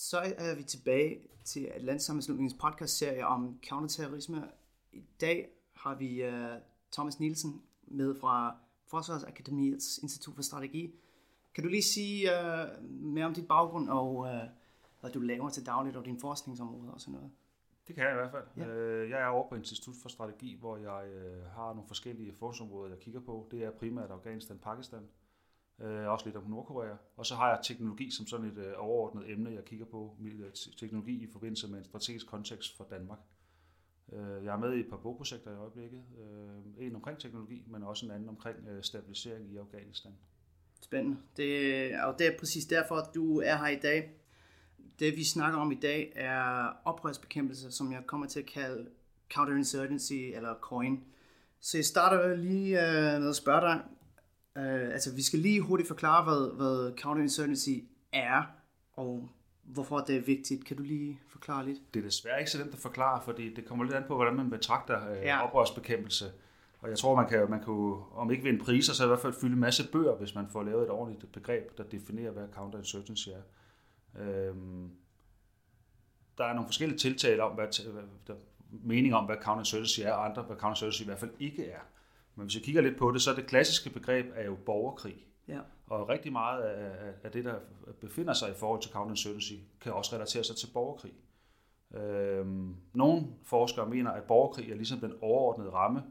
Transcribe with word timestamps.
Så 0.00 0.18
er 0.18 0.54
vi 0.54 0.62
tilbage 0.62 1.20
til 1.44 1.64
Atlantssammenslutningens 1.74 2.54
podcast-serie 2.54 3.26
om 3.26 3.60
counterterrorisme. 3.68 4.48
I 4.92 5.02
dag 5.20 5.48
har 5.74 5.94
vi 5.94 6.28
uh, 6.28 6.62
Thomas 6.92 7.20
Nielsen 7.20 7.62
med 7.82 8.14
fra 8.20 8.56
Forsvarsakademiets 8.86 9.98
Institut 9.98 10.34
for 10.34 10.42
Strategi. 10.42 10.94
Kan 11.54 11.64
du 11.64 11.70
lige 11.70 11.82
sige 11.82 12.28
uh, 12.30 12.84
mere 12.90 13.26
om 13.26 13.34
dit 13.34 13.48
baggrund 13.48 13.88
og 13.88 14.16
uh, 14.16 14.28
hvad 15.00 15.10
du 15.10 15.20
laver 15.20 15.48
til 15.48 15.66
dagligt 15.66 15.96
og 15.96 16.04
din 16.04 16.20
forskningsområde 16.20 16.92
og 16.92 17.00
sådan 17.00 17.14
noget? 17.14 17.30
Det 17.88 17.94
kan 17.94 18.04
jeg 18.04 18.12
i 18.12 18.16
hvert 18.16 18.30
fald. 18.30 18.44
Ja. 18.56 19.16
Jeg 19.16 19.22
er 19.22 19.26
over 19.26 19.48
på 19.48 19.54
Institut 19.54 19.94
for 20.02 20.08
Strategi, 20.08 20.56
hvor 20.60 20.76
jeg 20.76 21.02
har 21.54 21.68
nogle 21.74 21.88
forskellige 21.88 22.32
forskningsområder, 22.32 22.90
jeg 22.90 22.98
kigger 22.98 23.20
på. 23.20 23.48
Det 23.50 23.64
er 23.64 23.70
primært 23.70 24.10
Afghanistan, 24.10 24.58
Pakistan, 24.58 25.08
øh, 25.80 26.08
også 26.08 26.26
lidt 26.26 26.36
om 26.36 26.50
Nordkorea. 26.50 26.96
Og 27.16 27.26
så 27.26 27.34
har 27.34 27.48
jeg 27.48 27.58
teknologi 27.62 28.10
som 28.10 28.26
sådan 28.26 28.46
et 28.46 28.58
øh, 28.58 28.72
overordnet 28.76 29.30
emne, 29.30 29.50
jeg 29.50 29.64
kigger 29.64 29.86
på, 29.86 30.16
øh, 30.20 30.52
teknologi 30.78 31.22
i 31.22 31.26
forbindelse 31.32 31.68
med 31.68 31.78
en 31.78 31.84
strategisk 31.84 32.26
kontekst 32.26 32.76
for 32.76 32.86
Danmark. 32.90 33.18
Øh, 34.12 34.44
jeg 34.44 34.54
er 34.54 34.58
med 34.58 34.74
i 34.74 34.80
et 34.80 34.90
par 34.90 34.96
bogprojekter 34.96 35.50
i 35.50 35.54
øjeblikket. 35.54 36.02
Øh, 36.18 36.86
en 36.86 36.94
omkring 36.94 37.18
teknologi, 37.18 37.64
men 37.66 37.82
også 37.82 38.06
en 38.06 38.12
anden 38.12 38.28
omkring 38.28 38.68
øh, 38.68 38.82
stabilisering 38.82 39.52
i 39.52 39.56
Afghanistan. 39.56 40.12
Spændende. 40.80 41.16
Det, 41.36 42.00
og 42.00 42.18
det 42.18 42.26
er 42.26 42.38
præcis 42.38 42.64
derfor, 42.64 42.94
at 42.94 43.14
du 43.14 43.40
er 43.40 43.56
her 43.56 43.68
i 43.68 43.78
dag. 43.78 44.10
Det 44.98 45.16
vi 45.16 45.24
snakker 45.24 45.58
om 45.58 45.72
i 45.72 45.80
dag 45.82 46.12
er 46.16 46.72
oprørsbekæmpelse, 46.84 47.72
som 47.72 47.92
jeg 47.92 48.02
kommer 48.06 48.26
til 48.26 48.40
at 48.40 48.46
kalde 48.46 48.90
counterinsurgency 49.34 50.12
eller 50.12 50.54
COIN. 50.60 51.04
Så 51.60 51.78
jeg 51.78 51.84
starter 51.84 52.36
lige 52.36 52.88
øh, 52.88 53.20
med 53.20 53.28
at 53.28 53.36
spørge 53.36 53.60
dig, 53.60 53.84
Uh, 54.56 54.62
altså, 54.64 55.14
vi 55.14 55.22
skal 55.22 55.38
lige 55.38 55.60
hurtigt 55.60 55.88
forklare, 55.88 56.24
hvad, 56.24 56.56
hvad 56.56 56.98
counterinsurgency 56.98 57.70
er, 58.12 58.42
og 58.92 59.28
hvorfor 59.62 59.98
det 59.98 60.16
er 60.16 60.20
vigtigt. 60.20 60.64
Kan 60.64 60.76
du 60.76 60.82
lige 60.82 61.20
forklare 61.28 61.66
lidt? 61.66 61.78
Det 61.94 62.00
er 62.00 62.04
desværre 62.04 62.38
ikke 62.38 62.50
så 62.50 62.58
nemt 62.58 62.72
at 62.72 62.78
forklare, 62.78 63.22
fordi 63.24 63.54
det 63.54 63.64
kommer 63.64 63.84
lidt 63.84 63.94
an 63.94 64.04
på, 64.08 64.14
hvordan 64.14 64.34
man 64.34 64.50
betragter 64.50 65.10
uh, 65.10 65.16
ja. 65.16 65.46
oprørsbekæmpelse. 65.46 66.32
Og 66.80 66.90
jeg 66.90 66.98
tror, 66.98 67.16
man 67.16 67.28
kan, 67.28 67.50
man 67.50 67.64
kan 67.64 68.02
om 68.14 68.30
ikke 68.30 68.42
vinde 68.42 68.64
priser, 68.64 68.92
så 68.92 69.04
i 69.04 69.06
hvert 69.06 69.20
fald 69.20 69.32
fylde 69.32 69.52
en 69.52 69.60
masse 69.60 69.90
bøger, 69.92 70.16
hvis 70.16 70.34
man 70.34 70.48
får 70.48 70.62
lavet 70.62 70.82
et 70.82 70.90
ordentligt 70.90 71.32
begreb, 71.32 71.78
der 71.78 71.84
definerer, 71.84 72.30
hvad 72.30 72.48
counterinsurgency 72.52 73.28
er. 73.28 73.42
Uh, 74.14 74.56
der 76.38 76.44
er 76.44 76.52
nogle 76.52 76.68
forskellige 76.68 76.98
tiltag 76.98 77.40
om, 77.40 77.52
hvad, 77.52 77.92
hvad 78.26 78.36
mening 78.70 79.14
om, 79.14 79.24
hvad 79.24 79.36
counterinsurgency 79.36 80.00
er, 80.00 80.12
og 80.12 80.24
andre, 80.24 80.42
hvad 80.42 80.56
counterinsurgency 80.56 81.02
i 81.02 81.04
hvert 81.04 81.18
fald 81.18 81.30
ikke 81.38 81.70
er. 81.70 81.80
Men 82.38 82.46
hvis 82.46 82.56
vi 82.56 82.60
kigger 82.60 82.82
lidt 82.82 82.96
på 82.98 83.10
det, 83.10 83.22
så 83.22 83.30
er 83.30 83.34
det 83.34 83.46
klassiske 83.46 83.90
begreb 83.90 84.26
er 84.34 84.44
jo 84.44 84.56
borgerkrig. 84.66 85.26
Ja. 85.48 85.60
Og 85.86 86.08
rigtig 86.08 86.32
meget 86.32 86.62
af, 86.62 87.12
af 87.24 87.30
det, 87.30 87.44
der 87.44 87.54
befinder 88.00 88.32
sig 88.32 88.50
i 88.50 88.54
forhold 88.54 88.82
til 88.82 88.90
counterinsurgency, 88.90 89.52
kan 89.80 89.92
også 89.92 90.16
relatere 90.16 90.44
sig 90.44 90.56
til 90.56 90.68
borgerkrig. 90.74 91.12
Øhm, 91.94 92.76
nogle 92.94 93.26
forskere 93.44 93.88
mener, 93.88 94.10
at 94.10 94.22
borgerkrig 94.22 94.70
er 94.70 94.76
ligesom 94.76 94.98
den 94.98 95.12
overordnede 95.20 95.70
ramme. 95.70 96.02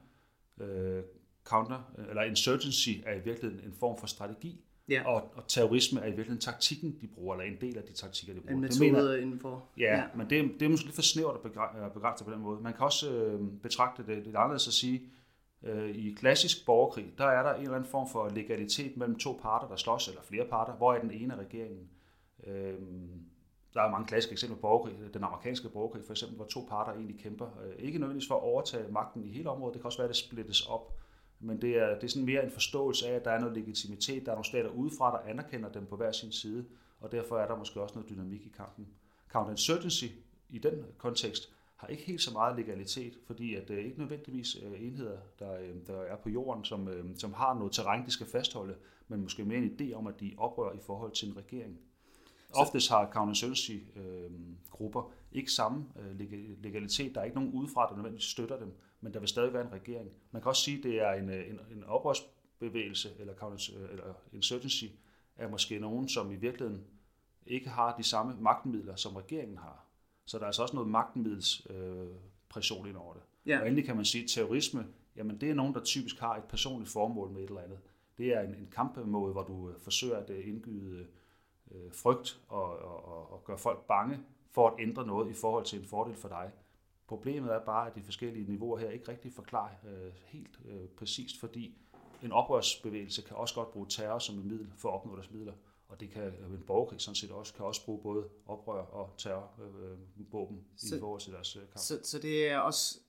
Øh, 0.62 1.04
counter, 1.44 1.92
eller 2.10 2.24
insurgency 2.24 2.90
er 3.06 3.14
i 3.16 3.20
virkeligheden 3.20 3.66
en 3.66 3.74
form 3.80 4.00
for 4.00 4.08
strategi, 4.08 4.62
ja. 4.90 5.08
og, 5.08 5.32
og 5.36 5.48
terrorisme 5.48 6.00
er 6.00 6.06
i 6.06 6.10
virkeligheden 6.10 6.42
taktikken, 6.42 6.98
de 7.02 7.08
bruger, 7.08 7.36
eller 7.36 7.54
en 7.54 7.62
del 7.62 7.78
af 7.78 7.84
de 7.84 7.94
taktikker, 7.94 8.34
de 8.34 8.42
bruger. 8.42 8.56
En 8.56 8.62
metode 8.62 8.86
det 8.86 8.94
mener, 8.94 9.16
indenfor. 9.16 9.64
Ja, 9.78 9.98
ja, 9.98 10.04
men 10.16 10.30
det, 10.30 10.52
det 10.60 10.66
er 10.66 10.70
måske 10.70 10.86
lidt 10.86 10.96
for 10.96 11.02
snævert 11.02 11.36
at 11.84 11.92
begrænse 11.94 12.24
på 12.24 12.32
den 12.32 12.40
måde. 12.40 12.62
Man 12.62 12.74
kan 12.74 12.86
også 12.86 13.12
øh, 13.12 13.42
betragte 13.64 14.04
det 14.08 14.18
lidt 14.18 14.36
anderledes 14.36 14.68
at 14.68 14.74
sige, 14.74 15.02
Øh, 15.64 15.96
I 15.96 16.14
klassisk 16.14 16.66
borgerkrig, 16.66 17.14
der 17.18 17.26
er 17.26 17.44
der 17.44 17.54
en 17.54 17.62
eller 17.62 17.76
anden 17.76 17.90
form 17.90 18.10
for 18.10 18.30
legalitet 18.30 18.98
mellem 18.98 19.16
to 19.16 19.40
parter, 19.42 19.68
der 19.68 19.76
slås, 19.76 20.08
eller 20.08 20.22
flere 20.22 20.46
parter, 20.46 20.74
hvor 20.74 20.94
er 20.94 21.02
den 21.02 21.12
ene 21.12 21.34
af 21.34 21.38
regeringen. 21.38 21.90
Øh, 22.44 22.76
der 23.74 23.82
er 23.82 23.92
mange 23.92 24.08
klassiske 24.08 24.32
eksempler 24.32 24.56
på 24.56 24.62
borgerkrig. 24.62 25.14
Den 25.14 25.24
amerikanske 25.24 25.70
borgerkrig 25.70 26.04
for 26.06 26.14
eksempel, 26.14 26.36
hvor 26.36 26.46
to 26.46 26.68
parter 26.70 26.92
egentlig 26.92 27.20
kæmper. 27.20 27.46
Øh, 27.66 27.86
ikke 27.86 28.00
nødvendigvis 28.00 28.28
for 28.28 28.36
at 28.36 28.42
overtage 28.44 28.92
magten 28.92 29.24
i 29.24 29.32
hele 29.32 29.50
området, 29.50 29.74
det 29.74 29.82
kan 29.82 29.86
også 29.86 29.98
være, 29.98 30.10
at 30.10 30.16
det 30.16 30.18
splittes 30.18 30.68
op. 30.68 30.98
Men 31.40 31.62
det 31.62 31.78
er, 31.78 31.96
det 31.96 32.04
er 32.04 32.08
sådan 32.08 32.26
mere 32.26 32.44
en 32.44 32.52
forståelse 32.52 33.08
af, 33.08 33.16
at 33.16 33.26
der 33.26 33.32
er 33.32 33.40
noget 33.40 33.58
legitimitet. 33.58 34.26
Der 34.26 34.32
er 34.32 34.36
nogle 34.36 34.46
stater 34.46 34.70
udefra, 34.70 35.12
der 35.12 35.30
anerkender 35.30 35.70
dem 35.70 35.86
på 35.86 35.96
hver 35.96 36.12
sin 36.12 36.32
side, 36.32 36.66
og 37.00 37.12
derfor 37.12 37.38
er 37.38 37.48
der 37.48 37.58
måske 37.58 37.82
også 37.82 37.96
noget 37.96 38.10
dynamik 38.10 38.46
i 38.46 38.54
kampen. 38.58 38.88
Counterinsurgency 39.30 40.06
i 40.50 40.60
den 40.60 40.86
kontekst 40.98 41.54
har 41.78 41.88
ikke 41.88 42.04
helt 42.04 42.22
så 42.22 42.32
meget 42.32 42.56
legalitet, 42.56 43.18
fordi 43.26 43.56
at 43.56 43.68
det 43.68 43.80
er 43.80 43.84
ikke 43.84 44.00
nødvendigvis 44.00 44.58
øh, 44.64 44.88
enheder, 44.88 45.18
der, 45.40 45.60
øh, 45.60 45.76
der 45.88 46.02
er 46.02 46.16
på 46.16 46.30
jorden, 46.30 46.66
som, 46.66 46.88
øh, 46.88 47.06
som 47.18 47.34
har 47.34 47.54
noget 47.54 47.72
terræn, 47.72 48.06
de 48.06 48.12
skal 48.12 48.28
fastholde, 48.28 48.76
men 49.08 49.22
måske 49.22 49.46
mere 49.46 49.58
en 49.58 49.78
idé 49.80 49.94
om, 49.94 50.08
at 50.08 50.20
de 50.20 50.34
oprører 50.38 50.74
i 50.74 50.80
forhold 50.86 51.12
til 51.12 51.30
en 51.30 51.38
regering. 51.38 51.80
Oftest 52.54 52.90
har 52.90 53.12
counterinsurgency-grupper 53.12 55.12
ikke 55.32 55.52
samme 55.52 55.86
legalitet. 56.64 57.16
Der 57.16 57.22
er 57.22 57.26
ikke 57.26 57.36
nogen 57.36 57.54
udefra, 57.54 57.90
der 57.90 57.96
nødvendigvis 57.96 58.26
støtter 58.26 58.60
dem, 58.60 58.74
men 59.02 59.14
der 59.14 59.20
vil 59.20 59.30
stadig 59.30 59.54
være 59.54 59.66
en 59.66 59.72
regering. 59.72 60.10
Man 60.32 60.42
kan 60.42 60.50
også 60.50 60.62
sige, 60.62 60.78
at 60.78 60.84
det 60.84 61.02
er 61.02 61.12
en, 61.12 61.30
en, 61.30 61.60
en 61.72 61.84
oprørsbevægelse, 61.84 63.10
eller, 63.20 63.34
eller 63.92 64.14
insurgency, 64.34 64.86
er 65.36 65.50
måske 65.50 65.80
nogen, 65.80 66.10
som 66.10 66.32
i 66.32 66.36
virkeligheden 66.36 66.84
ikke 67.48 67.70
har 67.70 67.98
de 67.98 68.04
samme 68.04 68.36
magtmidler, 68.40 68.96
som 68.96 69.16
regeringen 69.16 69.58
har. 69.58 69.87
Så 70.28 70.38
der 70.38 70.44
er 70.44 70.48
altså 70.48 70.62
også 70.62 70.76
noget 70.76 70.90
magtmiddels 70.90 71.68
øh, 71.70 72.88
ind 72.88 72.98
over 72.98 73.14
det. 73.14 73.22
Ja. 73.46 73.60
Og 73.60 73.68
endelig 73.68 73.86
kan 73.86 73.96
man 73.96 74.06
sige, 74.06 74.24
at 74.24 74.30
terrorisme, 74.30 74.88
jamen 75.16 75.42
det 75.42 75.50
er 75.50 75.54
nogen, 75.54 75.74
der 75.74 75.84
typisk 75.84 76.20
har 76.20 76.36
et 76.36 76.44
personligt 76.44 76.92
formål 76.92 77.32
med 77.32 77.42
et 77.42 77.50
eller 77.50 77.62
andet. 77.62 77.80
Det 78.18 78.34
er 78.34 78.42
en, 78.42 78.56
en 78.56 78.68
kampmåde, 78.72 79.32
hvor 79.32 79.44
du 79.44 79.70
øh, 79.70 79.80
forsøger 79.80 80.18
at 80.18 80.30
øh, 80.30 80.48
indgyde 80.48 81.08
øh, 81.72 81.92
frygt 81.94 82.42
og, 82.48 82.80
og, 82.80 83.32
og 83.32 83.44
gøre 83.44 83.58
folk 83.58 83.88
bange 83.88 84.20
for 84.52 84.70
at 84.70 84.74
ændre 84.80 85.08
noget 85.08 85.30
i 85.30 85.34
forhold 85.34 85.66
til 85.66 85.80
en 85.80 85.86
fordel 85.86 86.16
for 86.16 86.28
dig. 86.28 86.52
Problemet 87.08 87.54
er 87.54 87.60
bare, 87.66 87.88
at 87.88 87.96
de 87.96 88.04
forskellige 88.04 88.52
niveauer 88.52 88.78
her 88.78 88.90
ikke 88.90 89.12
rigtig 89.12 89.34
forklarer 89.34 89.72
øh, 89.88 90.12
helt 90.26 90.60
øh, 90.66 90.88
præcist, 90.88 91.40
fordi 91.40 91.78
en 92.24 92.32
oprørsbevægelse 92.32 93.22
kan 93.22 93.38
også 93.38 93.56
godt 93.56 93.72
bruge 93.72 93.88
terror 93.90 94.20
som 94.20 94.40
et 94.40 94.46
middel 94.46 94.68
for 94.76 94.90
at 94.90 94.94
opnå 94.94 95.16
deres 95.16 95.32
midler. 95.32 95.54
Og 95.90 96.00
det 96.00 96.10
kan 96.10 96.24
en 96.24 96.64
borgerkrig 96.68 97.02
sådan 97.02 97.16
set 97.16 97.32
også, 97.32 97.54
kan 97.54 97.66
også 97.66 97.86
bruge 97.86 98.02
både 98.02 98.28
oprør 98.46 98.82
og 98.82 99.14
terrorvåben 99.18 100.58
øh, 100.58 100.98
i 100.98 101.00
forhold 101.00 101.22
til 101.22 101.34
deres 101.34 101.56
øh, 101.56 101.62
kamp. 101.62 101.78
Så, 101.78 102.00
så 102.04 102.20
det 102.20 102.50
er 102.50 102.58
også 102.58 103.00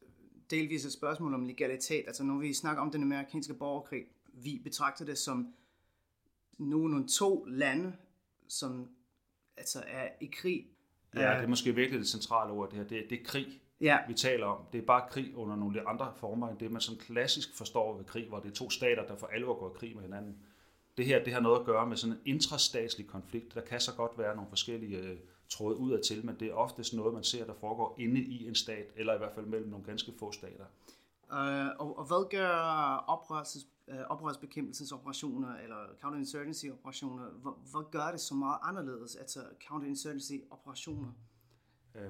delvis 0.50 0.84
et 0.84 0.92
spørgsmål 0.92 1.34
om 1.34 1.44
legalitet. 1.44 2.04
Altså 2.06 2.24
når 2.24 2.38
vi 2.38 2.54
snakker 2.54 2.82
om 2.82 2.90
den 2.90 3.02
amerikanske 3.02 3.54
borgerkrig, 3.54 4.04
vi 4.32 4.60
betragter 4.64 5.04
det 5.04 5.18
som 5.18 5.54
nogle 6.58 7.08
to 7.08 7.44
lande, 7.44 7.92
som 8.48 8.88
altså 9.56 9.82
er 9.86 10.08
i 10.20 10.26
krig. 10.26 10.66
Ja, 11.14 11.20
det 11.20 11.44
er 11.44 11.46
måske 11.46 11.74
virkelig 11.74 12.00
det 12.00 12.08
centrale 12.08 12.52
ord, 12.52 12.70
det 12.70 12.78
her. 12.78 12.86
Det, 12.86 13.10
det 13.10 13.20
er 13.20 13.24
krig, 13.24 13.60
ja. 13.80 13.98
vi 14.08 14.14
taler 14.14 14.46
om. 14.46 14.64
Det 14.72 14.78
er 14.78 14.86
bare 14.86 15.08
krig 15.10 15.36
under 15.36 15.56
nogle 15.56 15.88
andre 15.88 16.12
former, 16.16 16.48
end 16.48 16.58
det 16.58 16.72
man 16.72 16.80
sådan 16.80 17.00
klassisk 17.00 17.56
forstår 17.56 17.96
ved 17.96 18.04
krig, 18.04 18.28
hvor 18.28 18.40
det 18.40 18.50
er 18.50 18.54
to 18.54 18.70
stater, 18.70 19.06
der 19.06 19.16
for 19.16 19.26
alvor 19.26 19.58
går 19.58 19.74
i 19.74 19.78
krig 19.78 19.94
med 19.94 20.02
hinanden 20.02 20.36
det 20.98 21.06
her 21.06 21.24
det 21.24 21.32
har 21.32 21.40
noget 21.40 21.60
at 21.60 21.66
gøre 21.66 21.86
med 21.86 21.96
sådan 21.96 22.16
en 22.16 22.20
intrastatslig 22.24 23.06
konflikt. 23.06 23.54
Der 23.54 23.60
kan 23.60 23.80
så 23.80 23.94
godt 23.94 24.18
være 24.18 24.36
nogle 24.36 24.48
forskellige 24.48 24.98
øh, 24.98 25.18
tråde 25.48 25.76
ud 25.76 25.92
af 25.92 26.00
til, 26.06 26.26
men 26.26 26.36
det 26.40 26.48
er 26.48 26.54
oftest 26.54 26.94
noget, 26.94 27.14
man 27.14 27.24
ser, 27.24 27.46
der 27.46 27.54
foregår 27.54 27.94
inde 27.98 28.20
i 28.20 28.48
en 28.48 28.54
stat, 28.54 28.92
eller 28.96 29.14
i 29.14 29.18
hvert 29.18 29.32
fald 29.34 29.46
mellem 29.46 29.70
nogle 29.70 29.84
ganske 29.84 30.12
få 30.18 30.32
stater. 30.32 30.64
Uh, 31.32 31.86
og, 31.86 31.98
og 31.98 32.04
hvad 32.04 32.30
gør 32.30 32.48
oprørs, 33.06 33.56
uh, 33.88 33.94
oprørsbekæmpelsesoperationer 34.08 35.56
eller 35.56 35.76
counterinsurgency-operationer, 36.00 37.24
hvad, 37.24 37.52
hvad 37.70 37.90
gør 37.90 38.10
det 38.10 38.20
så 38.20 38.34
meget 38.34 38.58
anderledes, 38.62 39.16
altså 39.16 39.40
counterinsurgency-operationer? 39.68 41.12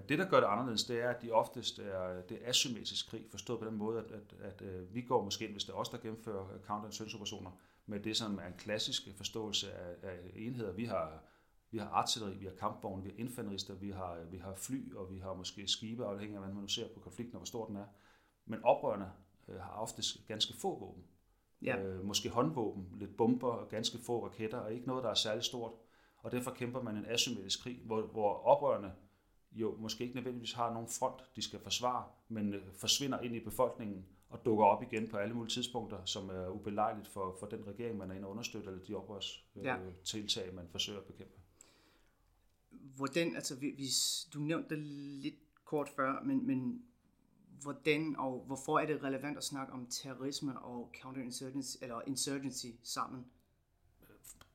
Det, 0.09 0.19
der 0.19 0.29
gør 0.29 0.41
det 0.41 0.47
anderledes, 0.47 0.85
det 0.85 1.01
er, 1.01 1.11
at 1.11 1.23
de 1.23 1.31
oftest 1.31 1.79
er, 1.79 2.23
det 2.29 2.39
er 2.43 2.49
asymmetrisk 2.49 3.11
krig, 3.11 3.27
forstået 3.31 3.59
på 3.59 3.67
den 3.67 3.77
måde, 3.77 3.99
at, 3.99 4.11
at, 4.11 4.35
at, 4.41 4.63
at 4.63 4.95
vi 4.95 5.03
går 5.03 5.25
måske 5.25 5.45
ind, 5.45 5.53
hvis 5.53 5.65
det 5.65 5.73
er 5.73 5.77
os, 5.77 5.89
der 5.89 5.99
gennemfører 5.99 6.45
counterinsurgency-operationer, 6.67 7.51
med 7.89 8.01
det, 8.01 8.17
som 8.17 8.39
er 8.39 8.47
en 8.47 8.59
klassisk 8.59 9.09
forståelse 9.17 9.73
af, 9.73 9.95
af 10.03 10.19
enheder. 10.35 10.73
Vi 10.73 10.85
har, 10.85 11.23
vi 11.71 11.79
har 11.79 11.89
artilleri, 11.89 12.37
vi 12.37 12.45
har 12.45 12.53
kampvogne, 12.53 13.03
vi 13.03 13.11
har 13.11 13.19
infanterister, 13.19 13.75
vi 13.75 13.91
har, 13.91 14.25
vi 14.31 14.39
har 14.39 14.55
fly, 14.55 14.95
og 14.95 15.11
vi 15.11 15.19
har 15.19 15.35
måske 15.35 15.69
skibe, 15.69 16.07
afhængig 16.07 16.37
af, 16.37 16.43
hvad 16.43 16.55
man 16.55 16.63
nu 16.63 16.69
ser 16.69 16.89
på 16.95 17.01
konflikten, 17.01 17.35
og 17.35 17.39
hvor 17.39 17.47
stor 17.47 17.67
den 17.67 17.77
er. 17.77 17.87
Men 18.47 18.65
oprørerne 18.65 19.13
øh, 19.49 19.61
har 19.61 19.73
ofte 19.73 20.03
ganske 20.29 20.55
få 20.61 20.79
våben. 20.79 21.05
Ja. 21.63 21.79
Øh, 21.79 22.05
måske 22.05 22.29
håndvåben, 22.29 22.89
lidt 22.99 23.17
bomber 23.17 23.49
og 23.49 23.69
ganske 23.69 23.99
få 23.99 24.27
raketter, 24.27 24.59
og 24.59 24.73
ikke 24.73 24.87
noget, 24.87 25.05
der 25.05 25.11
er 25.11 25.15
særlig 25.15 25.45
stort. 25.45 25.73
Og 26.19 26.33
derfor 26.33 26.51
kæmper 26.51 26.83
man 26.83 26.97
en 26.97 27.07
asymmetrisk 27.07 27.63
krig, 27.63 27.81
hvor, 27.85 28.03
hvor 28.03 28.35
oprørerne 28.35 28.93
jo 29.53 29.77
måske 29.79 30.05
ikke 30.05 30.17
nødvendigvis 30.17 30.53
har 30.53 30.73
nogen 30.73 30.89
front, 30.89 31.23
de 31.37 31.43
skal 31.43 31.61
forsvare, 31.61 32.05
men 32.29 32.55
øh, 32.55 32.75
forsvinder 32.75 33.21
ind 33.21 33.37
i 33.37 33.41
befolkningen 33.41 34.07
og 34.31 34.45
dukker 34.45 34.65
op 34.65 34.83
igen 34.83 35.09
på 35.09 35.17
alle 35.17 35.35
mulige 35.35 35.51
tidspunkter, 35.51 36.05
som 36.05 36.29
er 36.31 36.49
ubelejligt 36.49 37.09
for, 37.09 37.37
for 37.41 37.47
den 37.47 37.67
regering, 37.67 37.99
man 37.99 38.11
er 38.11 38.15
inde 38.15 38.27
og 38.27 38.31
understøtter, 38.31 38.71
eller 38.71 38.85
de 38.85 38.95
oprørstiltag, 38.95 40.47
ja. 40.47 40.53
man 40.53 40.69
forsøger 40.71 40.99
at 40.99 41.05
bekæmpe. 41.05 41.35
Hvordan, 42.71 43.35
altså 43.35 43.57
hvis, 43.57 44.29
du 44.35 44.39
nævnte 44.39 44.75
det 44.75 44.79
lidt 45.23 45.65
kort 45.65 45.89
før, 45.89 46.23
men, 46.23 46.47
men 46.47 46.83
hvordan 47.63 48.17
og 48.17 48.43
hvorfor 48.47 48.79
er 48.79 48.87
det 48.87 49.03
relevant 49.03 49.37
at 49.37 49.45
snakke 49.45 49.73
om 49.73 49.87
terrorisme 49.91 50.59
og 50.59 50.93
counterinsurgency 51.03 51.77
eller 51.83 52.01
insurgency 52.07 52.67
sammen? 52.83 53.27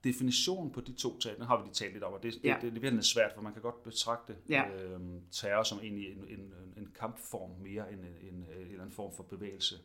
Definitionen 0.04 0.72
på 0.72 0.82
de 0.82 0.94
to 0.94 1.20
tal, 1.20 1.36
den 1.38 1.44
har 1.46 1.58
vi 1.58 1.64
lige 1.64 1.74
talt 1.74 1.94
lidt 1.94 2.04
om, 2.04 2.14
og 2.14 2.24
det, 2.24 2.36
Ja. 2.44 2.54
det, 2.54 2.62
det, 2.62 2.72
det 2.72 2.78
er 2.78 2.82
virkelig 2.82 3.04
svært, 3.04 3.32
for 3.36 3.42
man 3.42 3.54
kan 3.54 3.62
godt 3.62 3.84
betragte 3.84 4.36
Ja. 4.50 4.70
øhm, 4.70 5.22
terror 5.32 5.64
som 5.64 5.80
egentlig 5.80 6.12
en, 6.12 6.26
en, 6.28 6.54
en 6.78 6.88
kampform 7.00 7.50
mere 7.60 7.92
end 7.94 8.00
en, 8.00 8.06
en, 8.28 8.34
en 8.34 8.46
eller 8.50 8.74
anden 8.82 8.92
form 8.96 9.14
for 9.14 9.24
bevægelse. 9.24 9.76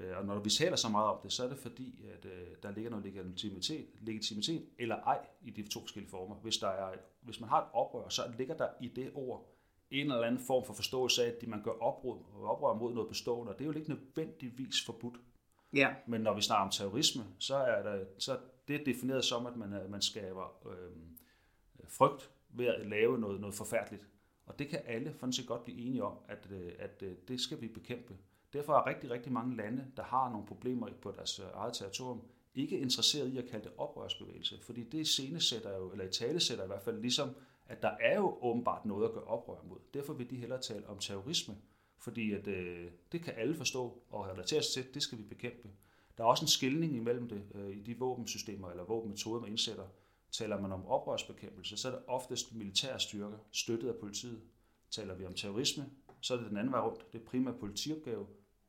Øh, 0.00 0.16
Og 0.18 0.24
når 0.24 0.38
vi 0.38 0.50
taler 0.50 0.76
så 0.76 0.88
meget 0.88 1.06
om 1.10 1.18
det, 1.22 1.32
så 1.32 1.44
er 1.44 1.48
det 1.48 1.58
fordi, 1.58 2.04
at 2.18 2.24
øh, 2.24 2.46
der 2.62 2.70
ligger 2.70 2.90
noget 2.90 3.04
legitimitet, 3.06 3.86
legitimitet 4.00 4.64
eller 4.78 4.96
ej 4.96 5.18
i 5.42 5.50
de 5.50 5.68
to 5.68 5.80
forskellige 5.80 6.10
former. 6.10 6.34
Hvis, 6.36 6.56
der 6.56 6.68
er, 6.68 6.92
hvis 7.20 7.40
man 7.40 7.48
har 7.48 7.60
et 7.62 7.68
oprør, 7.72 8.08
så 8.08 8.22
ligger 8.38 8.56
der 8.56 8.68
i 8.80 8.88
det 8.88 9.10
ord 9.14 9.50
en 9.90 10.06
eller 10.12 10.22
anden 10.26 10.40
form 10.46 10.64
for 10.64 10.74
forståelse 10.74 11.24
af, 11.24 11.34
at 11.42 11.48
man 11.48 11.62
gør 11.62 11.70
oprør, 11.70 12.44
oprør 12.44 12.74
mod 12.74 12.94
noget 12.94 13.08
bestående, 13.08 13.52
og 13.52 13.58
det 13.58 13.64
er 13.64 13.68
jo 13.72 13.78
ikke 13.78 13.88
nødvendigvis 13.90 14.84
forbudt. 14.86 15.14
Ja, 15.74 15.94
Men 16.06 16.20
når 16.20 16.34
vi 16.34 16.40
snakker 16.40 16.64
om 16.64 16.70
terrorisme, 16.70 17.24
så 17.38 17.56
er 17.56 17.82
der, 17.82 18.04
så 18.18 18.38
er 18.72 18.78
det 18.78 18.86
defineret 18.86 19.24
som, 19.24 19.46
at 19.46 19.56
man, 19.56 19.72
er- 19.72 19.88
man 19.88 20.02
skaber 20.02 20.66
øh, 20.68 20.92
frygt 21.88 22.30
ved 22.48 22.66
at 22.66 22.86
lave 22.86 23.18
noget, 23.18 23.40
noget 23.40 23.54
forfærdeligt. 23.54 24.08
Og 24.46 24.58
det 24.58 24.68
kan 24.68 24.80
alle 24.86 25.14
sådan 25.20 25.32
set 25.32 25.46
godt 25.46 25.64
blive 25.64 25.78
enige 25.78 26.04
om, 26.04 26.18
at, 26.28 26.48
øh, 26.50 26.72
at 26.78 27.02
øh, 27.02 27.16
det 27.28 27.40
skal 27.40 27.60
vi 27.60 27.68
bekæmpe. 27.68 28.16
Derfor 28.52 28.72
er 28.72 28.86
rigtig, 28.86 29.10
rigtig 29.10 29.32
mange 29.32 29.56
lande, 29.56 29.86
der 29.96 30.02
har 30.02 30.30
nogle 30.30 30.46
problemer 30.46 30.88
på 31.02 31.10
deres 31.10 31.38
eget 31.54 31.74
territorium, 31.74 32.22
ikke 32.54 32.78
interesseret 32.78 33.28
i 33.28 33.38
at 33.38 33.46
kalde 33.48 33.64
det 33.64 33.72
oprørsbevægelse, 33.78 34.60
fordi 34.62 34.82
det 34.84 35.06
scenesætter 35.08 35.76
jo, 35.76 35.90
eller 35.92 36.04
i 36.04 36.10
tale 36.10 36.40
sætter 36.40 36.64
i 36.64 36.66
hvert 36.66 36.82
fald 36.82 37.00
ligesom, 37.00 37.30
at 37.66 37.82
der 37.82 37.90
er 38.00 38.16
jo 38.16 38.38
åbenbart 38.42 38.84
noget 38.84 39.04
at 39.08 39.12
gøre 39.14 39.24
oprør 39.24 39.62
mod. 39.68 39.78
Derfor 39.94 40.12
vil 40.12 40.30
de 40.30 40.36
hellere 40.36 40.60
tale 40.60 40.88
om 40.88 40.98
terrorisme, 40.98 41.56
fordi 41.98 42.32
at, 42.32 42.46
øh, 42.46 42.90
det 43.12 43.22
kan 43.22 43.34
alle 43.36 43.54
forstå 43.54 44.02
og 44.10 44.26
relatere 44.26 44.62
sig 44.62 44.72
til, 44.84 44.94
det 44.94 45.02
skal 45.02 45.18
vi 45.18 45.22
bekæmpe. 45.22 45.68
Der 46.18 46.24
er 46.24 46.28
også 46.28 46.44
en 46.44 46.48
skilning 46.48 46.96
imellem 46.96 47.28
det 47.28 47.42
øh, 47.54 47.70
i 47.76 47.80
de 47.82 47.98
våbensystemer 47.98 48.70
eller 48.70 48.84
våbenmetoder, 48.84 49.40
man 49.40 49.50
indsætter. 49.50 49.84
Taler 50.32 50.60
man 50.60 50.72
om 50.72 50.86
oprørsbekæmpelse, 50.86 51.76
så 51.76 51.88
er 51.88 51.92
det 51.92 52.02
oftest 52.06 52.54
militære 52.54 53.00
styrker, 53.00 53.38
støttet 53.52 53.88
af 53.88 53.94
politiet. 54.00 54.40
Taler 54.90 55.14
vi 55.14 55.26
om 55.26 55.34
terrorisme, 55.34 55.86
så 56.20 56.34
er 56.34 56.38
det 56.38 56.48
den 56.50 56.56
anden 56.56 56.72
vej 56.72 56.80
rundt. 56.80 57.12
Det 57.12 57.20
er 57.20 57.24
primært 57.24 57.54
politiopgave, 57.60 58.26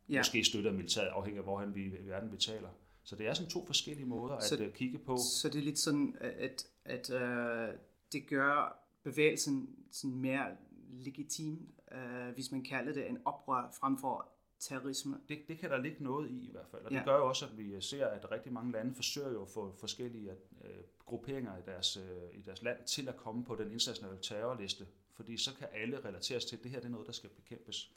ja. 0.10 0.14
ja. 0.14 0.20
måske 0.20 0.44
støttet 0.44 0.70
af 0.70 0.76
militæret, 0.76 1.08
afhængig 1.08 1.38
af 1.38 1.44
hvorhen 1.44 1.76
vi 1.76 1.86
i 1.86 2.08
verden 2.08 2.32
vi 2.32 2.38
taler. 2.38 2.70
Så 3.04 3.16
det 3.16 3.28
er 3.28 3.34
sådan 3.34 3.50
to 3.50 3.66
forskellige 3.66 4.06
måder 4.06 4.40
Så- 4.40 4.56
at 4.56 4.62
øh, 4.62 4.74
kigge 4.74 4.98
på. 5.00 5.18
Så 5.42 5.50
det 5.50 5.60
er 5.60 5.64
lidt 5.64 5.80
sådan, 5.80 6.16
at, 6.22 6.68
at 6.86 7.10
øh, 7.10 7.74
det 8.12 8.28
gør 8.28 8.80
bevægelsen 9.04 9.76
sådan 9.92 10.16
mere 10.16 10.46
legitim, 10.90 11.68
øh, 11.92 12.34
hvis 12.34 12.52
man 12.52 12.64
kalder 12.64 12.94
det 12.94 13.10
en 13.10 13.18
oprør 13.26 13.72
frem 13.80 13.98
for 13.98 14.30
terrorisme. 14.60 15.18
Det, 15.30 15.40
det 15.48 15.60
kan 15.60 15.70
der 15.70 15.78
ligge 15.78 16.04
noget 16.04 16.30
i 16.32 16.48
i 16.48 16.52
hvert 16.52 16.68
fald. 16.72 16.82
Og 16.86 16.92
det 16.92 16.98
Ja. 16.98 17.04
gør 17.04 17.18
jo 17.18 17.28
også, 17.28 17.46
at 17.46 17.58
vi 17.58 17.82
ser, 17.82 18.08
at 18.08 18.32
rigtig 18.32 18.54
mange 18.54 18.72
lande 18.72 18.96
forsøger 18.96 19.32
jo 19.32 19.42
at 19.42 19.50
få 19.50 19.76
forskellige 19.80 20.32
øh, 20.64 20.70
grupperinger 21.06 21.58
i 21.58 21.62
deres, 21.66 21.98
øh, 21.98 22.40
i 22.40 22.42
deres 22.42 22.62
land 22.62 22.86
til 22.86 23.08
at 23.10 23.16
komme 23.18 23.46
på 23.46 23.56
den 23.56 23.72
internationale 23.72 24.18
terrorliste. 24.22 24.88
Fordi 25.14 25.38
så 25.38 25.56
kan 25.56 25.68
alle 25.74 26.06
relateres 26.06 26.46
til, 26.46 26.56
at 26.58 26.64
det 26.64 26.72
her 26.72 26.80
det 26.80 26.86
er 26.86 26.92
noget, 26.92 27.08
der 27.08 27.14
skal 27.14 27.30
bekæmpes. 27.30 27.92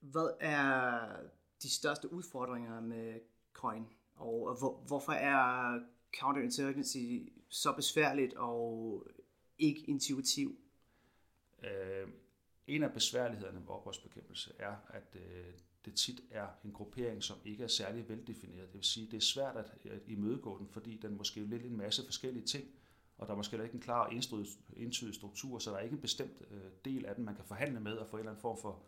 Hvad 0.00 0.28
er 0.40 1.00
de 1.62 1.70
største 1.70 2.12
udfordringer 2.12 2.80
med 2.80 3.20
coin? 3.52 3.86
Og 4.16 4.58
hvor, 4.58 4.76
hvorfor 4.86 5.12
er 5.12 5.80
counterinsurgency 6.18 7.32
så 7.48 7.72
besværligt 7.72 8.34
og 8.34 9.06
ikke 9.58 9.80
intuitiv? 9.80 10.58
Øh, 11.64 12.08
en 12.66 12.82
af 12.82 12.92
besværlighederne 12.92 13.60
ved 13.60 13.68
oprørsbekæmpelse 13.68 14.52
er, 14.58 14.76
at 14.88 15.16
øh, 15.16 15.54
det 15.84 15.94
tit 15.94 16.20
er 16.30 16.46
en 16.64 16.72
gruppering, 16.72 17.22
som 17.22 17.36
ikke 17.44 17.64
er 17.64 17.68
særlig 17.68 18.08
veldefineret. 18.08 18.66
Det 18.66 18.74
vil 18.74 18.84
sige, 18.84 19.06
det 19.10 19.16
er 19.16 19.20
svært 19.20 19.56
at, 19.56 19.90
at 19.90 20.00
imødegå 20.06 20.58
den, 20.58 20.68
fordi 20.68 20.96
den 20.96 21.16
måske 21.16 21.40
vil 21.40 21.66
en 21.66 21.76
masse 21.76 22.04
forskellige 22.04 22.44
ting, 22.44 22.64
og 23.18 23.26
der 23.26 23.32
er 23.32 23.36
måske 23.36 23.50
heller 23.50 23.64
ikke 23.64 23.74
en 23.74 23.80
klar 23.80 24.06
og 24.06 24.14
entydig, 24.76 25.14
struktur, 25.14 25.58
så 25.58 25.70
der 25.70 25.76
er 25.76 25.80
ikke 25.80 25.94
en 25.94 26.00
bestemt 26.00 26.42
øh, 26.50 26.70
del 26.84 27.06
af 27.06 27.14
den, 27.14 27.24
man 27.24 27.34
kan 27.34 27.44
forhandle 27.44 27.80
med 27.80 27.92
og 27.92 28.08
få 28.08 28.16
en 28.16 28.20
eller 28.20 28.30
anden 28.30 28.40
form 28.40 28.58
for, 28.62 28.82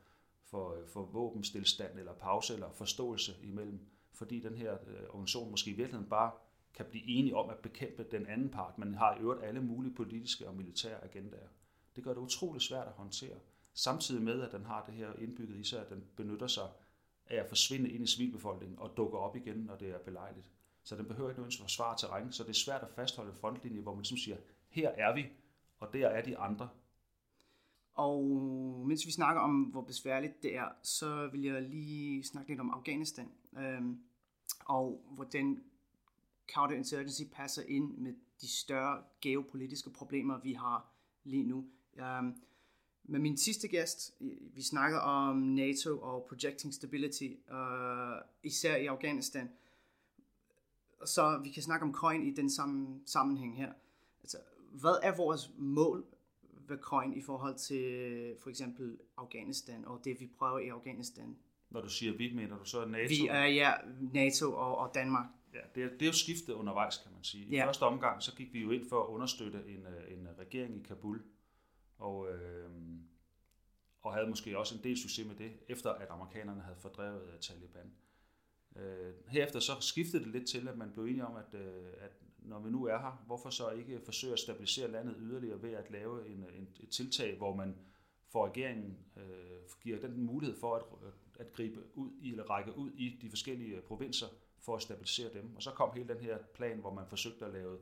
for, 0.45 0.75
øh, 0.75 0.89
for 0.89 1.05
våbenstilstand 1.05 1.99
eller 1.99 2.13
pause 2.13 2.55
eller 2.55 2.71
forståelse 2.71 3.33
imellem, 3.43 3.81
fordi 4.13 4.41
den 4.41 4.55
her 4.55 4.73
øh, 4.73 5.09
organisation 5.09 5.51
måske 5.51 5.71
i 5.71 5.75
virkeligheden 5.75 6.11
bare 6.11 6.31
kan 6.75 6.87
blive 6.91 7.09
enige 7.09 7.37
om 7.37 7.51
at 7.51 7.59
bekæmpe 7.59 8.07
den 8.11 8.27
anden 8.27 8.49
part, 8.49 8.79
men 8.79 8.95
har 8.95 9.17
i 9.17 9.21
øvrigt 9.21 9.45
alle 9.45 9.61
mulige 9.61 9.95
politiske 9.95 10.49
og 10.49 10.57
militære 10.57 11.05
agendaer. 11.05 11.49
Det 11.97 12.05
gør 12.05 12.15
det 12.15 12.21
utroligt 12.21 12.65
svært 12.65 12.87
at 12.87 12.93
håndtere, 12.93 13.39
samtidig 13.79 14.23
med, 14.23 14.41
at 14.43 14.53
den 14.53 14.65
har 14.65 14.85
det 14.87 14.95
her 14.95 15.13
indbygget 15.13 15.57
i 15.57 15.65
sig, 15.65 15.81
at 15.81 15.91
den 15.91 16.05
benytter 16.17 16.47
sig 16.47 16.69
af 17.27 17.37
at 17.37 17.49
forsvinde 17.49 17.91
ind 17.91 18.05
i 18.05 18.07
civilbefolkningen 18.07 18.79
og 18.79 18.97
dukker 18.97 19.19
op 19.19 19.37
igen, 19.37 19.57
når 19.57 19.77
det 19.77 19.89
er 19.89 19.99
belejligt. 19.99 20.51
Så 20.83 20.97
den 20.97 21.07
behøver 21.07 21.31
ikke 21.31 21.41
nødvendigvis 21.41 21.63
forsvare 21.63 21.97
terræn, 21.99 22.33
så 22.33 22.43
det 22.43 22.51
er 22.51 22.55
svært 22.55 22.83
at 22.83 22.91
fastholde 22.91 23.31
en 23.31 23.37
frontlinje, 23.37 23.81
hvor 23.81 23.95
man 23.95 24.03
ligesom 24.03 24.19
siger, 24.19 24.37
her 24.69 24.89
er 24.89 25.15
vi, 25.15 25.27
og 25.79 25.93
der 25.93 26.09
er 26.09 26.23
de 26.23 26.39
andre. 26.39 26.69
Og 27.95 28.25
mens 28.87 29.07
vi 29.07 29.11
snakker 29.11 29.43
om, 29.43 29.63
hvor 29.63 29.83
besværligt 29.83 30.43
det 30.43 30.57
er, 30.57 30.69
så 30.83 31.29
vil 31.33 31.43
jeg 31.43 31.63
lige 31.63 32.25
snakke 32.25 32.51
lidt 32.51 32.61
om 32.61 32.71
Afghanistan. 32.71 33.31
Øhm, 33.59 34.01
og 34.65 35.05
hvordan 35.11 35.65
counterinsurgency 36.55 37.23
passer 37.33 37.63
ind 37.63 37.99
med 37.99 38.15
de 38.41 38.49
større 38.49 39.03
geopolitiske 39.21 39.91
problemer, 39.91 40.41
vi 40.41 40.53
har 40.53 40.93
lige 41.25 41.43
nu. 41.43 41.67
Øhm, 41.97 42.43
med 43.11 43.21
min 43.21 43.37
sidste 43.37 43.69
gæst, 43.69 44.15
vi 44.55 44.63
snakker 44.63 44.99
om 44.99 45.37
NATO 45.37 45.99
og 46.01 46.27
projecting 46.29 46.75
stability, 46.75 47.29
øh, 47.53 48.23
især 48.43 48.77
i 48.77 48.87
Afghanistan. 48.87 49.51
Så 51.05 51.41
vi 51.45 51.51
kan 51.51 51.63
snakke 51.63 51.85
om 51.87 51.95
coin 51.95 52.23
i 52.27 52.31
den 52.35 52.51
samme 52.51 53.01
sammenhæng 53.07 53.57
her. 53.57 53.73
Altså, 54.23 54.39
hvad 54.73 54.99
er 55.03 55.17
vores 55.17 55.51
mål 55.59 56.05
ved 56.69 56.79
coin 56.79 57.13
i 57.15 57.23
forhold 57.23 57.55
til 57.55 58.35
for 58.43 58.51
eksempel 58.51 58.99
Afghanistan 59.17 59.85
og 59.85 60.01
det 60.05 60.21
vi 60.21 60.27
prøver 60.39 60.59
i 60.59 60.69
Afghanistan? 60.69 61.37
Når 61.71 61.81
du 61.81 61.89
siger 61.89 62.17
vi, 62.17 62.33
mener 62.35 62.59
du 62.59 62.65
så 62.65 62.85
NATO? 62.85 63.09
Vi 63.09 63.27
er 63.31 63.45
ja, 63.45 63.73
NATO 64.13 64.53
og, 64.53 64.79
og 64.79 64.91
Danmark. 64.95 65.27
Ja, 65.55 65.59
det 65.75 65.83
er, 65.83 65.89
det 65.89 66.03
er 66.03 66.07
jo 66.07 66.13
skiftet 66.13 66.53
undervejs, 66.53 66.97
kan 66.97 67.13
man 67.13 67.25
sige. 67.25 67.45
I 67.47 67.51
Ja. 67.55 67.67
første 67.67 67.83
omgang, 67.83 68.23
så 68.23 68.35
gik 68.37 68.53
vi 68.53 68.61
jo 68.61 68.71
ind 68.71 68.89
for 68.89 69.03
at 69.03 69.09
understøtte 69.09 69.59
en, 69.67 69.87
øh, 69.87 70.19
en 70.19 70.29
regering 70.39 70.77
i 70.77 70.83
Kabul, 70.83 71.23
og, 71.99 72.29
øh, 72.33 72.71
og 74.03 74.15
havde 74.15 74.29
måske 74.29 74.59
også 74.59 74.75
en 74.75 74.85
del 74.85 74.99
succes 74.99 75.27
med 75.27 75.37
det, 75.37 75.53
efter 75.69 75.91
at 75.91 76.11
amerikanerne 76.11 76.63
havde 76.63 76.79
fordrevet 76.79 77.23
øh, 77.33 77.41
Taliban. 77.41 77.93
Øh, 78.77 79.15
herefter 79.29 79.61
så 79.61 79.73
skiftede 79.81 80.25
det 80.25 80.33
lidt 80.33 80.49
til, 80.49 80.69
at 80.69 80.79
man 80.79 80.91
blev 80.93 81.05
enige 81.05 81.27
om, 81.27 81.37
at, 81.37 81.55
øh, 81.61 81.93
at 81.99 82.11
når 82.39 82.61
vi 82.61 82.71
nu 82.71 82.85
er 82.85 82.99
her, 82.99 83.23
hvorfor 83.27 83.51
så 83.51 83.71
ikke 83.71 84.01
forsøge 84.05 84.33
at 84.33 84.39
stabilisere 84.39 84.91
landet 84.91 85.17
yderligere 85.19 85.63
ved 85.63 85.73
at 85.73 85.91
lave 85.91 86.29
en, 86.29 86.45
øh, 86.45 86.59
en, 86.59 86.69
et 86.81 86.89
tiltag, 86.89 87.37
hvor 87.37 87.55
man 87.55 87.77
for 88.29 88.47
regeringen 88.47 88.99
øh, 89.17 89.23
giver 89.83 90.01
den 90.01 90.23
mulighed 90.23 90.57
for 90.57 90.77
at, 90.77 90.83
øh, 91.07 91.13
at 91.39 91.53
gribe 91.53 91.81
ud 91.95 92.11
i, 92.21 92.31
eller 92.31 92.51
række 92.51 92.77
ud 92.77 92.91
i 92.91 93.19
de 93.23 93.31
forskellige 93.31 93.81
provinser 93.81 94.27
for 94.61 94.77
at 94.77 94.83
stabilisere 94.83 95.33
dem. 95.33 95.57
Og 95.57 95.63
så 95.63 95.71
kom 95.71 95.93
hele 95.95 96.09
den 96.09 96.21
her 96.21 96.39
plan, 96.55 96.79
hvor 96.79 96.95
man 96.95 97.07
forsøgte 97.09 97.45
at 97.47 97.53
lave 97.53 97.79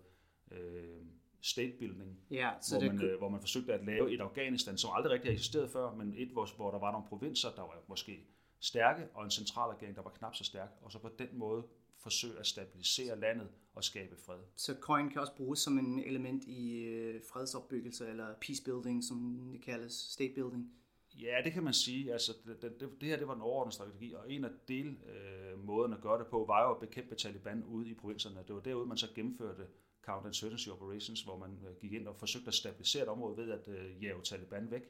øh, 0.50 1.02
state 1.46 1.72
building, 1.78 2.20
Ja, 2.30 2.50
så 2.60 2.78
hvor 2.78 2.88
man, 2.88 3.04
øh, 3.04 3.18
hvor 3.18 3.28
man 3.28 3.40
forsøgte 3.40 3.74
at 3.74 3.84
lave 3.84 4.14
et 4.14 4.20
Afghanistan, 4.20 4.78
som 4.78 4.90
aldrig 4.94 5.12
rigtig 5.12 5.28
har 5.30 5.32
eksisteret 5.32 5.70
før, 5.70 5.94
men 5.94 6.14
et, 6.16 6.28
hvor, 6.28 6.48
hvor 6.56 6.70
der 6.70 6.78
var 6.78 6.92
nogle 6.92 7.06
provinser, 7.06 7.48
der 7.50 7.62
var 7.62 7.84
måske 7.88 8.26
stærke, 8.60 9.08
og 9.14 9.24
en 9.24 9.30
centralregering, 9.30 9.96
der 9.96 10.02
var 10.02 10.10
knap 10.10 10.34
så 10.34 10.44
stærk, 10.44 10.68
og 10.82 10.92
så 10.92 10.98
på 10.98 11.10
den 11.18 11.28
måde 11.32 11.66
forsøge 11.98 12.38
at 12.38 12.46
stabilisere 12.46 13.20
landet 13.20 13.48
og 13.74 13.84
skabe 13.84 14.16
fred. 14.16 14.38
så 14.56 14.76
coin 14.80 15.10
kan 15.10 15.20
også 15.20 15.36
bruges 15.36 15.58
som 15.58 15.78
en 15.78 15.98
element 15.98 16.44
i 16.44 16.82
øh, 16.82 17.20
fredsopbyggelse 17.32 18.08
eller 18.08 18.26
peace 18.40 18.64
building, 18.64 19.04
som 19.04 19.48
det 19.52 19.62
kaldes, 19.62 19.92
state 19.92 20.34
building. 20.34 20.72
Ja, 21.14 21.36
det 21.44 21.52
kan 21.52 21.62
man 21.62 21.72
sige. 21.72 22.12
Altså, 22.12 22.32
det, 22.46 22.62
det, 22.62 23.00
det, 23.00 23.08
her 23.08 23.16
det 23.16 23.28
var 23.28 23.34
en 23.34 23.40
overordnet 23.40 23.74
strategi, 23.74 24.14
og 24.14 24.32
en 24.32 24.44
af 24.44 24.50
del 24.68 24.86
øh, 24.86 25.92
at 25.92 26.00
gøre 26.00 26.18
det 26.18 26.26
på, 26.26 26.44
var 26.44 26.62
jo 26.62 26.70
at 26.70 26.80
bekæmpe 26.80 27.14
Taliban 27.14 27.64
ude 27.64 27.88
i 27.88 27.94
provinserne. 27.94 28.44
Det 28.46 28.54
var 28.54 28.60
derude, 28.60 28.86
man 28.86 28.96
så 28.96 29.08
gennemførte 29.14 29.66
counterinsurgency 30.06 30.68
operations, 30.68 31.22
hvor 31.22 31.38
man 31.38 31.58
øh, 31.68 31.76
gik 31.80 31.92
ind 31.92 32.08
og 32.08 32.16
forsøgte 32.16 32.48
at 32.48 32.54
stabilisere 32.54 33.02
et 33.02 33.08
område 33.08 33.36
ved 33.36 33.50
at 33.50 33.68
øh, 33.68 34.04
jage 34.04 34.22
Taliban 34.22 34.70
væk. 34.70 34.82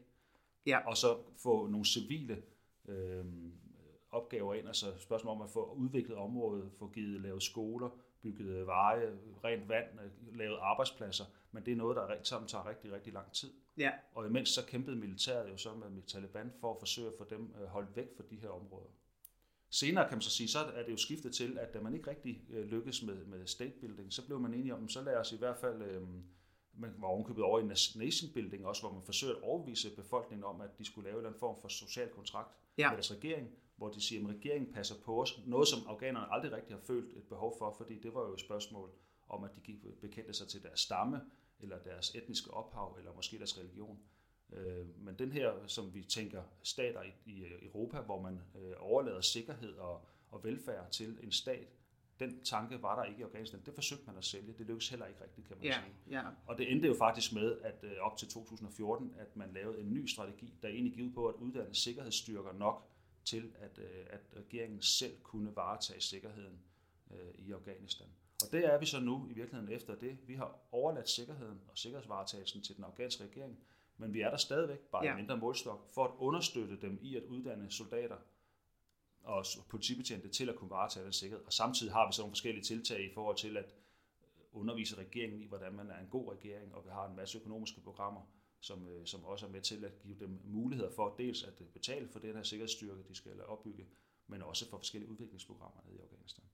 Ja. 0.66 0.78
Og 0.88 0.96
så 0.96 1.18
få 1.42 1.66
nogle 1.66 1.86
civile 1.86 2.42
øh, 2.88 3.24
opgaver 4.10 4.54
ind, 4.54 4.66
altså 4.66 4.86
spørgsmål 4.98 5.36
om 5.36 5.42
at 5.42 5.50
få 5.50 5.72
udviklet 5.72 6.16
området, 6.16 6.70
få 6.78 6.88
givet 6.88 7.20
lavet 7.20 7.42
skoler, 7.42 7.90
bygget 8.22 8.48
øh, 8.48 8.66
veje, 8.66 9.18
rent 9.44 9.68
vand, 9.68 9.86
øh, 10.00 10.36
lavet 10.38 10.58
arbejdspladser, 10.60 11.24
men 11.52 11.66
det 11.66 11.72
er 11.72 11.76
noget, 11.76 11.96
der 11.96 12.06
rigt- 12.10 12.28
som 12.28 12.46
tager 12.46 12.68
rigtig, 12.68 12.92
rigtig 12.92 13.12
lang 13.12 13.32
tid. 13.32 13.52
Ja, 13.78 13.90
Og 14.14 14.26
imens 14.26 14.48
så 14.48 14.66
kæmpede 14.66 14.96
militæret 14.96 15.50
jo 15.50 15.56
så 15.56 15.74
med, 15.74 16.02
Taliban 16.02 16.52
for 16.60 16.74
at 16.74 16.76
forsøge 16.78 17.08
at 17.08 17.14
få 17.18 17.24
dem 17.24 17.54
holdt 17.68 17.96
væk 17.96 18.16
fra 18.16 18.24
de 18.30 18.36
her 18.36 18.48
områder. 18.48 18.88
Senere 19.70 20.08
kan 20.08 20.16
man 20.16 20.22
så 20.22 20.30
sige, 20.30 20.48
så 20.48 20.58
er 20.58 20.82
det 20.82 20.92
jo 20.92 20.96
skiftet 20.96 21.34
til, 21.34 21.58
at 21.58 21.74
da 21.74 21.80
man 21.80 21.94
ikke 21.94 22.10
rigtig 22.10 22.42
øh, 22.50 22.64
lykkes 22.64 23.02
med, 23.02 23.24
med 23.24 23.46
state 23.46 23.74
building, 23.80 24.12
så 24.12 24.26
blev 24.26 24.40
man 24.40 24.54
enige 24.54 24.74
om, 24.74 24.88
så 24.88 25.02
lad 25.02 25.16
os 25.16 25.32
i 25.32 25.36
hvert 25.36 25.56
fald, 25.56 25.82
øh, 25.82 26.02
man 26.78 26.94
var 26.98 27.08
ovenkøbet 27.08 27.44
over 27.44 27.60
i 27.60 27.64
nation 27.96 28.30
building 28.34 28.66
også, 28.66 28.82
hvor 28.82 28.92
man 28.92 29.02
forsøger 29.02 29.34
at 29.34 29.42
overbevise 29.42 29.96
befolkningen 29.96 30.44
om, 30.44 30.60
at 30.60 30.78
de 30.78 30.84
skulle 30.84 31.04
lave 31.04 31.14
en 31.14 31.18
eller 31.18 31.28
anden 31.28 31.40
form 31.40 31.60
for 31.60 31.68
social 31.68 32.08
kontrakt 32.08 32.56
Ja. 32.78 32.88
med 32.88 32.96
deres 32.96 33.12
regering, 33.12 33.48
hvor 33.76 33.88
de 33.88 34.00
siger, 34.00 34.28
at 34.28 34.34
regeringen 34.34 34.72
passer 34.72 34.94
på 35.04 35.22
os. 35.22 35.40
Noget, 35.46 35.68
som 35.68 35.78
afghanerne 35.86 36.32
aldrig 36.32 36.52
rigtig 36.52 36.76
har 36.76 36.82
følt 36.82 37.16
et 37.16 37.22
behov 37.28 37.58
for, 37.58 37.74
fordi 37.78 37.98
det 37.98 38.14
var 38.14 38.20
jo 38.20 38.34
et 38.34 38.40
spørgsmål 38.40 38.90
om 39.28 39.44
at 39.44 39.50
de 39.66 39.78
bekendte 40.00 40.32
sig 40.32 40.48
til 40.48 40.62
deres 40.62 40.80
stamme, 40.80 41.20
eller 41.60 41.78
deres 41.78 42.14
etniske 42.14 42.50
ophav, 42.50 42.96
eller 42.98 43.14
måske 43.14 43.38
deres 43.38 43.58
religion. 43.58 43.98
Øh, 44.52 45.04
men 45.04 45.14
den 45.18 45.32
her, 45.32 45.52
som 45.66 45.94
vi 45.94 46.02
tænker, 46.02 46.42
stater 46.62 47.02
i 47.26 47.44
Europa, 47.62 48.00
hvor 48.00 48.20
man 48.20 48.40
øh, 48.54 48.72
overlader 48.78 49.20
sikkerhed 49.20 49.72
og, 49.74 50.06
og 50.30 50.44
velfærd 50.44 50.90
til 50.90 51.18
en 51.22 51.32
stat, 51.32 51.68
den 52.20 52.44
tanke 52.44 52.82
var 52.82 52.96
der 52.96 53.04
ikke 53.04 53.20
i 53.20 53.22
Afghanistan. 53.22 53.62
Det 53.66 53.74
forsøgte 53.74 54.06
man 54.06 54.16
at 54.16 54.24
sælge. 54.24 54.52
Det 54.58 54.66
lykkedes 54.66 54.88
heller 54.88 55.06
ikke 55.06 55.24
rigtigt, 55.24 55.48
kan 55.48 55.56
man 55.56 55.66
ja, 55.66 55.72
sige. 55.72 56.18
Ja. 56.18 56.22
Og 56.46 56.58
det 56.58 56.72
endte 56.72 56.88
jo 56.88 56.94
faktisk 56.94 57.32
med, 57.32 57.58
at 57.62 57.84
øh, 57.84 57.92
op 58.00 58.16
til 58.16 58.28
2014, 58.28 59.14
at 59.18 59.36
man 59.36 59.52
lavede 59.52 59.80
en 59.80 59.92
ny 59.92 60.06
strategi, 60.06 60.54
der 60.62 60.68
egentlig 60.68 60.92
gik 60.92 61.04
ud 61.04 61.12
på 61.12 61.26
at 61.26 61.34
uddanne 61.34 61.74
sikkerhedsstyrker 61.74 62.52
nok 62.52 62.88
til, 63.24 63.52
at, 63.58 63.78
at 64.10 64.20
regeringen 64.36 64.82
selv 64.82 65.16
kunne 65.22 65.56
varetage 65.56 66.00
sikkerheden 66.00 66.60
i 67.38 67.52
Afghanistan. 67.52 68.06
Og 68.44 68.52
det 68.52 68.66
er 68.66 68.78
vi 68.78 68.86
så 68.86 69.00
nu 69.00 69.26
i 69.30 69.32
virkeligheden 69.32 69.72
efter 69.72 69.94
det. 69.94 70.18
Vi 70.26 70.34
har 70.34 70.58
overladt 70.72 71.08
sikkerheden 71.08 71.60
og 71.68 71.78
sikkerhedsvaretagelsen 71.78 72.62
til 72.62 72.76
den 72.76 72.84
afghanske 72.84 73.24
regering, 73.24 73.58
men 73.98 74.14
vi 74.14 74.20
er 74.20 74.30
der 74.30 74.36
stadigvæk, 74.36 74.78
bare 74.78 75.04
ja. 75.04 75.12
i 75.12 75.16
mindre 75.16 75.36
målstok, 75.36 75.90
for 75.94 76.04
at 76.04 76.10
understøtte 76.18 76.80
dem 76.80 76.98
i 77.02 77.16
at 77.16 77.22
uddanne 77.22 77.70
soldater 77.70 78.16
og 79.22 79.44
politibetjente 79.68 80.28
til 80.28 80.48
at 80.48 80.56
kunne 80.56 80.70
varetage 80.70 81.04
den 81.04 81.12
sikkerhed. 81.12 81.46
Og 81.46 81.52
samtidig 81.52 81.92
har 81.92 82.06
vi 82.06 82.12
så 82.12 82.22
nogle 82.22 82.32
forskellige 82.32 82.64
tiltag 82.64 83.04
i 83.04 83.14
forhold 83.14 83.36
til 83.36 83.56
at 83.56 83.74
undervise 84.52 84.98
regeringen 84.98 85.42
i, 85.42 85.46
hvordan 85.46 85.72
man 85.72 85.90
er 85.90 85.98
en 85.98 86.08
god 86.10 86.32
regering, 86.32 86.74
og 86.74 86.84
vi 86.84 86.90
har 86.90 87.06
en 87.08 87.16
masse 87.16 87.38
økonomiske 87.38 87.80
programmer, 87.80 88.20
som, 88.60 88.88
øh, 88.88 89.06
som 89.06 89.24
også 89.24 89.46
er 89.46 89.50
med 89.50 89.60
til 89.60 89.84
at 89.84 89.98
give 90.02 90.16
dem 90.20 90.40
muligheder 90.44 90.90
for 90.90 91.14
dels 91.18 91.42
at 91.42 91.62
betale 91.72 92.08
for 92.08 92.18
den 92.18 92.36
her 92.36 92.42
sikkerhedsstyrke, 92.42 93.02
de 93.08 93.14
skal 93.14 93.44
opbygge, 93.44 93.86
men 94.26 94.42
også 94.42 94.70
for 94.70 94.76
forskellige 94.76 95.10
udviklingsprogrammer 95.10 95.80
nede 95.86 95.96
i 95.96 96.00
Afghanistan. 96.00 96.44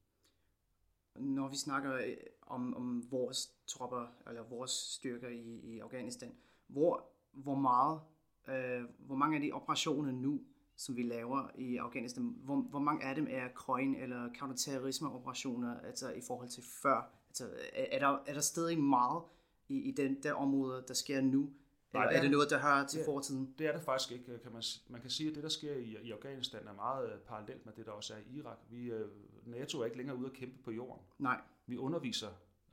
Når 1.15 1.49
vi 1.49 1.57
snakker 1.57 1.95
øh, 1.95 2.17
om, 2.47 2.75
om 2.75 3.11
vores 3.11 3.55
tropper, 3.67 4.07
eller 4.27 4.43
vores 4.43 4.71
styrker 4.71 5.29
i, 5.29 5.61
i 5.61 5.79
Afghanistan, 5.79 6.35
hvor, 6.67 7.12
hvor 7.33 7.55
meget, 7.55 8.01
øh, 8.49 8.85
hvor 8.99 9.15
mange 9.15 9.37
af 9.37 9.43
de 9.43 9.53
operationer 9.53 10.13
nu, 10.13 10.41
som 10.77 10.97
vi 10.97 11.03
laver 11.03 11.51
i 11.55 11.77
Afghanistan, 11.77 12.37
hvor, 12.45 12.57
hvor 12.57 12.79
mange 12.79 13.05
af 13.05 13.15
dem 13.15 13.27
er 13.31 13.49
CROIN 13.55 13.95
eller 13.95 14.31
counterterrorisme-operationer, 14.39 15.81
altså 15.81 16.11
i 16.13 16.21
forhold 16.27 16.49
til 16.49 16.63
før? 16.83 17.11
Altså, 17.29 17.45
er, 17.73 17.87
er, 17.91 17.99
der, 17.99 18.19
er 18.27 18.35
der 18.35 18.41
stadig 18.41 18.79
meget 18.79 19.23
i, 19.69 19.79
i 19.79 19.91
den 19.91 20.23
der 20.23 20.33
område, 20.33 20.85
der 20.89 20.95
sker 20.95 21.21
nu, 21.21 21.51
eller 21.95 22.05
Nej, 22.05 22.17
er 22.17 22.21
det 22.21 22.31
noget, 22.31 22.51
der 22.51 22.59
hører 22.59 22.87
til 22.87 22.99
det, 22.99 23.05
fortiden? 23.05 23.55
Det 23.59 23.67
er 23.67 23.73
det 23.73 23.83
faktisk 23.83 24.13
ikke. 24.13 24.39
Kan 24.39 24.53
man, 24.53 24.63
man 24.89 25.01
kan 25.01 25.11
sige, 25.11 25.29
at 25.29 25.35
det, 25.35 25.43
der 25.43 25.49
sker 25.49 25.75
i, 25.75 25.97
i 26.03 26.11
Afghanistan, 26.11 26.67
er 26.67 26.73
meget 26.73 27.15
uh, 27.15 27.21
parallelt 27.21 27.67
med 27.67 27.73
det, 27.73 27.87
der 27.87 27.93
også 27.93 28.15
er 28.15 28.19
i 28.19 28.37
Irak. 28.37 28.59
Vi, 28.71 28.93
uh, 28.93 28.99
NATO 29.45 29.81
er 29.81 29.85
ikke 29.85 29.97
længere 29.97 30.17
ude 30.17 30.27
at 30.27 30.33
kæmpe 30.33 30.63
på 30.63 30.71
jorden. 30.71 31.03
Nej. 31.19 31.41
Vi 31.67 31.77
underviser 31.77 32.29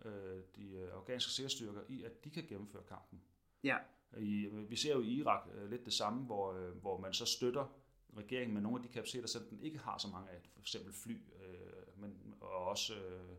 uh, 0.05 0.11
de 0.55 0.89
afghanske 0.93 1.31
sikkerhedsstyrker 1.31 1.81
i, 1.89 2.03
at 2.03 2.23
de 2.23 2.29
kan 2.29 2.43
gennemføre 2.49 2.83
kampen. 2.83 3.21
Ja. 3.63 3.77
I, 4.17 4.47
vi 4.69 4.75
ser 4.75 4.93
jo 4.93 5.01
i 5.01 5.07
Irak 5.07 5.49
øh, 5.55 5.69
lidt 5.69 5.85
det 5.85 5.93
samme, 5.93 6.25
hvor, 6.25 6.53
øh, 6.53 6.77
hvor 6.77 6.99
man 6.99 7.13
så 7.13 7.25
støtter 7.25 7.65
regeringen 8.17 8.53
med 8.53 8.61
nogle 8.61 8.77
af 8.77 8.83
de 8.87 8.93
kapaciteter, 8.93 9.27
som 9.27 9.43
den 9.49 9.59
ikke 9.59 9.77
har 9.77 9.97
så 9.97 10.07
mange 10.07 10.29
af, 10.29 10.41
for 10.53 10.59
eksempel 10.59 10.93
fly, 10.93 11.13
øh, 11.13 12.01
men, 12.01 12.35
og 12.41 12.65
også... 12.65 12.95
øh, 12.95 13.35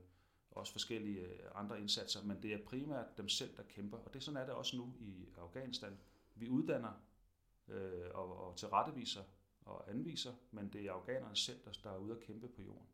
også 0.51 0.73
forskellige 0.73 1.21
øh, 1.21 1.51
andre 1.55 1.81
indsatser, 1.81 2.23
men 2.23 2.43
det 2.43 2.53
er 2.53 2.59
primært 2.67 3.17
dem 3.17 3.29
selv, 3.29 3.57
der 3.57 3.63
kæmper. 3.63 3.99
Og 3.99 4.15
det 4.15 4.23
sådan 4.23 4.41
er 4.41 4.47
det 4.47 4.55
også 4.55 4.77
nu 4.77 4.95
i 5.01 5.29
Afghanistan. 5.39 5.99
Vi 6.35 6.49
uddanner 6.49 6.93
øh, 7.69 8.11
og, 8.15 8.47
og 8.47 8.57
tilretteviser 8.57 9.23
og 9.61 9.91
anviser, 9.91 10.33
men 10.51 10.73
det 10.73 10.87
er 10.87 10.93
afghanerne 10.93 11.37
selv, 11.37 11.59
der, 11.65 11.73
der 11.85 11.91
er 11.91 11.99
ude 11.99 12.13
at 12.13 12.21
kæmpe 12.21 12.49
på 12.49 12.63
jorden. 12.63 12.87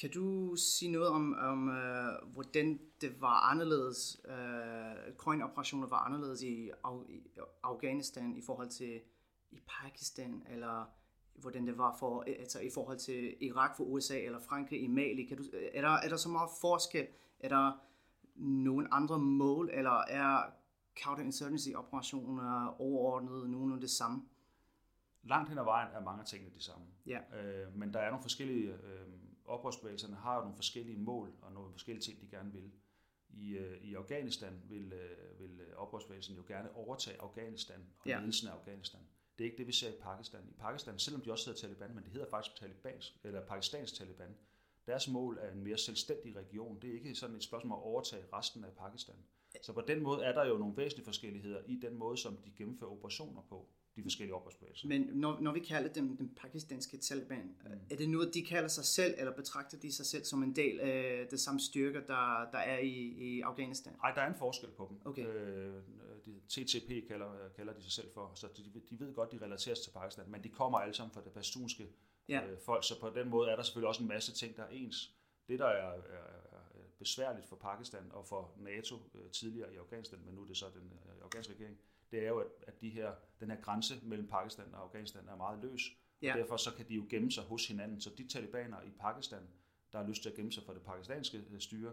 Kan 0.00 0.10
du 0.10 0.56
sige 0.56 0.92
noget 0.92 1.08
om, 1.08 1.34
om 1.38 1.68
uh, 1.68 2.32
hvordan 2.32 2.80
det 3.00 3.20
var 3.20 3.50
anderledes, 3.50 4.20
uh, 4.24 5.14
coin-operationer 5.16 5.86
var 5.88 5.98
anderledes 5.98 6.42
i, 6.42 6.70
Af- 6.84 7.08
i 7.08 7.22
Afghanistan 7.62 8.36
i 8.36 8.42
forhold 8.46 8.68
til 8.68 9.00
i 9.50 9.60
Pakistan, 9.82 10.42
eller 10.50 10.84
hvordan 11.34 11.66
det 11.66 11.78
var 11.78 11.96
for, 11.98 12.24
altså 12.40 12.60
i 12.60 12.70
forhold 12.74 12.98
til 12.98 13.36
Irak 13.40 13.76
for 13.76 13.84
USA 13.84 14.20
eller 14.20 14.38
Frankrig 14.40 14.82
i 14.82 14.86
Mali. 14.86 15.24
Kan 15.24 15.36
du, 15.36 15.44
er, 15.72 15.80
der, 15.80 15.88
er 15.88 16.08
der 16.08 16.16
så 16.16 16.28
meget 16.28 16.50
forskel? 16.60 17.06
Er 17.40 17.48
der 17.48 17.72
nogle 18.34 18.94
andre 18.94 19.18
mål, 19.18 19.70
eller 19.72 20.04
er 20.08 20.42
counterinsurgency-operationer 21.02 22.80
overordnet 22.80 23.50
nogenlunde 23.50 23.82
det 23.82 23.90
samme? 23.90 24.22
Langt 25.22 25.48
hen 25.48 25.58
ad 25.58 25.64
vejen 25.64 25.88
er 25.94 26.00
mange 26.00 26.20
af 26.20 26.26
tingene 26.26 26.54
de 26.54 26.62
samme. 26.62 26.86
Ja. 27.06 27.18
Øh, 27.42 27.76
men 27.76 27.94
der 27.94 28.00
er 28.00 28.10
nogle 28.10 28.22
forskellige, 28.22 28.72
øh, 28.72 29.08
oprørsbevægelserne 29.50 30.16
har 30.16 30.34
jo 30.34 30.40
nogle 30.40 30.56
forskellige 30.56 30.98
mål 30.98 31.32
og 31.42 31.52
nogle 31.52 31.72
forskellige 31.72 32.02
ting, 32.02 32.20
de 32.20 32.26
gerne 32.26 32.52
vil. 32.52 32.72
I, 33.28 33.50
øh, 33.50 33.82
i 33.82 33.94
Afghanistan 33.94 34.62
vil, 34.68 34.92
øh, 34.92 35.40
vil 35.40 35.60
oprørsbevægelsen 35.76 36.36
jo 36.36 36.42
gerne 36.48 36.74
overtage 36.74 37.20
Afghanistan 37.20 37.86
og 37.98 38.06
ja. 38.06 38.18
ledelsen 38.18 38.48
af 38.48 38.52
Afghanistan. 38.52 39.00
Det 39.38 39.44
er 39.44 39.50
ikke 39.50 39.58
det, 39.58 39.66
vi 39.66 39.72
ser 39.72 39.88
i 39.88 39.96
Pakistan. 40.00 40.40
I 40.48 40.52
Pakistan, 40.52 40.98
selvom 40.98 41.22
de 41.22 41.32
også 41.32 41.50
hedder 41.50 41.60
Taliban, 41.60 41.94
men 41.94 42.04
det 42.04 42.12
hedder 42.12 42.26
faktisk 42.30 42.56
Talibans, 42.56 43.16
eller 43.24 43.46
Pakistans 43.46 43.92
Taliban, 43.92 44.36
deres 44.86 45.08
mål 45.08 45.38
er 45.40 45.52
en 45.52 45.62
mere 45.62 45.78
selvstændig 45.78 46.36
region. 46.36 46.78
Det 46.82 46.90
er 46.90 46.94
ikke 46.94 47.14
sådan 47.14 47.36
et 47.36 47.42
spørgsmål 47.42 47.78
at 47.78 47.82
overtage 47.82 48.24
resten 48.32 48.64
af 48.64 48.72
Pakistan. 48.72 49.16
Så 49.62 49.72
på 49.72 49.80
den 49.80 50.02
måde 50.02 50.24
er 50.24 50.32
der 50.32 50.46
jo 50.46 50.58
nogle 50.58 50.76
væsentlige 50.76 51.04
forskelligheder 51.04 51.62
i 51.66 51.76
den 51.76 51.94
måde, 51.94 52.16
som 52.16 52.36
de 52.36 52.50
gennemfører 52.50 52.90
operationer 52.90 53.42
på 53.48 53.68
de 53.96 54.02
forskellige 54.02 54.34
oprørsbevægelser. 54.34 54.88
Men 54.88 55.00
når, 55.00 55.40
når 55.40 55.52
vi 55.52 55.60
kalder 55.60 55.92
dem 55.92 56.16
den 56.16 56.28
pakistanske 56.36 56.96
Taliban, 56.96 57.56
mm. 57.64 57.70
er 57.90 57.96
det 57.96 58.08
noget, 58.08 58.34
de 58.34 58.42
kalder 58.44 58.68
sig 58.68 58.84
selv, 58.84 59.14
eller 59.18 59.32
betragter 59.32 59.78
de 59.78 59.92
sig 59.92 60.06
selv 60.06 60.24
som 60.24 60.42
en 60.42 60.56
del 60.56 60.80
af 60.80 61.26
det 61.30 61.40
samme 61.40 61.60
styrker, 61.60 62.00
der, 62.00 62.48
der 62.52 62.58
er 62.58 62.78
i, 62.78 62.94
i 63.18 63.40
Afghanistan? 63.40 63.92
Nej, 63.92 64.14
der 64.14 64.20
er 64.20 64.28
en 64.28 64.38
forskel 64.38 64.70
på 64.70 64.86
dem. 64.90 64.98
Okay. 65.04 65.26
Øh, 65.26 65.82
de, 66.26 66.40
TTP 66.48 67.08
kalder, 67.08 67.48
kalder 67.56 67.72
de 67.72 67.82
sig 67.82 67.92
selv 67.92 68.08
for, 68.14 68.32
så 68.34 68.48
de, 68.56 68.80
de 68.90 69.00
ved 69.00 69.14
godt, 69.14 69.32
de 69.32 69.38
relateres 69.42 69.80
til 69.80 69.90
Pakistan, 69.90 70.30
men 70.30 70.44
de 70.44 70.48
kommer 70.48 70.78
alle 70.78 70.94
sammen 70.94 71.14
fra 71.14 71.20
det 71.24 71.32
pastunske 71.32 71.86
ja. 72.28 72.46
øh, 72.46 72.58
folk, 72.58 72.84
så 72.84 73.00
på 73.00 73.10
den 73.10 73.28
måde 73.28 73.50
er 73.50 73.56
der 73.56 73.62
selvfølgelig 73.62 73.88
også 73.88 74.02
en 74.02 74.08
masse 74.08 74.32
ting, 74.32 74.56
der 74.56 74.62
er 74.62 74.68
ens. 74.68 75.14
Det, 75.48 75.58
der 75.58 75.66
er, 75.66 75.92
er, 75.92 76.22
er 76.52 76.60
besværligt 76.98 77.46
for 77.46 77.56
Pakistan 77.56 78.12
og 78.12 78.26
for 78.26 78.54
NATO 78.56 78.96
øh, 79.14 79.30
tidligere 79.30 79.74
i 79.74 79.76
Afghanistan, 79.76 80.18
men 80.24 80.34
nu 80.34 80.42
er 80.42 80.46
det 80.46 80.56
så 80.56 80.66
den 80.74 80.92
øh, 81.06 81.24
afghanske 81.24 81.54
regering, 81.54 81.78
det 82.10 82.24
er 82.24 82.28
jo, 82.28 82.38
at, 82.38 82.46
at 82.66 82.80
de 82.80 82.90
her, 82.90 83.12
den 83.40 83.50
her 83.50 83.60
grænse 83.60 83.94
mellem 84.02 84.26
Pakistan 84.26 84.74
og 84.74 84.82
Afghanistan 84.82 85.28
er 85.28 85.36
meget 85.36 85.58
løs. 85.62 85.82
Ja. 86.22 86.32
Og 86.32 86.38
derfor 86.38 86.56
så 86.56 86.74
kan 86.76 86.88
de 86.88 86.94
jo 86.94 87.06
gemme 87.10 87.32
sig 87.32 87.44
hos 87.44 87.66
hinanden. 87.68 88.00
Så 88.00 88.10
de 88.18 88.28
talibaner 88.28 88.82
i 88.82 88.90
Pakistan, 89.00 89.42
der 89.92 89.98
har 89.98 90.08
lyst 90.08 90.22
til 90.22 90.30
at 90.30 90.36
gemme 90.36 90.52
sig 90.52 90.62
for 90.62 90.72
det 90.72 90.82
pakistanske 90.82 91.44
øh, 91.50 91.60
styre, 91.60 91.92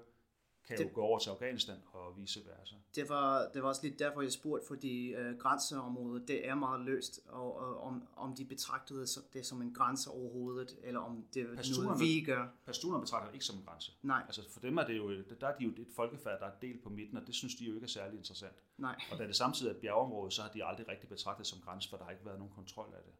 kan 0.67 0.77
det, 0.77 0.83
jo 0.83 0.89
gå 0.93 1.01
over 1.01 1.19
til 1.19 1.29
Afghanistan 1.29 1.77
og 1.93 2.17
vice 2.17 2.39
versa. 2.45 2.75
Det 2.95 3.09
var, 3.09 3.49
det 3.53 3.63
var 3.63 3.69
også 3.69 3.81
lidt 3.83 3.99
derfor, 3.99 4.21
jeg 4.21 4.31
spurgte, 4.31 4.67
fordi 4.67 5.13
øh, 5.13 5.37
grænseområdet, 5.37 6.27
det 6.27 6.47
er 6.47 6.55
meget 6.55 6.85
løst, 6.85 7.19
og, 7.27 7.57
og 7.59 7.83
om, 7.83 8.07
om 8.15 8.35
de 8.35 8.45
betragtede 8.45 9.05
det 9.33 9.45
som 9.45 9.61
en 9.61 9.73
grænse 9.73 10.11
overhovedet, 10.11 10.77
eller 10.83 10.99
om 10.99 11.25
det 11.33 11.41
er 11.41 11.83
noget, 11.83 11.99
vi 11.99 12.23
gør. 12.25 12.47
Pastuner 12.65 12.99
betragter 12.99 13.27
det 13.27 13.33
ikke 13.33 13.45
som 13.45 13.57
en 13.57 13.63
grænse. 13.63 13.91
Nej. 14.03 14.21
Altså 14.25 14.51
for 14.51 14.59
dem 14.59 14.77
er 14.77 14.83
det 14.83 14.97
jo, 14.97 15.23
der 15.41 15.47
er 15.47 15.57
de 15.57 15.63
jo 15.63 15.69
et 15.69 15.87
folkefærd, 15.95 16.39
der 16.39 16.45
er 16.45 16.55
delt 16.61 16.83
på 16.83 16.89
midten, 16.89 17.17
og 17.17 17.27
det 17.27 17.35
synes 17.35 17.55
de 17.55 17.65
jo 17.65 17.73
ikke 17.73 17.85
er 17.85 17.89
særlig 17.89 18.17
interessant. 18.17 18.55
Nej. 18.77 18.95
Og 19.11 19.17
da 19.17 19.27
det 19.27 19.35
samtidig 19.35 19.69
er 19.69 19.75
et 19.75 19.81
bjergeområde, 19.81 20.31
så 20.31 20.41
har 20.41 20.49
de 20.49 20.65
aldrig 20.65 20.87
rigtig 20.87 21.09
betragtet 21.09 21.47
som 21.47 21.59
grænse, 21.65 21.89
for 21.89 21.97
der 21.97 22.03
har 22.03 22.11
ikke 22.11 22.25
været 22.25 22.39
nogen 22.39 22.53
kontrol 22.55 22.93
af 22.93 23.01
det. 23.05 23.13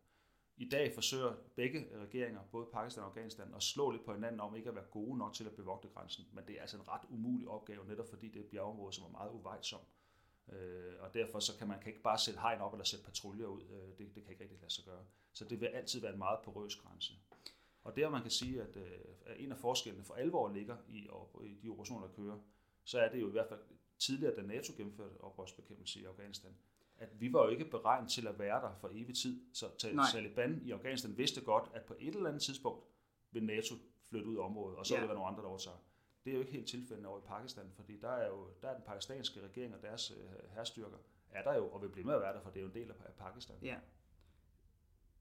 I 0.57 0.69
dag 0.69 0.93
forsøger 0.93 1.33
begge 1.55 1.87
regeringer, 1.95 2.41
både 2.51 2.67
Pakistan 2.73 3.03
og 3.03 3.09
Afghanistan, 3.09 3.53
at 3.55 3.63
slå 3.63 3.91
lidt 3.91 4.05
på 4.05 4.13
hinanden 4.13 4.41
om 4.41 4.55
ikke 4.55 4.69
at 4.69 4.75
være 4.75 4.85
gode 4.91 5.17
nok 5.17 5.33
til 5.33 5.45
at 5.45 5.55
bevogte 5.55 5.87
grænsen. 5.87 6.27
Men 6.33 6.43
det 6.47 6.55
er 6.57 6.61
altså 6.61 6.77
en 6.77 6.87
ret 6.87 7.01
umulig 7.09 7.47
opgave, 7.47 7.87
netop 7.87 8.09
fordi 8.09 8.27
det 8.27 8.39
er 8.39 8.43
et 8.43 8.49
bjergeområde, 8.49 8.93
som 8.93 9.05
er 9.05 9.09
meget 9.09 9.31
uvejsom. 9.31 9.79
Øh, 10.51 10.93
og 10.99 11.13
derfor 11.13 11.39
så 11.39 11.57
kan 11.57 11.67
man 11.67 11.79
kan 11.79 11.87
ikke 11.87 12.01
bare 12.01 12.17
sætte 12.17 12.39
hegn 12.39 12.61
op 12.61 12.73
eller 12.73 12.85
sætte 12.85 13.05
patruljer 13.05 13.45
ud. 13.45 13.61
Øh, 13.61 13.97
det, 13.97 14.15
det 14.15 14.23
kan 14.23 14.31
ikke 14.31 14.43
rigtig 14.43 14.59
lade 14.61 14.73
sig 14.73 14.85
gøre. 14.85 15.05
Så 15.33 15.45
det 15.45 15.61
vil 15.61 15.65
altid 15.65 16.01
være 16.01 16.13
en 16.13 16.17
meget 16.17 16.39
porøs 16.43 16.75
grænse. 16.75 17.13
Og 17.83 17.95
der 17.95 18.09
man 18.09 18.21
kan 18.21 18.31
sige, 18.31 18.61
at, 18.61 18.77
øh, 18.77 19.43
en 19.43 19.51
af 19.51 19.57
forskellene 19.57 20.03
for 20.03 20.13
alvor 20.13 20.49
ligger 20.49 20.77
i, 20.87 21.07
i 21.43 21.55
de 21.63 21.69
operationer, 21.69 22.07
der 22.07 22.13
kører, 22.13 22.39
så 22.83 22.99
er 22.99 23.09
det 23.09 23.21
jo 23.21 23.27
i 23.27 23.31
hvert 23.31 23.49
fald 23.49 23.59
tidligere, 23.99 24.35
da 24.35 24.41
NATO 24.41 24.73
gennemførte 24.77 25.21
oprørsbekæmpelse 25.21 25.99
i 25.99 26.05
Afghanistan, 26.05 26.57
at 26.99 27.21
vi 27.21 27.33
var 27.33 27.43
jo 27.43 27.49
ikke 27.49 27.65
beregnet 27.65 28.11
til 28.11 28.27
at 28.27 28.39
være 28.39 28.61
der 28.61 28.73
for 28.81 28.89
evig 28.93 29.15
tid. 29.15 29.41
Så 29.53 29.65
Taliban 30.11 30.61
i 30.63 30.71
Afghanistan 30.71 31.17
vidste 31.17 31.41
godt, 31.41 31.71
at 31.73 31.81
på 31.81 31.95
et 31.99 32.15
eller 32.15 32.29
andet 32.29 32.41
tidspunkt 32.41 32.85
vil 33.31 33.43
NATO 33.43 33.75
flytte 34.09 34.27
ud 34.27 34.37
af 34.37 34.45
området, 34.45 34.77
og 34.77 34.85
så 34.85 34.93
ja. 34.93 34.99
vil 34.99 35.01
der 35.01 35.07
være 35.07 35.15
nogle 35.15 35.29
andre, 35.29 35.41
der 35.43 35.49
overtager. 35.49 35.77
Det 36.25 36.31
er 36.31 36.35
jo 36.35 36.41
ikke 36.41 36.51
helt 36.51 36.67
tilfældet 36.67 37.05
over 37.05 37.19
i 37.19 37.21
Pakistan, 37.27 37.65
fordi 37.75 37.97
der 38.01 38.09
er 38.09 38.27
jo 38.27 38.47
der 38.61 38.69
er 38.69 38.73
den 38.73 38.83
pakistanske 38.85 39.41
regering 39.41 39.75
og 39.75 39.81
deres 39.81 40.11
øh, 40.11 40.49
herrstyrker, 40.55 40.97
er 41.31 41.43
der 41.43 41.55
jo, 41.55 41.67
og 41.67 41.81
vil 41.81 41.89
blive 41.89 42.05
med 42.05 42.13
at 42.13 42.21
være 42.21 42.33
der, 42.33 42.41
for 42.41 42.49
det 42.49 42.59
er 42.59 42.61
jo 42.61 42.67
en 42.67 42.73
del 42.73 42.91
af 42.91 43.13
Pakistan. 43.17 43.55
Ja. 43.61 43.75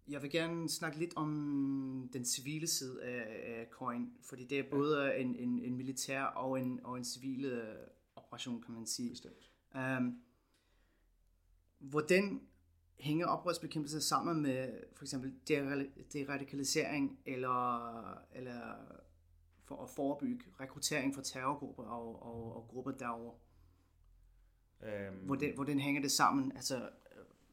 Jeg 0.08 0.22
vil 0.22 0.30
gerne 0.30 0.68
snakke 0.68 0.98
lidt 0.98 1.16
om 1.16 2.10
den 2.12 2.24
civile 2.24 2.66
side 2.66 3.02
af, 3.02 3.58
af 3.60 3.66
COIN, 3.70 4.12
fordi 4.22 4.44
det 4.44 4.58
er 4.58 4.70
både 4.70 5.16
en, 5.16 5.34
en, 5.34 5.58
en 5.58 5.76
militær 5.76 6.22
og 6.22 6.60
en, 6.60 6.80
og 6.84 6.96
en 6.96 7.04
civil 7.04 7.44
øh, 7.44 7.76
operation, 8.16 8.62
kan 8.62 8.74
man 8.74 8.86
sige. 8.86 9.10
Bestemt. 9.10 9.50
Um, 9.74 10.22
hvordan 11.78 12.40
hænger 13.00 13.26
oprørsbekæmpelse 13.26 14.00
sammen 14.00 14.42
med 14.42 14.80
for 14.94 15.04
eksempel 15.04 15.34
deradikalisering 16.12 17.18
eller, 17.26 18.10
eller 18.34 18.74
for 19.64 19.82
at 19.82 19.90
forebygge 19.90 20.44
rekruttering 20.60 21.14
fra 21.14 21.22
terrorgrupper 21.22 21.82
og, 21.82 22.22
og, 22.22 22.56
og 22.56 22.68
grupper 22.68 22.90
derovre. 22.92 23.34
Øhm, 24.82 25.16
Hvordan, 25.26 25.54
hvordan 25.54 25.78
hænger 25.80 26.00
det 26.02 26.10
sammen? 26.12 26.52
Altså, 26.52 26.88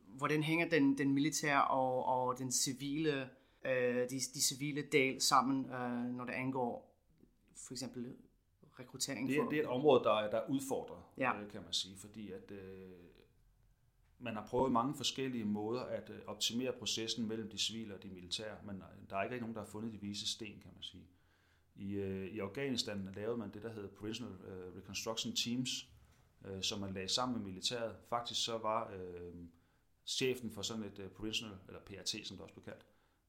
hvordan 0.07 0.43
hænger 0.43 0.69
den, 0.69 0.97
den 0.97 1.13
militære 1.13 1.67
og, 1.67 2.05
og 2.05 2.37
den 2.39 2.51
civile, 2.51 3.29
øh, 3.65 3.95
de, 4.09 4.15
de 4.33 4.41
civile 4.43 4.81
del 4.91 5.21
sammen, 5.21 5.65
øh, 5.65 6.05
når 6.15 6.25
det 6.25 6.33
angår 6.33 6.95
for 7.55 7.73
eksempel 7.73 8.15
rekruttering? 8.79 9.27
det, 9.27 9.37
er, 9.37 9.43
for, 9.43 9.49
det 9.49 9.57
er 9.59 9.63
et 9.63 9.69
område, 9.69 10.03
der 10.03 10.13
er, 10.19 10.29
der 10.29 10.37
er 10.37 10.49
udfordret, 10.49 11.03
Ja. 11.17 11.41
øh, 11.41 11.51
kan 11.51 11.61
man 11.63 11.73
sige, 11.73 11.97
fordi 11.97 12.31
at 12.31 12.51
øh, 12.51 12.91
man 14.23 14.35
har 14.35 14.47
prøvet 14.47 14.71
mange 14.71 14.95
forskellige 14.95 15.45
måder 15.45 15.81
at 15.81 16.09
øh, 16.09 16.19
optimere 16.27 16.71
processen 16.71 17.27
mellem 17.27 17.49
de 17.49 17.57
civile 17.57 17.95
og 17.95 18.03
de 18.03 18.07
militære, 18.09 18.57
men 18.65 18.75
øh, 18.75 19.09
der 19.09 19.17
er 19.17 19.23
ikke 19.23 19.37
nogen, 19.39 19.55
der 19.55 19.61
har 19.61 19.67
fundet 19.67 19.93
de 19.93 20.01
vise 20.01 20.27
sten, 20.27 20.59
kan 20.61 20.71
man 20.73 20.83
sige. 20.83 21.07
I, 21.75 21.93
øh, 21.93 22.27
I 22.27 22.39
Afghanistan 22.39 23.09
lavede 23.15 23.37
man 23.37 23.53
det, 23.53 23.63
der 23.63 23.73
hedder 23.73 23.89
Provisional 23.89 24.33
Reconstruction 24.77 25.33
Teams, 25.33 25.89
som 26.61 26.79
man 26.79 26.93
lagde 26.93 27.07
sammen 27.07 27.37
med 27.37 27.45
militæret. 27.45 27.95
Faktisk 28.09 28.43
så 28.45 28.57
var 28.57 28.91
øh, 28.93 29.33
chefen 30.05 30.51
for 30.51 30.61
sådan 30.61 30.83
et 30.83 31.11
provisional, 31.15 31.57
eller 31.67 31.79
PRT, 31.79 32.15
som 32.23 32.37
det 32.37 32.43
også 32.43 32.53
blev 32.53 32.63
kaldt, 32.63 32.85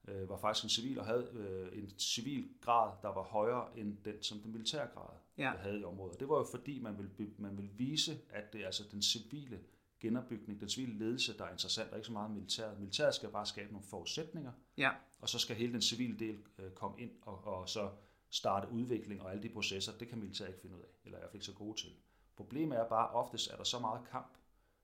øh, 0.07 0.29
var 0.29 0.37
faktisk 0.37 0.63
en 0.63 0.69
civil 0.69 0.99
og 0.99 1.05
havde 1.05 1.29
øh, 1.33 1.83
en 1.83 1.89
civil 1.99 2.49
grad, 2.61 2.91
der 3.01 3.13
var 3.13 3.23
højere 3.23 3.79
end 3.79 3.97
den, 4.05 4.23
som 4.23 4.39
den 4.39 4.51
militære 4.51 4.87
grad 4.87 5.09
Ja. 5.37 5.51
havde 5.57 5.79
i 5.79 5.83
området. 5.83 6.19
Det 6.19 6.29
var 6.29 6.37
jo 6.37 6.43
fordi, 6.51 6.79
man 6.79 6.97
ville, 6.97 7.31
man 7.37 7.57
ville 7.57 7.71
vise, 7.71 8.19
at 8.29 8.53
det 8.53 8.61
er 8.61 8.65
altså 8.65 8.83
den 8.91 9.01
civile 9.01 9.59
genopbygning, 10.05 10.59
den 10.59 10.69
civile 10.69 10.97
ledelse, 10.99 11.37
der 11.37 11.45
er 11.45 11.51
interessant, 11.51 11.91
og 11.91 11.97
ikke 11.97 12.07
så 12.07 12.13
meget 12.13 12.31
militæret. 12.31 12.79
Militæret 12.79 13.15
skal 13.15 13.29
bare 13.29 13.45
skabe 13.45 13.71
nogle 13.71 13.87
forudsætninger, 13.89 14.51
Ja, 14.77 14.91
og 15.19 15.29
så 15.29 15.39
skal 15.39 15.55
hele 15.55 15.73
den 15.73 15.81
civile 15.81 16.19
del 16.19 16.37
øh, 16.59 16.71
komme 16.71 17.01
ind 17.01 17.11
og, 17.21 17.43
og 17.43 17.69
så 17.69 17.89
starte 18.29 18.71
udvikling 18.71 19.21
og 19.21 19.31
alle 19.31 19.43
de 19.43 19.49
processer. 19.49 19.97
Det 19.99 20.07
kan 20.07 20.19
militæret 20.19 20.49
ikke 20.49 20.61
finde 20.61 20.75
ud 20.75 20.81
af, 20.81 20.87
eller 21.05 21.17
er 21.17 21.19
i 21.19 21.21
hvert 21.21 21.31
fald 21.31 21.35
ikke 21.35 21.45
så 21.45 21.53
gode 21.53 21.81
til. 21.81 21.89
Problemet 22.35 22.77
er 22.77 22.89
bare, 22.89 23.09
oftest 23.09 23.51
er 23.51 23.57
der 23.57 23.63
så 23.63 23.79
meget 23.79 24.01
kamp, 24.11 24.37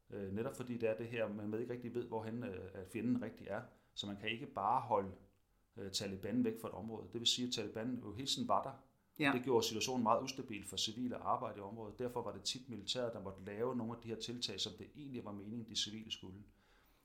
øh, 0.09 0.33
netop 0.33 0.55
fordi 0.55 0.77
det 0.77 0.89
er 0.89 0.97
det 0.97 1.07
her, 1.07 1.27
man 1.27 1.61
ikke 1.61 1.73
rigtig 1.73 1.95
ved, 1.95 2.07
hvorhen 2.07 2.43
øh, 2.43 2.87
fjenden 2.93 3.21
rigtig 3.21 3.47
er, 3.47 3.61
så 3.93 4.07
man 4.07 4.17
kan 4.17 4.29
ikke 4.29 4.45
bare 4.45 4.81
holde 4.81 5.11
øh, 5.77 5.91
Taliban 5.91 6.43
væk 6.43 6.61
fra 6.61 6.67
et 6.67 6.73
område. 6.73 7.07
Det 7.13 7.19
vil 7.19 7.27
sige, 7.27 7.47
at 7.47 7.53
Taliban 7.53 7.99
jo 8.03 8.13
hele 8.13 8.27
tiden 8.27 8.47
var 8.47 8.63
der. 8.63 8.71
Ja. 9.21 9.31
Det 9.33 9.43
gjorde 9.43 9.65
situationen 9.67 10.03
meget 10.03 10.23
ustabil 10.23 10.65
for 10.65 10.77
civile 10.77 11.15
arbejde 11.15 11.57
i 11.57 11.61
området. 11.61 11.99
Derfor 11.99 12.21
var 12.21 12.31
det 12.31 12.43
tit 12.43 12.69
militæret, 12.69 13.13
der 13.13 13.21
måtte 13.21 13.43
lave 13.45 13.75
nogle 13.75 13.93
af 13.93 14.01
de 14.03 14.07
her 14.07 14.15
tiltag, 14.15 14.59
som 14.59 14.73
det 14.79 14.87
egentlig 14.95 15.25
var 15.25 15.31
meningen, 15.31 15.67
de 15.69 15.75
civile 15.75 16.11
skulle. 16.11 16.43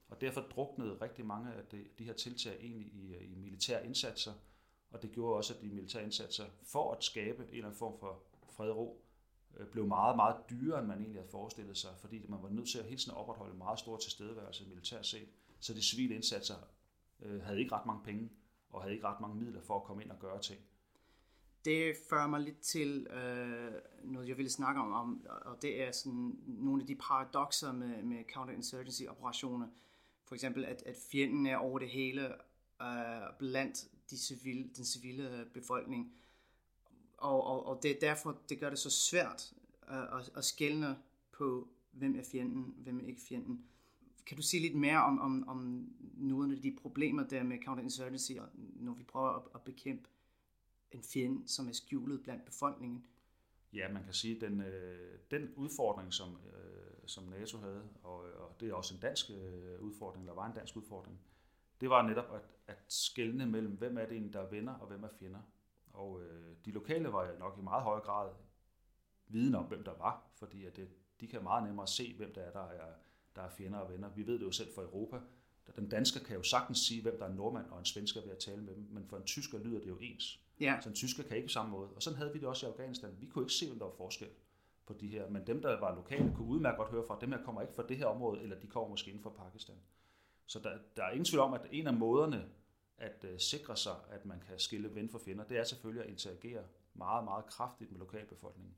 Og 0.08 0.20
derfor 0.20 0.40
druknede 0.40 1.00
rigtig 1.00 1.26
mange 1.26 1.52
af 1.52 1.64
de, 1.66 1.84
de 1.98 2.04
her 2.04 2.12
tiltag 2.12 2.56
egentlig 2.60 2.86
i, 2.86 3.14
øh, 3.14 3.32
i 3.32 3.34
militære 3.34 3.86
indsatser, 3.86 4.32
og 4.90 5.02
det 5.02 5.12
gjorde 5.12 5.36
også, 5.36 5.54
at 5.54 5.60
de 5.60 5.68
militære 5.68 6.04
indsatser 6.04 6.44
for 6.62 6.92
at 6.92 7.04
skabe 7.04 7.42
en 7.42 7.48
eller 7.48 7.64
anden 7.64 7.78
form 7.78 7.98
for 8.00 8.22
fred 8.50 8.70
og 8.70 8.76
ro, 8.76 9.04
øh, 9.56 9.66
blev 9.66 9.86
meget, 9.86 10.16
meget 10.16 10.36
dyrere, 10.50 10.78
end 10.78 10.86
man 10.86 10.98
egentlig 10.98 11.20
havde 11.20 11.30
forestillet 11.30 11.76
sig, 11.76 11.90
fordi 11.98 12.26
man 12.28 12.42
var 12.42 12.48
nødt 12.48 12.68
til 12.68 12.78
at 12.78 12.84
hele 12.84 12.96
tiden 12.96 13.16
opretholde 13.16 13.52
en 13.52 13.58
meget 13.58 13.78
stor 13.78 13.96
tilstedeværelse 13.96 14.68
militært 14.68 15.06
set. 15.06 15.28
Så 15.60 15.74
de 15.74 15.82
civile 15.82 16.14
indsatser 16.14 16.56
øh, 17.20 17.42
havde 17.42 17.60
ikke 17.60 17.72
ret 17.72 17.86
mange 17.86 18.04
penge, 18.04 18.30
og 18.70 18.82
havde 18.82 18.94
ikke 18.94 19.06
ret 19.06 19.20
mange 19.20 19.36
midler 19.36 19.60
for 19.60 19.76
at 19.76 19.84
komme 19.84 20.02
ind 20.02 20.10
og 20.10 20.18
gøre 20.18 20.40
ting 20.40 20.60
det 21.66 21.96
fører 22.08 22.26
mig 22.26 22.40
lidt 22.40 22.60
til 22.60 23.06
øh, 23.06 23.72
noget, 24.04 24.28
jeg 24.28 24.36
ville 24.36 24.50
snakke 24.50 24.80
om, 24.80 24.92
om, 24.92 25.26
og 25.44 25.62
det 25.62 25.82
er 25.82 25.92
sådan 25.92 26.38
nogle 26.46 26.82
af 26.82 26.86
de 26.86 26.94
paradoxer 26.94 27.72
med, 27.72 28.02
med 28.02 28.24
counterinsurgency-operationer. 28.34 29.68
For 30.24 30.34
eksempel, 30.34 30.64
at, 30.64 30.82
at 30.86 30.96
fjenden 31.10 31.46
er 31.46 31.56
over 31.56 31.78
det 31.78 31.88
hele 31.88 32.34
øh, 32.82 33.38
blandt 33.38 33.88
de 34.10 34.18
civile, 34.18 34.70
den 34.76 34.84
civile 34.84 35.40
øh, 35.40 35.46
befolkning. 35.46 36.12
Og, 37.18 37.44
og, 37.44 37.66
og 37.66 37.82
det 37.82 37.90
er 37.90 38.00
derfor, 38.00 38.38
det 38.48 38.60
gør 38.60 38.70
det 38.70 38.78
så 38.78 38.90
svært 38.90 39.52
øh, 39.90 40.18
at, 40.18 40.30
at 40.36 40.44
skælne 40.44 40.98
på, 41.32 41.68
hvem 41.92 42.18
er 42.18 42.24
fjenden, 42.32 42.74
hvem 42.76 43.00
er 43.00 43.06
ikke 43.06 43.20
fjenden. 43.20 43.64
Kan 44.26 44.36
du 44.36 44.42
sige 44.42 44.62
lidt 44.62 44.74
mere 44.74 45.02
om, 45.02 45.20
om, 45.20 45.48
om 45.48 45.88
nogle 46.16 46.56
af 46.56 46.62
de 46.62 46.76
problemer 46.82 47.22
der 47.22 47.42
med 47.42 47.58
counterinsurgency, 47.64 48.32
når 48.54 48.94
vi 48.94 49.02
prøver 49.02 49.28
at, 49.28 49.42
at 49.54 49.62
bekæmpe 49.62 50.08
en 50.92 51.02
fjende, 51.02 51.48
som 51.48 51.68
er 51.68 51.72
skjulet 51.72 52.22
blandt 52.22 52.44
befolkningen? 52.44 53.04
Ja, 53.72 53.92
man 53.92 54.04
kan 54.04 54.12
sige, 54.12 54.34
at 54.34 54.40
den, 54.40 54.60
øh, 54.60 55.18
den 55.30 55.54
udfordring, 55.54 56.12
som, 56.12 56.28
øh, 56.28 57.06
som 57.06 57.24
NATO 57.24 57.58
havde, 57.58 57.88
og, 58.02 58.18
og 58.18 58.56
det 58.60 58.68
er 58.68 58.74
også 58.74 58.94
en 58.94 59.00
dansk 59.00 59.30
øh, 59.30 59.82
udfordring, 59.82 60.24
eller 60.24 60.34
var 60.34 60.46
en 60.46 60.54
dansk 60.54 60.76
udfordring, 60.76 61.20
det 61.80 61.90
var 61.90 62.08
netop 62.08 62.34
at, 62.34 62.42
at 62.66 62.78
skelne 62.88 63.46
mellem, 63.46 63.72
hvem 63.72 63.98
er 63.98 64.06
det 64.06 64.16
en, 64.16 64.32
der 64.32 64.40
er 64.40 64.50
venner, 64.50 64.74
og 64.74 64.86
hvem 64.86 65.04
er 65.04 65.08
fjender. 65.18 65.40
Og 65.92 66.22
øh, 66.22 66.56
de 66.64 66.70
lokale 66.70 67.12
var 67.12 67.38
nok 67.38 67.58
i 67.58 67.62
meget 67.62 67.82
højere 67.82 68.04
grad 68.04 68.34
viden 69.28 69.54
om, 69.54 69.64
hvem 69.64 69.84
der 69.84 69.94
var, 69.98 70.30
fordi 70.34 70.64
at 70.64 70.76
det, 70.76 70.88
de 71.20 71.26
kan 71.26 71.42
meget 71.42 71.64
nemmere 71.64 71.86
se, 71.86 72.14
hvem 72.16 72.34
der 72.34 72.40
er, 72.40 72.52
der 72.52 72.64
er, 72.68 72.92
der 73.36 73.42
er 73.42 73.50
fjender 73.50 73.78
og 73.78 73.92
venner. 73.92 74.08
Vi 74.08 74.26
ved 74.26 74.34
det 74.38 74.44
jo 74.44 74.52
selv 74.52 74.74
for 74.74 74.82
Europa. 74.82 75.20
Den 75.76 75.88
dansker 75.88 76.20
kan 76.20 76.36
jo 76.36 76.42
sagtens 76.42 76.78
sige, 76.78 77.02
hvem 77.02 77.18
der 77.18 77.24
er 77.24 77.30
en 77.30 77.36
nordmand 77.36 77.70
og 77.70 77.78
en 77.78 77.84
svensker 77.84 78.20
ved 78.20 78.30
at 78.30 78.38
tale 78.38 78.62
med 78.62 78.74
dem, 78.74 78.86
men 78.90 79.06
for 79.06 79.16
en 79.16 79.24
tysker 79.24 79.58
lyder 79.58 79.80
det 79.80 79.88
jo 79.88 79.98
ens. 80.00 80.45
Ja, 80.60 80.78
Så 80.80 80.88
en 80.88 80.94
tysker 80.94 81.22
kan 81.22 81.36
ikke 81.36 81.46
på 81.46 81.52
samme 81.52 81.70
måde. 81.70 81.90
Og 81.90 82.02
sådan 82.02 82.16
havde 82.18 82.32
vi 82.32 82.38
det 82.38 82.48
også 82.48 82.66
i 82.66 82.70
Afghanistan. 82.70 83.16
Vi 83.20 83.26
kunne 83.26 83.44
ikke 83.44 83.54
se, 83.54 83.68
om 83.72 83.78
der 83.78 83.84
var 83.84 83.92
forskel 83.96 84.28
på 84.86 84.92
de 84.92 85.08
her. 85.08 85.28
Men 85.28 85.46
dem, 85.46 85.62
der 85.62 85.80
var 85.80 85.94
lokale, 85.94 86.32
kunne 86.36 86.48
udmærket 86.48 86.78
godt 86.78 86.90
høre 86.90 87.04
fra, 87.06 87.14
at 87.14 87.20
dem 87.20 87.32
her 87.32 87.42
kommer 87.44 87.62
ikke 87.62 87.74
fra 87.74 87.86
det 87.88 87.96
her 87.96 88.06
område, 88.06 88.42
eller 88.42 88.60
de 88.60 88.66
kommer 88.66 88.88
måske 88.88 89.10
inden 89.10 89.22
fra 89.22 89.30
Pakistan. 89.30 89.76
Så 90.46 90.58
der, 90.58 90.78
der 90.96 91.04
er 91.04 91.10
ingen 91.10 91.24
tvivl 91.24 91.42
om, 91.42 91.54
at 91.54 91.66
en 91.70 91.86
af 91.86 91.94
måderne 91.94 92.48
at 92.98 93.24
uh, 93.24 93.38
sikre 93.38 93.76
sig, 93.76 93.96
at 94.10 94.26
man 94.26 94.40
kan 94.40 94.58
skille 94.58 94.94
ven 94.94 95.08
for 95.08 95.18
fjender, 95.18 95.44
det 95.44 95.58
er 95.58 95.64
selvfølgelig 95.64 96.04
at 96.04 96.10
interagere 96.10 96.64
meget, 96.94 97.24
meget 97.24 97.46
kraftigt 97.46 97.92
med 97.92 97.98
lokalbefolkningen. 97.98 98.74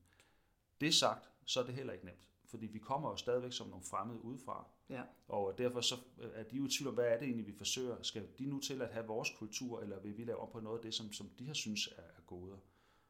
Det 0.81 0.95
sagt, 0.95 1.31
så 1.45 1.61
er 1.61 1.65
det 1.65 1.75
heller 1.75 1.93
ikke 1.93 2.05
nemt. 2.05 2.29
Fordi 2.51 2.67
vi 2.67 2.79
kommer 2.79 3.11
jo 3.11 3.17
stadigvæk 3.17 3.53
som 3.53 3.69
nogle 3.69 3.85
fremmede 3.91 4.25
udefra. 4.25 4.67
ja, 4.91 5.03
Og 5.29 5.59
derfor 5.59 5.81
så 5.81 5.95
øh, 6.21 6.31
er 6.35 6.43
de 6.43 6.57
jo 6.57 6.65
i 6.65 6.69
tvivl 6.69 6.89
om, 6.89 6.95
hvad 6.95 7.05
er 7.05 7.19
det 7.19 7.25
egentlig, 7.25 7.47
vi 7.47 7.53
forsøger? 7.53 8.03
Skal 8.03 8.29
de 8.39 8.47
nu 8.47 8.61
til 8.61 8.83
at 8.83 8.89
have 8.89 9.07
vores 9.07 9.31
kultur, 9.39 9.81
eller 9.81 10.01
vil 10.01 10.19
vi 10.19 10.25
lave 10.25 10.39
om 10.39 10.49
på 10.53 10.61
noget 10.61 10.79
af 10.79 10.83
det, 10.83 10.95
som, 10.95 11.13
som 11.13 11.29
de 11.39 11.45
her 11.45 11.53
synes 11.53 11.89
er, 11.97 12.03
er 12.03 12.23
goder? 12.27 12.59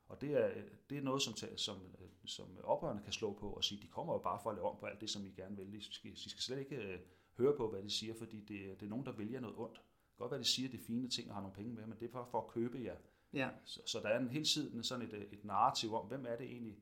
Og 0.09 0.21
det 0.21 0.31
er, 0.31 0.51
det 0.91 0.99
er 0.99 1.03
noget, 1.03 1.23
som, 1.23 1.35
som, 1.57 1.77
øh, 2.01 2.09
som 2.25 2.59
oprørerne 2.65 3.03
kan 3.03 3.13
slå 3.13 3.33
på 3.33 3.51
og 3.51 3.65
sige, 3.65 3.83
de 3.83 3.87
kommer 3.87 4.13
jo 4.13 4.19
bare 4.19 4.41
for 4.43 4.51
at 4.51 4.57
lave 4.57 4.69
om 4.69 4.77
på 4.81 4.87
alt 4.87 5.01
det, 5.01 5.11
som 5.11 5.27
I 5.27 5.31
gerne 5.31 5.57
vil. 5.57 5.73
De 5.73 5.95
skal, 5.95 6.11
de 6.11 6.31
skal 6.31 6.43
slet 6.43 6.59
ikke 6.59 6.77
øh, 6.77 6.99
høre 7.39 7.57
på, 7.57 7.71
hvad 7.71 7.83
de 7.83 7.91
siger, 7.91 8.15
fordi 8.15 8.41
det, 8.41 8.81
det 8.81 8.87
er 8.87 8.91
nogen, 8.91 9.07
der 9.07 9.13
vælger 9.13 9.41
noget 9.41 9.57
ondt. 9.59 9.75
Det 9.75 10.17
kan 10.17 10.25
godt 10.25 10.31
være, 10.31 10.41
de 10.41 10.45
siger, 10.55 10.69
det 10.69 10.81
er 10.81 10.85
fine 10.85 11.09
ting 11.09 11.29
og 11.29 11.35
har 11.35 11.43
nogle 11.43 11.55
penge 11.55 11.75
med, 11.75 11.87
men 11.87 11.99
det 12.01 12.09
er 12.09 12.13
bare 12.13 12.27
for 12.31 12.41
at 12.41 12.49
købe 12.49 12.79
jer. 12.85 12.97
ja, 13.33 13.51
Så, 13.65 13.81
så 13.87 14.01
der 14.01 14.09
er 14.09 14.19
en 14.19 14.29
hele 14.29 14.45
tiden 14.45 14.85
sådan 14.85 15.07
et, 15.07 15.29
et 15.33 15.45
narrativ 15.45 15.95
om, 15.95 16.07
hvem 16.07 16.27
er 16.27 16.37
det 16.37 16.47
egentlig, 16.47 16.79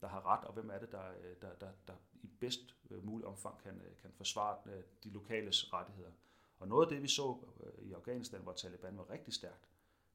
der 0.00 0.08
har 0.08 0.26
ret, 0.26 0.44
og 0.44 0.52
hvem 0.54 0.70
er 0.70 0.78
det, 0.78 0.92
der, 0.92 1.10
øh, 1.10 1.36
der, 1.42 1.54
der, 1.54 1.70
der 1.88 1.94
i 2.22 2.26
bedst 2.40 2.76
øh, 2.90 3.04
mulig 3.06 3.26
omfang 3.26 3.58
kan, 3.62 3.74
øh, 3.74 3.96
kan 4.02 4.10
forsvare 4.12 4.56
de 5.04 5.10
lokales 5.10 5.72
rettigheder. 5.72 6.10
Og 6.58 6.68
noget 6.68 6.86
af 6.86 6.92
det, 6.92 7.02
vi 7.02 7.08
så 7.08 7.36
i 7.82 7.92
Afghanistan, 7.92 8.40
hvor 8.40 8.52
Taliban 8.52 8.96
var 8.96 9.10
rigtig 9.10 9.34
stærkt, 9.34 9.68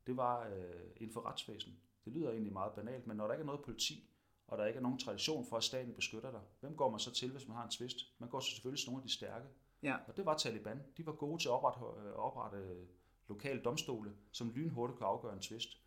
det 0.08 0.18
var 0.18 0.48
øh, 0.48 0.92
inden 0.96 1.14
for 1.14 1.26
retsvæsen. 1.26 1.80
Det 2.06 2.14
lyder 2.14 2.32
egentlig 2.32 2.54
meget 2.54 2.74
banalt, 2.74 3.08
men 3.08 3.18
når 3.18 3.28
der 3.28 3.34
ikke 3.34 3.42
er 3.42 3.46
noget 3.46 3.62
politi, 3.62 4.10
og 4.48 4.58
der 4.58 4.66
ikke 4.66 4.78
er 4.78 4.82
nogen 4.82 5.00
tradition 5.00 5.46
for, 5.46 5.58
at 5.58 5.64
staten 5.64 5.94
beskytter 5.94 6.32
dig, 6.32 6.42
hvem 6.60 6.76
går 6.76 6.90
man 6.90 7.00
så 7.00 7.14
til, 7.14 7.32
hvis 7.32 7.48
man 7.48 7.58
har 7.58 7.64
en 7.64 7.70
tvist? 7.70 7.98
Man 8.20 8.30
går 8.30 8.40
så 8.40 8.52
selvfølgelig 8.52 8.80
til 8.80 8.90
nogle 8.90 9.02
af 9.02 9.08
de 9.08 9.14
stærke. 9.14 9.46
ja, 9.84 9.98
Og 10.08 10.18
det 10.18 10.26
var 10.26 10.38
Taliban. 10.38 10.84
De 10.98 11.06
var 11.06 11.12
gode 11.12 11.42
til 11.42 11.48
at 11.48 11.52
oprette, 11.52 12.16
oprette 12.16 12.88
lokale 13.28 13.62
domstole, 13.62 14.14
som 14.32 14.52
lynhurtigt 14.52 14.98
kunne 14.98 15.08
afgøre 15.08 15.34
en 15.34 15.40
tvist. 15.40 15.78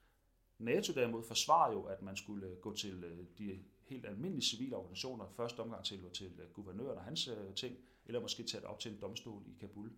NATO 0.59 0.93
derimod 0.93 1.23
forsvarede 1.23 1.77
jo, 1.77 1.85
at 1.85 2.03
man 2.03 2.17
skulle 2.17 2.57
gå 2.57 2.73
til 2.75 3.27
de 3.39 3.65
helt 3.87 4.07
almindelige 4.07 4.47
civile 4.47 4.77
organisationer, 4.77 5.29
første 5.29 5.61
omgang 5.61 5.85
til, 5.85 6.11
til 6.11 6.41
øh, 6.41 6.51
guvernøren 6.53 6.99
og 6.99 7.05
hans 7.05 7.29
øh, 7.29 7.55
ting, 7.55 7.77
eller 8.07 8.21
måske 8.21 8.43
tage 8.43 8.61
det 8.61 8.69
op 8.69 8.81
til 8.81 8.93
en 8.93 9.01
domstol 9.01 9.43
i 9.47 9.57
Kabul. 9.61 9.93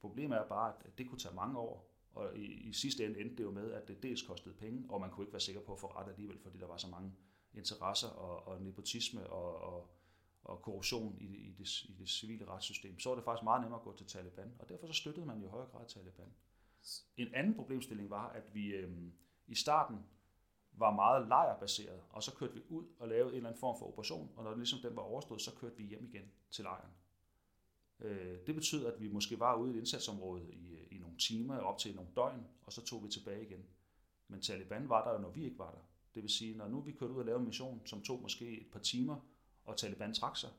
Problemet 0.00 0.38
er 0.38 0.48
bare, 0.48 0.74
at 0.84 0.98
det 0.98 1.08
kunne 1.08 1.18
tage 1.18 1.34
mange 1.34 1.58
år, 1.58 1.90
og 2.12 2.36
i, 2.36 2.44
i 2.44 2.72
sidste 2.72 3.04
ende 3.04 3.20
endte 3.20 3.36
det 3.36 3.42
jo 3.44 3.50
med, 3.50 3.72
at 3.72 3.88
det 3.88 4.02
dels 4.02 4.22
kostede 4.22 4.54
penge, 4.54 4.86
og 4.88 5.00
man 5.00 5.10
kunne 5.10 5.24
ikke 5.24 5.32
være 5.32 5.40
sikker 5.40 5.60
på 5.60 5.72
at 5.72 5.80
få 5.80 5.86
ret 5.86 6.08
alligevel, 6.08 6.38
fordi 6.38 6.58
der 6.58 6.66
var 6.66 6.76
så 6.76 6.88
mange 6.88 7.12
interesser 7.54 8.08
og, 8.08 8.48
og 8.48 8.62
nepotisme 8.62 9.26
og, 9.30 9.74
og, 9.74 9.90
og 10.44 10.62
korruption 10.62 11.16
i 11.20 11.26
det, 11.26 11.38
i, 11.38 11.54
det, 11.58 11.82
i 11.82 11.92
det 11.98 12.08
civile 12.08 12.48
retssystem. 12.48 12.98
Så 12.98 13.08
var 13.08 13.16
det 13.16 13.24
faktisk 13.24 13.44
meget 13.44 13.60
nemmere 13.62 13.80
at 13.80 13.84
gå 13.84 13.96
til 13.96 14.06
Taliban, 14.06 14.54
og 14.58 14.68
derfor 14.68 14.86
så 14.86 14.92
støttede 14.92 15.26
man 15.26 15.38
jo 15.38 15.46
i 15.46 15.48
højere 15.48 15.68
grad 15.68 15.86
Taliban. 15.86 16.32
En 17.16 17.34
anden 17.34 17.54
problemstilling 17.54 18.10
var, 18.10 18.28
at 18.28 18.54
vi 18.54 18.66
øh, 18.66 18.90
i 19.46 19.54
starten 19.54 19.98
var 20.76 20.90
meget 20.90 21.28
lejrbaseret, 21.28 22.00
og 22.10 22.22
så 22.22 22.34
kørte 22.34 22.54
vi 22.54 22.60
ud 22.68 22.84
og 22.98 23.08
lavede 23.08 23.30
en 23.30 23.36
eller 23.36 23.48
anden 23.48 23.60
form 23.60 23.78
for 23.78 23.86
operation, 23.86 24.30
og 24.36 24.44
når 24.44 24.54
ligesom 24.54 24.78
den 24.78 24.96
var 24.96 25.02
overstået, 25.02 25.40
så 25.40 25.50
kørte 25.60 25.76
vi 25.76 25.84
hjem 25.84 26.04
igen 26.04 26.32
til 26.50 26.64
lejren. 26.64 26.90
Øh, 28.00 28.38
det 28.46 28.54
betød, 28.54 28.86
at 28.86 29.00
vi 29.00 29.08
måske 29.08 29.40
var 29.40 29.56
ude 29.56 29.70
i 29.70 29.74
et 29.74 29.78
indsatsområde 29.78 30.52
i, 30.52 30.78
i 30.90 30.98
nogle 30.98 31.16
timer, 31.18 31.58
op 31.58 31.78
til 31.78 31.94
nogle 31.94 32.10
døgn, 32.16 32.46
og 32.62 32.72
så 32.72 32.84
tog 32.84 33.04
vi 33.04 33.08
tilbage 33.08 33.42
igen. 33.42 33.64
Men 34.28 34.42
Taliban 34.42 34.88
var 34.88 35.04
der 35.04 35.12
jo, 35.12 35.18
når 35.18 35.30
vi 35.30 35.44
ikke 35.44 35.58
var 35.58 35.70
der. 35.70 35.80
Det 36.14 36.22
vil 36.22 36.30
sige, 36.30 36.56
når 36.56 36.68
nu 36.68 36.80
vi 36.80 36.92
kørte 36.92 37.12
ud 37.12 37.18
og 37.18 37.24
lavede 37.24 37.40
en 37.40 37.46
mission, 37.46 37.82
som 37.86 38.02
tog 38.02 38.22
måske 38.22 38.60
et 38.60 38.66
par 38.72 38.80
timer, 38.80 39.16
og 39.64 39.76
Taliban 39.76 40.14
trak 40.14 40.36
sig, 40.36 40.50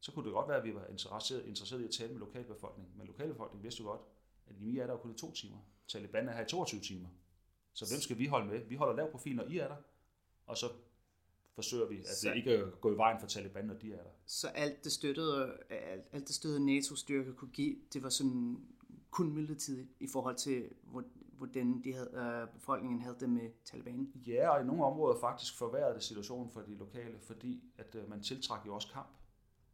så 0.00 0.12
kunne 0.12 0.24
det 0.24 0.32
godt 0.32 0.48
være, 0.48 0.58
at 0.58 0.64
vi 0.64 0.74
var 0.74 0.86
interesseret, 0.86 1.46
interesseret 1.46 1.80
i 1.80 1.84
at 1.84 1.90
tale 1.90 2.12
med 2.12 2.20
lokalbefolkningen. 2.20 2.98
Men 2.98 3.06
lokalbefolkningen 3.06 3.64
vidste 3.64 3.82
jo 3.82 3.88
godt, 3.88 4.00
at 4.46 4.60
vi 4.60 4.78
er 4.78 4.86
der 4.86 4.96
kun 4.96 5.10
i 5.10 5.14
to 5.14 5.32
timer. 5.32 5.58
Taliban 5.88 6.28
er 6.28 6.32
her 6.32 6.44
i 6.44 6.48
22 6.48 6.80
timer. 6.80 7.08
Så 7.72 7.84
hvem 7.94 8.00
skal 8.00 8.18
vi 8.18 8.26
holde 8.26 8.46
med? 8.46 8.60
Vi 8.68 8.74
holder 8.74 8.94
lav 8.96 9.10
profil, 9.10 9.36
når 9.36 9.44
I 9.44 9.58
er 9.58 9.68
der, 9.68 9.76
og 10.46 10.56
så 10.56 10.66
forsøger 11.54 11.86
vi, 11.88 11.98
at 11.98 12.06
Så- 12.06 12.28
det 12.28 12.36
ikke 12.36 12.70
går 12.80 12.92
i 12.92 12.96
vejen 12.96 13.20
for 13.20 13.26
Taliban, 13.26 13.64
når 13.64 13.74
de 13.74 13.92
er 13.92 13.96
der. 14.02 14.10
Så 14.26 14.48
alt 14.48 14.84
det 14.84 14.92
støttede, 14.92 15.56
alt, 15.70 16.04
alt 16.12 16.26
det 16.26 16.34
støttede 16.34 16.66
NATO-styrker 16.66 17.32
kunne 17.32 17.50
give, 17.50 17.76
det 17.92 18.02
var 18.02 18.08
sådan 18.08 18.58
kun 19.10 19.32
midlertidigt 19.34 19.88
i 20.00 20.06
forhold 20.06 20.36
til, 20.36 20.68
hvor- 20.82 21.04
hvordan 21.36 21.80
de 21.84 21.92
havde, 21.92 22.10
øh, 22.14 22.54
befolkningen 22.54 23.00
havde 23.02 23.16
det 23.20 23.30
med 23.30 23.50
Taliban. 23.64 24.12
Ja, 24.26 24.48
og 24.50 24.62
i 24.62 24.64
nogle 24.64 24.84
områder 24.84 25.20
faktisk 25.20 25.58
forværrede 25.58 25.94
det 25.94 26.02
situationen 26.02 26.50
for 26.50 26.60
de 26.60 26.74
lokale, 26.74 27.18
fordi 27.20 27.64
at 27.78 27.94
øh, 27.94 28.08
man 28.10 28.22
tiltrak 28.22 28.66
jo 28.66 28.74
også 28.74 28.88
kamp. 28.92 29.08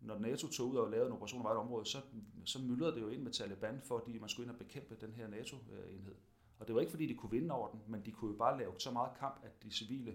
Når 0.00 0.18
NATO 0.18 0.48
tog 0.48 0.68
ud 0.70 0.76
og 0.76 0.90
lavede 0.90 1.06
en 1.06 1.12
operation 1.12 1.42
i 1.42 1.44
et 1.44 1.50
område, 1.56 1.86
så, 1.86 1.98
så 2.44 2.58
myldrede 2.58 2.94
det 2.94 3.00
jo 3.00 3.08
ind 3.08 3.22
med 3.22 3.32
Taliban, 3.32 3.80
fordi 3.84 4.18
man 4.18 4.28
skulle 4.28 4.44
ind 4.44 4.50
og 4.52 4.58
bekæmpe 4.58 4.96
den 5.00 5.12
her 5.12 5.28
NATO-enhed. 5.28 6.14
Og 6.58 6.66
det 6.66 6.74
var 6.74 6.80
ikke 6.80 6.90
fordi, 6.90 7.06
de 7.06 7.14
kunne 7.14 7.30
vinde 7.30 7.54
over 7.54 7.68
den, 7.70 7.80
men 7.86 8.04
de 8.06 8.12
kunne 8.12 8.30
jo 8.30 8.36
bare 8.36 8.58
lave 8.58 8.72
så 8.78 8.90
meget 8.90 9.10
kamp, 9.18 9.40
at 9.44 9.62
de 9.62 9.70
civile 9.70 10.14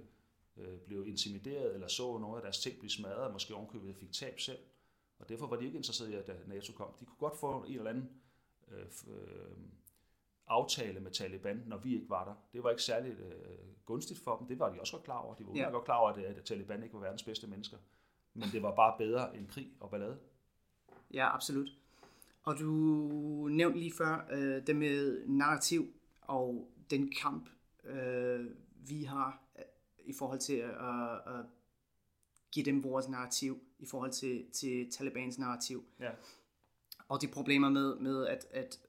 øh, 0.58 0.78
blev 0.80 1.08
intimideret, 1.08 1.74
eller 1.74 1.88
så 1.88 2.18
nogle 2.18 2.36
af 2.36 2.42
deres 2.42 2.60
ting 2.60 2.80
blive 2.80 2.90
smadret, 2.92 3.16
og 3.28 3.34
måske 3.34 3.56
ovenkøbet 3.56 3.96
fik 3.96 4.12
tab 4.12 4.40
selv. 4.40 4.60
Og 5.20 5.30
derfor 5.30 5.48
var 5.48 5.56
de 5.56 5.66
ikke 5.66 5.78
interesserede 5.78 6.14
i, 6.14 6.16
at 6.16 6.30
øh, 6.30 6.50
NATO 6.50 6.74
kom. 6.74 6.88
De 7.00 7.06
kunne 7.06 7.18
godt 7.18 7.38
få 7.40 7.64
en 7.68 7.76
eller 7.76 7.90
anden 7.90 8.10
øh, 8.72 8.86
øh, 9.08 9.58
aftale 10.48 11.00
med 11.00 11.12
Taliban, 11.12 11.64
når 11.68 11.78
vi 11.78 11.94
ikke 11.96 12.10
var 12.10 12.26
der. 12.26 12.34
Det 12.54 12.64
var 12.64 12.70
ikke 12.70 12.84
særlig 12.84 13.12
øh, 13.12 13.58
gunstigt 13.86 14.20
for 14.20 14.38
dem. 14.38 14.48
Det 14.48 14.60
var 14.60 14.70
de 14.74 14.80
også 14.80 14.94
godt 14.94 15.04
klar 15.04 15.18
over. 15.18 15.36
De 15.36 15.48
var 15.48 15.54
Ja. 15.56 15.62
ja. 15.62 15.70
godt 15.70 15.86
klar 15.86 15.98
over, 15.98 16.10
at, 16.10 16.18
at 16.18 16.44
Taliban 16.44 16.84
ikke 16.84 16.94
var 16.94 17.00
verdens 17.02 17.24
bedste 17.24 17.48
mennesker. 17.48 17.78
Men 18.34 18.50
det 18.52 18.64
var 18.64 18.76
bare 18.76 18.96
bedre 18.98 19.38
end 19.38 19.48
krig 19.48 19.72
og 19.80 19.90
ballade. 19.90 20.18
Ja, 21.14 21.36
absolut. 21.36 21.70
Og 22.44 22.60
du 22.60 22.68
nævnte 23.52 23.80
lige 23.80 23.94
før 23.98 24.28
øh, 24.32 24.68
det 24.68 24.76
med 24.76 25.28
narrativ 25.28 25.94
og 26.22 26.72
den 26.90 27.12
kamp, 27.22 27.50
øh, 27.84 28.46
vi 28.88 29.04
har 29.04 29.44
øh, 29.58 29.64
i 30.06 30.14
forhold 30.14 30.40
til 30.40 30.54
at, 30.54 30.70
at, 30.70 31.40
at 31.40 31.46
give 32.52 32.66
dem 32.66 32.84
vores 32.84 33.10
narrativ, 33.10 33.60
i 33.80 33.86
forhold 33.86 34.12
til, 34.12 34.46
til 34.52 34.92
Talibans 34.92 35.40
narrativ. 35.40 35.84
Ja. 36.00 36.12
Og 37.08 37.22
de 37.22 37.28
problemer 37.28 37.70
med, 37.70 37.96
med 37.96 38.28
at, 38.28 38.48
at 38.52 38.80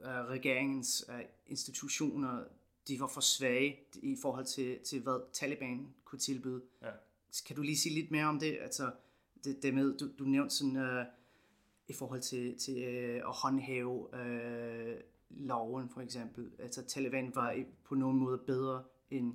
uh, 0.00 0.06
regeringens 0.06 1.04
uh, 1.08 1.20
institutioner, 1.46 2.44
de 2.88 3.00
var 3.00 3.06
for 3.06 3.20
svage 3.20 3.78
i 3.94 4.16
forhold 4.22 4.44
til, 4.44 4.78
til 4.84 5.02
hvad 5.02 5.32
Taliban 5.32 5.94
kunne 6.04 6.18
tilbyde. 6.18 6.62
Ja. 6.82 6.90
Kan 7.46 7.56
du 7.56 7.62
lige 7.62 7.78
sige 7.78 7.94
lidt 7.94 8.10
mere 8.10 8.24
om 8.24 8.38
det? 8.38 8.58
Altså, 8.60 8.92
det, 9.44 9.62
det 9.62 9.74
med, 9.74 9.98
du, 9.98 10.08
du 10.18 10.24
nævnte 10.24 10.54
sådan, 10.54 10.76
uh, 10.76 11.04
i 11.88 11.92
forhold 11.92 12.20
til, 12.20 12.58
til 12.58 12.76
uh, 12.76 13.28
at 13.28 13.34
håndhæve 13.34 14.08
uh, 14.12 15.00
loven, 15.30 15.88
for 15.88 16.00
eksempel. 16.00 16.52
Altså, 16.58 16.84
Taliban 16.86 17.34
var 17.34 17.64
på 17.84 17.94
nogen 17.94 18.18
måde 18.18 18.38
bedre 18.38 18.84
end... 19.10 19.34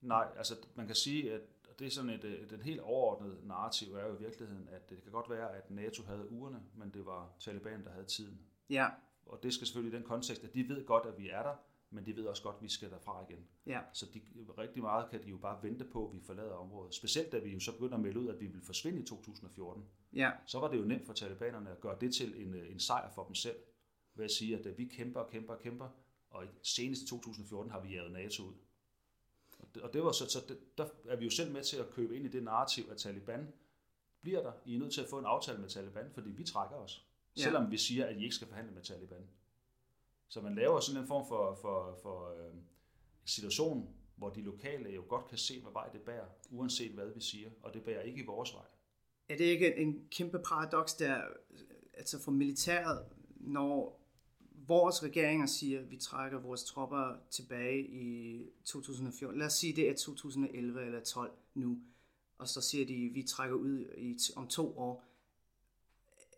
Nej, 0.00 0.28
altså 0.36 0.54
man 0.74 0.86
kan 0.86 0.96
sige, 0.96 1.32
at 1.32 1.40
det 1.78 1.86
er 1.86 1.90
sådan 1.90 2.10
et, 2.10 2.24
et, 2.24 2.52
et 2.52 2.62
helt 2.62 2.80
overordnet 2.80 3.38
narrativ 3.44 3.94
er 3.94 4.06
jo 4.06 4.14
i 4.14 4.18
virkeligheden, 4.18 4.68
at 4.72 4.90
det 4.90 5.02
kan 5.02 5.12
godt 5.12 5.30
være, 5.30 5.56
at 5.56 5.70
NATO 5.70 6.02
havde 6.02 6.30
ugerne, 6.32 6.62
men 6.74 6.90
det 6.90 7.06
var 7.06 7.32
Taliban, 7.40 7.84
der 7.84 7.90
havde 7.90 8.06
tiden. 8.06 8.40
Ja, 8.70 8.88
Og 9.26 9.42
det 9.42 9.54
skal 9.54 9.66
selvfølgelig 9.66 9.96
i 9.96 10.00
den 10.00 10.06
kontekst, 10.06 10.44
at 10.44 10.54
de 10.54 10.68
ved 10.68 10.86
godt, 10.86 11.06
at 11.06 11.18
vi 11.18 11.28
er 11.28 11.42
der, 11.42 11.54
men 11.90 12.06
de 12.06 12.16
ved 12.16 12.24
også 12.26 12.42
godt, 12.42 12.56
at 12.56 12.62
vi 12.62 12.68
skal 12.68 12.90
derfra 12.90 13.24
igen. 13.30 13.46
ja, 13.66 13.80
Så 13.92 14.06
de, 14.14 14.20
rigtig 14.58 14.82
meget 14.82 15.10
kan 15.10 15.22
de 15.24 15.28
jo 15.28 15.36
bare 15.36 15.62
vente 15.62 15.84
på, 15.84 16.08
at 16.08 16.14
vi 16.14 16.20
forlader 16.20 16.54
området. 16.54 16.94
Specielt 16.94 17.32
da 17.32 17.38
vi 17.38 17.50
jo 17.50 17.60
så 17.60 17.72
begynder 17.72 17.94
at 17.94 18.00
melde 18.00 18.20
ud, 18.20 18.28
at 18.28 18.40
vi 18.40 18.46
vil 18.46 18.62
forsvinde 18.62 19.00
i 19.00 19.04
2014. 19.04 19.84
ja, 20.12 20.30
Så 20.46 20.60
var 20.60 20.70
det 20.70 20.78
jo 20.78 20.84
nemt 20.84 21.06
for 21.06 21.12
talibanerne 21.12 21.70
at 21.70 21.80
gøre 21.80 21.96
det 22.00 22.14
til 22.14 22.46
en, 22.46 22.54
en 22.54 22.80
sejr 22.80 23.10
for 23.10 23.24
dem 23.24 23.34
selv. 23.34 23.56
Ved 24.14 24.24
at 24.24 24.30
sige, 24.30 24.56
at 24.56 24.78
vi 24.78 24.84
kæmper 24.84 25.20
og 25.20 25.30
kæmper 25.30 25.54
og 25.54 25.60
kæmper, 25.60 25.88
og 26.30 26.44
senest 26.62 27.02
i 27.02 27.06
2014 27.06 27.72
har 27.72 27.80
vi 27.80 27.88
jaget 27.88 28.12
NATO 28.12 28.42
ud. 28.42 28.54
Og 29.82 29.92
det, 29.92 30.04
var 30.04 30.12
så, 30.12 30.30
så 30.30 30.44
det, 30.48 30.78
der 30.78 30.86
er 31.08 31.16
vi 31.16 31.24
jo 31.24 31.30
selv 31.30 31.52
med 31.52 31.64
til 31.64 31.76
at 31.76 31.90
købe 31.90 32.16
ind 32.16 32.26
i 32.26 32.28
det 32.28 32.42
narrativ, 32.42 32.84
at 32.90 32.96
Taliban 32.96 33.52
bliver 34.20 34.42
der. 34.42 34.52
I 34.64 34.74
er 34.74 34.78
nødt 34.78 34.92
til 34.92 35.00
at 35.00 35.08
få 35.08 35.18
en 35.18 35.24
aftale 35.24 35.58
med 35.58 35.68
Taliban, 35.68 36.10
fordi 36.14 36.30
vi 36.30 36.44
trækker 36.44 36.76
os. 36.76 37.06
Ja. 37.36 37.42
Selvom 37.42 37.70
vi 37.70 37.76
siger, 37.76 38.06
at 38.06 38.16
I 38.16 38.22
ikke 38.22 38.34
skal 38.34 38.48
forhandle 38.48 38.74
med 38.74 38.82
Taliban. 38.82 39.28
Så 40.28 40.40
man 40.40 40.54
laver 40.54 40.80
sådan 40.80 41.00
en 41.00 41.06
form 41.06 41.28
for, 41.28 41.54
for, 41.54 41.98
for 42.02 42.30
øh, 42.30 42.54
situation, 43.24 43.94
hvor 44.16 44.30
de 44.30 44.42
lokale 44.42 44.90
jo 44.90 45.04
godt 45.08 45.28
kan 45.28 45.38
se, 45.38 45.60
hvad 45.60 45.72
vej 45.72 45.88
det 45.88 46.00
bærer, 46.00 46.26
uanset 46.50 46.92
hvad 46.92 47.06
vi 47.14 47.20
siger, 47.20 47.50
og 47.62 47.74
det 47.74 47.84
bærer 47.84 48.02
ikke 48.02 48.22
i 48.22 48.26
vores 48.26 48.54
vej. 48.54 48.64
Er 49.28 49.36
det 49.36 49.44
ikke 49.44 49.76
en 49.76 50.08
kæmpe 50.10 50.38
paradoks 50.38 50.94
der, 50.94 51.22
altså 51.94 52.22
for 52.22 52.30
militæret, 52.30 53.06
når 53.36 54.01
vores 54.66 55.02
regeringer 55.02 55.46
siger, 55.46 55.80
at 55.80 55.90
vi 55.90 55.96
trækker 55.96 56.40
vores 56.40 56.64
tropper 56.64 57.14
tilbage 57.30 57.86
i 57.88 58.40
2014, 58.64 59.38
lad 59.38 59.46
os 59.46 59.52
sige, 59.52 59.76
det 59.76 59.88
er 59.90 59.94
2011 59.94 60.86
eller 60.86 61.00
12 61.00 61.32
nu, 61.54 61.78
og 62.38 62.48
så 62.48 62.60
siger 62.60 62.86
de, 62.86 63.06
at 63.08 63.14
vi 63.14 63.22
trækker 63.22 63.56
ud 63.56 63.86
i, 63.98 64.18
om 64.36 64.46
to 64.48 64.78
år. 64.78 65.04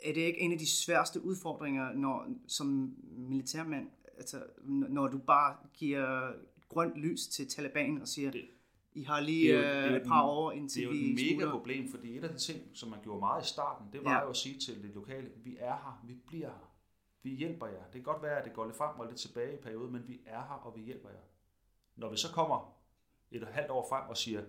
Er 0.05 0.13
det 0.13 0.21
ikke 0.21 0.41
en 0.41 0.53
af 0.53 0.59
de 0.59 0.67
sværeste 0.67 1.25
udfordringer, 1.25 1.93
når, 1.93 2.27
som 2.49 2.95
militærmand, 3.03 3.89
altså 4.17 4.43
når 4.65 5.09
du 5.09 5.19
bare 5.19 5.57
giver 5.75 6.33
grønt 6.69 6.97
lys 6.97 7.27
til 7.27 7.49
Taliban 7.49 8.03
og 8.03 8.09
siger, 8.09 8.31
Det- 8.31 8.49
I 8.97 9.03
har 9.03 9.21
lige 9.21 9.53
det 9.53 9.65
er 9.67 9.77
jo- 9.81 9.83
det 9.87 9.91
øh, 9.91 9.97
et 10.01 10.07
par 10.07 10.23
år, 10.23 10.51
Det 10.51 10.59
indtil 10.59 10.83
er 10.83 10.87
jo 10.87 10.93
et 10.93 11.15
mega 11.15 11.31
smutter. 11.31 11.51
problem, 11.51 11.91
fordi 11.91 12.17
et 12.19 12.25
af 12.25 12.31
de 12.31 12.39
ting, 12.39 12.61
som 12.73 12.89
man 12.91 12.99
gjorde 13.03 13.21
meget 13.21 13.45
i 13.45 13.49
starten, 13.49 13.87
det 13.93 14.05
var 14.05 14.13
ja. 14.13 14.23
jo 14.23 14.31
at 14.31 14.37
sige 14.37 14.59
til 14.61 14.83
det 14.83 14.91
lokale, 14.95 15.31
vi 15.45 15.57
er 15.61 15.73
her, 15.77 16.05
vi 16.07 16.15
bliver 16.27 16.49
her, 16.49 16.74
vi 17.25 17.31
hjælper 17.31 17.67
jer. 17.67 17.83
Det 17.85 17.93
kan 17.93 18.03
godt 18.03 18.23
være, 18.23 18.39
at 18.39 18.45
det 18.45 18.53
går 18.53 18.65
lidt 18.65 18.77
frem 18.77 19.01
og 19.01 19.07
lidt 19.07 19.19
tilbage 19.21 19.55
i 19.55 19.63
perioden, 19.63 19.93
men 19.93 20.09
vi 20.09 20.21
er 20.27 20.41
her, 20.41 20.61
og 20.67 20.77
vi 20.77 20.83
hjælper 20.83 21.09
jer. 21.09 21.25
Når 21.97 22.11
vi 22.11 22.17
så 22.17 22.33
kommer 22.33 22.77
et 23.31 23.47
halvt 23.47 23.71
år 23.71 23.87
frem 23.89 24.09
og 24.09 24.17
siger, 24.17 24.43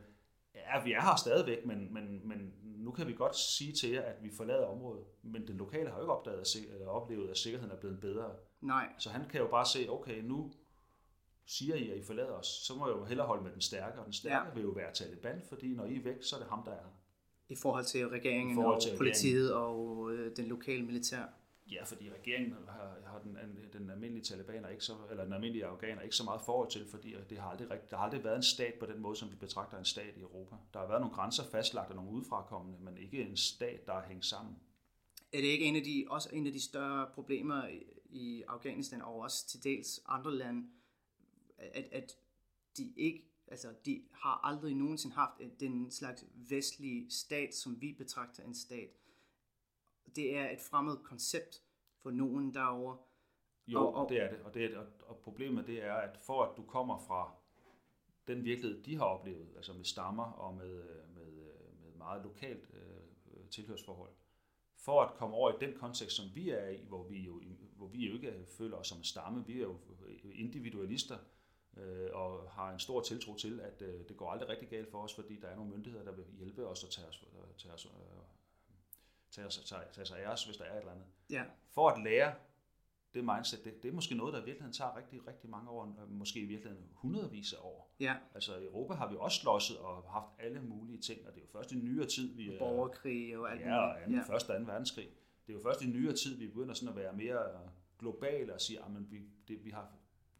ja, 0.55 0.83
vi 0.83 0.93
er 0.93 1.01
her 1.01 1.15
stadigvæk, 1.15 1.65
men, 1.65 1.93
men, 1.93 2.27
men 2.27 2.53
nu 2.63 2.91
kan 2.91 3.07
vi 3.07 3.13
godt 3.13 3.35
sige 3.35 3.73
til 3.73 3.89
jer, 3.89 4.01
at 4.01 4.23
vi 4.23 4.31
forlader 4.37 4.65
området. 4.65 5.05
Men 5.21 5.47
den 5.47 5.57
lokale 5.57 5.89
har 5.89 5.95
jo 5.95 6.01
ikke 6.03 6.13
opdaget, 6.13 6.39
at 6.39 6.55
eller 6.73 6.87
oplevet, 6.87 7.29
at 7.29 7.37
sikkerheden 7.37 7.75
er 7.75 7.79
blevet 7.79 7.99
bedre. 7.99 8.31
Nej, 8.61 8.87
Så 8.97 9.09
han 9.09 9.29
kan 9.29 9.41
jo 9.41 9.47
bare 9.47 9.65
se, 9.65 9.85
okay, 9.89 10.21
nu 10.21 10.51
siger 11.45 11.75
I, 11.75 11.89
at 11.91 11.97
I 11.97 12.03
forlader 12.03 12.31
os, 12.33 12.47
så 12.47 12.75
må 12.75 12.87
jeg 12.87 12.95
jo 12.97 13.05
hellere 13.05 13.27
holde 13.27 13.43
med 13.43 13.51
den 13.51 13.61
stærke, 13.61 13.99
og 13.99 14.05
den 14.05 14.13
stærke 14.13 14.47
Ja. 14.49 14.53
vil 14.53 14.63
jo 14.63 14.69
være 14.69 14.93
Taliban, 14.93 15.41
fordi 15.49 15.73
når 15.73 15.85
I 15.85 15.95
er 15.97 16.03
væk, 16.03 16.23
så 16.23 16.35
er 16.35 16.39
det 16.39 16.49
ham, 16.49 16.63
der 16.65 16.71
er 16.71 16.75
her. 16.83 16.91
i 17.49 17.55
forhold 17.61 17.85
til 17.85 18.07
regeringen 18.07 18.51
I 18.51 18.55
forhold 18.55 18.75
og 18.75 18.81
til 18.81 18.97
politiet 18.97 19.53
og 19.53 20.11
øh, 20.11 20.35
den 20.37 20.45
lokale 20.45 20.83
militær. 20.85 21.23
Ja, 21.71 21.83
fordi 21.83 22.11
regeringen 22.11 22.55
har, 22.67 22.97
har 23.05 23.19
den, 23.19 23.37
den 23.73 23.89
almindelige 23.89 24.23
talibaner 24.23 24.69
ikke 24.69 24.83
så, 24.83 24.95
eller 25.09 25.23
den 25.23 25.33
almindelige 25.33 25.65
afghaner 25.65 26.01
ikke 26.01 26.15
så 26.15 26.23
meget 26.23 26.41
forhold 26.41 26.71
til, 26.71 26.87
fordi 26.87 27.15
det 27.29 27.37
har 27.37 27.49
aldrig, 27.49 27.67
der 27.69 27.97
har 27.97 28.03
aldrig 28.03 28.23
været 28.23 28.35
en 28.35 28.43
stat 28.43 28.73
på 28.79 28.85
den 28.85 28.99
måde, 28.99 29.15
som 29.15 29.31
vi 29.31 29.35
betragter 29.35 29.77
en 29.77 29.85
stat 29.85 30.17
i 30.17 30.21
Europa. 30.21 30.55
Der 30.73 30.79
har 30.79 30.87
været 30.87 31.01
nogle 31.01 31.15
grænser 31.15 31.43
fastlagt 31.51 31.89
af 31.89 31.95
nogle 31.95 32.11
udefrakommende, 32.11 32.79
men 32.79 32.97
ikke 32.97 33.21
en 33.21 33.37
stat, 33.37 33.85
der 33.85 33.93
er 33.93 34.07
hængt 34.07 34.25
sammen. 34.25 34.55
Er 35.33 35.41
det 35.41 35.47
ikke 35.47 35.65
en 35.65 35.75
af 35.75 35.83
de, 35.83 36.05
også 36.09 36.29
en 36.33 36.47
af 36.47 36.53
de 36.53 36.61
større 36.61 37.07
problemer 37.13 37.67
i, 38.09 38.43
Afghanistan 38.47 39.01
og 39.01 39.15
også 39.15 39.47
til 39.47 39.63
dels 39.63 40.01
andre 40.05 40.35
lande, 40.35 40.67
at, 41.57 41.85
at 41.91 42.17
de 42.77 42.93
ikke, 42.97 43.25
altså 43.47 43.73
de 43.85 44.01
har 44.11 44.39
aldrig 44.43 44.75
nogensinde 44.75 45.15
haft 45.15 45.59
den 45.59 45.91
slags 45.91 46.25
vestlige 46.33 47.11
stat, 47.11 47.55
som 47.55 47.81
vi 47.81 47.93
betragter 47.93 48.43
en 48.43 48.55
stat. 48.55 48.89
Det 50.15 50.37
er 50.37 50.49
et 50.49 50.59
fremmed 50.69 50.97
koncept 51.03 51.61
for 52.01 52.11
nogen 52.11 52.53
derovre. 52.53 52.97
Jo, 53.67 53.79
Og- 53.87 53.93
og, 53.95 54.09
det 54.09 54.21
er 54.21 54.29
det. 54.29 54.39
Og, 54.41 54.53
det 54.53 54.65
er, 54.65 54.77
og, 54.79 54.85
og 55.07 55.17
problemet 55.17 55.67
det 55.67 55.83
er, 55.83 55.93
at 55.93 56.17
for 56.25 56.43
at 56.43 56.57
du 56.57 56.63
kommer 56.63 56.97
fra 56.97 57.35
den 58.27 58.43
virkelighed, 58.43 58.83
de 58.83 58.95
har 58.95 59.05
oplevet, 59.05 59.53
altså 59.55 59.73
med 59.73 59.83
stammer 59.85 60.23
og 60.23 60.53
med, 60.53 60.83
øh, 60.83 61.15
med, 61.15 61.27
øh, 61.27 61.81
med 61.83 61.91
meget 61.97 62.23
lokalt 62.23 62.69
øh, 62.73 63.49
tilhørsforhold, 63.49 64.11
for 64.77 65.01
at 65.01 65.13
komme 65.17 65.35
over 65.35 65.51
i 65.51 65.65
den 65.65 65.77
kontekst, 65.77 66.15
som 66.15 66.25
vi 66.35 66.49
er 66.49 66.67
i, 66.69 66.85
hvor 66.87 67.03
vi 67.03 67.19
jo, 67.19 67.41
hvor 67.75 67.87
vi 67.87 68.07
jo 68.07 68.13
ikke 68.13 68.45
føler 68.57 68.77
os 68.77 68.87
som 68.87 68.97
en 68.97 69.03
stamme, 69.03 69.45
vi 69.47 69.57
er 69.57 69.63
jo 69.63 69.77
individualister, 70.33 71.17
øh, 71.77 72.09
og 72.13 72.51
har 72.51 72.73
en 72.73 72.79
stor 72.79 73.01
tiltro 73.01 73.35
til, 73.35 73.59
at 73.59 73.81
øh, 73.81 74.07
det 74.07 74.17
går 74.17 74.29
aldrig 74.31 74.49
rigtig 74.49 74.69
galt 74.69 74.91
for 74.91 75.03
os, 75.03 75.15
fordi 75.15 75.39
der 75.39 75.47
er 75.47 75.55
nogle 75.55 75.71
myndigheder, 75.71 76.05
der 76.05 76.11
vil 76.11 76.25
hjælpe 76.37 76.67
os 76.67 76.83
og 76.83 76.89
tage, 76.89 77.07
os, 77.07 77.25
tage, 77.57 77.73
os, 77.73 77.85
øh, 77.85 77.91
tage, 79.35 79.49
tage, 79.49 79.81
tage 79.93 80.05
sig 80.05 80.17
af 80.19 80.27
os, 80.31 80.45
hvis 80.45 80.57
der 80.57 80.63
er 80.63 80.73
et 80.73 80.79
eller 80.79 80.91
andet 80.91 81.05
Ja, 81.29 81.43
for 81.71 81.89
at 81.89 82.03
lære 82.03 82.33
det 83.13 83.23
mindset, 83.23 83.63
det, 83.63 83.83
det 83.83 83.89
er 83.89 83.93
måske 83.93 84.15
noget, 84.15 84.33
der 84.33 84.39
i 84.41 84.45
virkeligheden 84.45 84.73
tager 84.73 84.97
rigtig, 84.97 85.27
rigtig 85.27 85.49
mange 85.49 85.69
år, 85.69 85.95
øh, 86.03 86.11
måske 86.11 86.39
i 86.39 86.45
virkeligheden 86.45 86.89
hundredvis 86.93 87.53
af 87.53 87.57
år. 87.61 87.95
ja. 87.99 88.15
Altså 88.33 88.57
i 88.57 88.63
Europa 88.65 88.93
har 88.93 89.09
vi 89.09 89.15
også 89.19 89.39
slåsset 89.41 89.77
og 89.77 90.11
haft 90.11 90.27
alle 90.39 90.61
mulige 90.61 91.01
ting, 91.01 91.27
og 91.27 91.33
det 91.33 91.39
er 91.39 91.45
jo 91.45 91.51
først 91.51 91.71
i 91.71 91.75
nyere 91.75 92.05
tid, 92.07 92.35
vi 92.35 92.53
er... 92.55 92.59
Borgerkrig 92.59 93.37
og 93.37 93.51
alt 93.51 93.61
Ja, 93.61 93.77
og 93.77 94.01
anden, 94.03 94.17
Ja. 94.19 94.23
ja. 94.27 94.33
første 94.33 94.49
og 94.49 94.55
anden 94.55 94.67
verdenskrig. 94.67 95.09
Det 95.47 95.53
er 95.53 95.57
jo 95.57 95.63
først 95.63 95.81
i 95.81 95.85
nyere 95.87 96.13
tid, 96.15 96.37
vi 96.37 96.47
begynder 96.47 96.73
sådan 96.73 96.89
at 96.89 96.95
være 96.95 97.13
mere 97.13 97.39
globale 97.99 98.53
og 98.53 98.61
sige, 98.61 98.79
at 98.79 99.11
vi, 99.11 99.21
det, 99.47 99.65
vi 99.65 99.69
har 99.69 99.91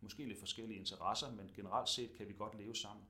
måske 0.02 0.26
lidt 0.26 0.40
forskellige 0.40 0.80
interesser, 0.80 1.32
men 1.32 1.52
generelt 1.56 1.90
set 1.90 2.14
kan 2.18 2.28
vi 2.28 2.34
godt 2.34 2.58
leve 2.58 2.76
sammen. 2.76 3.06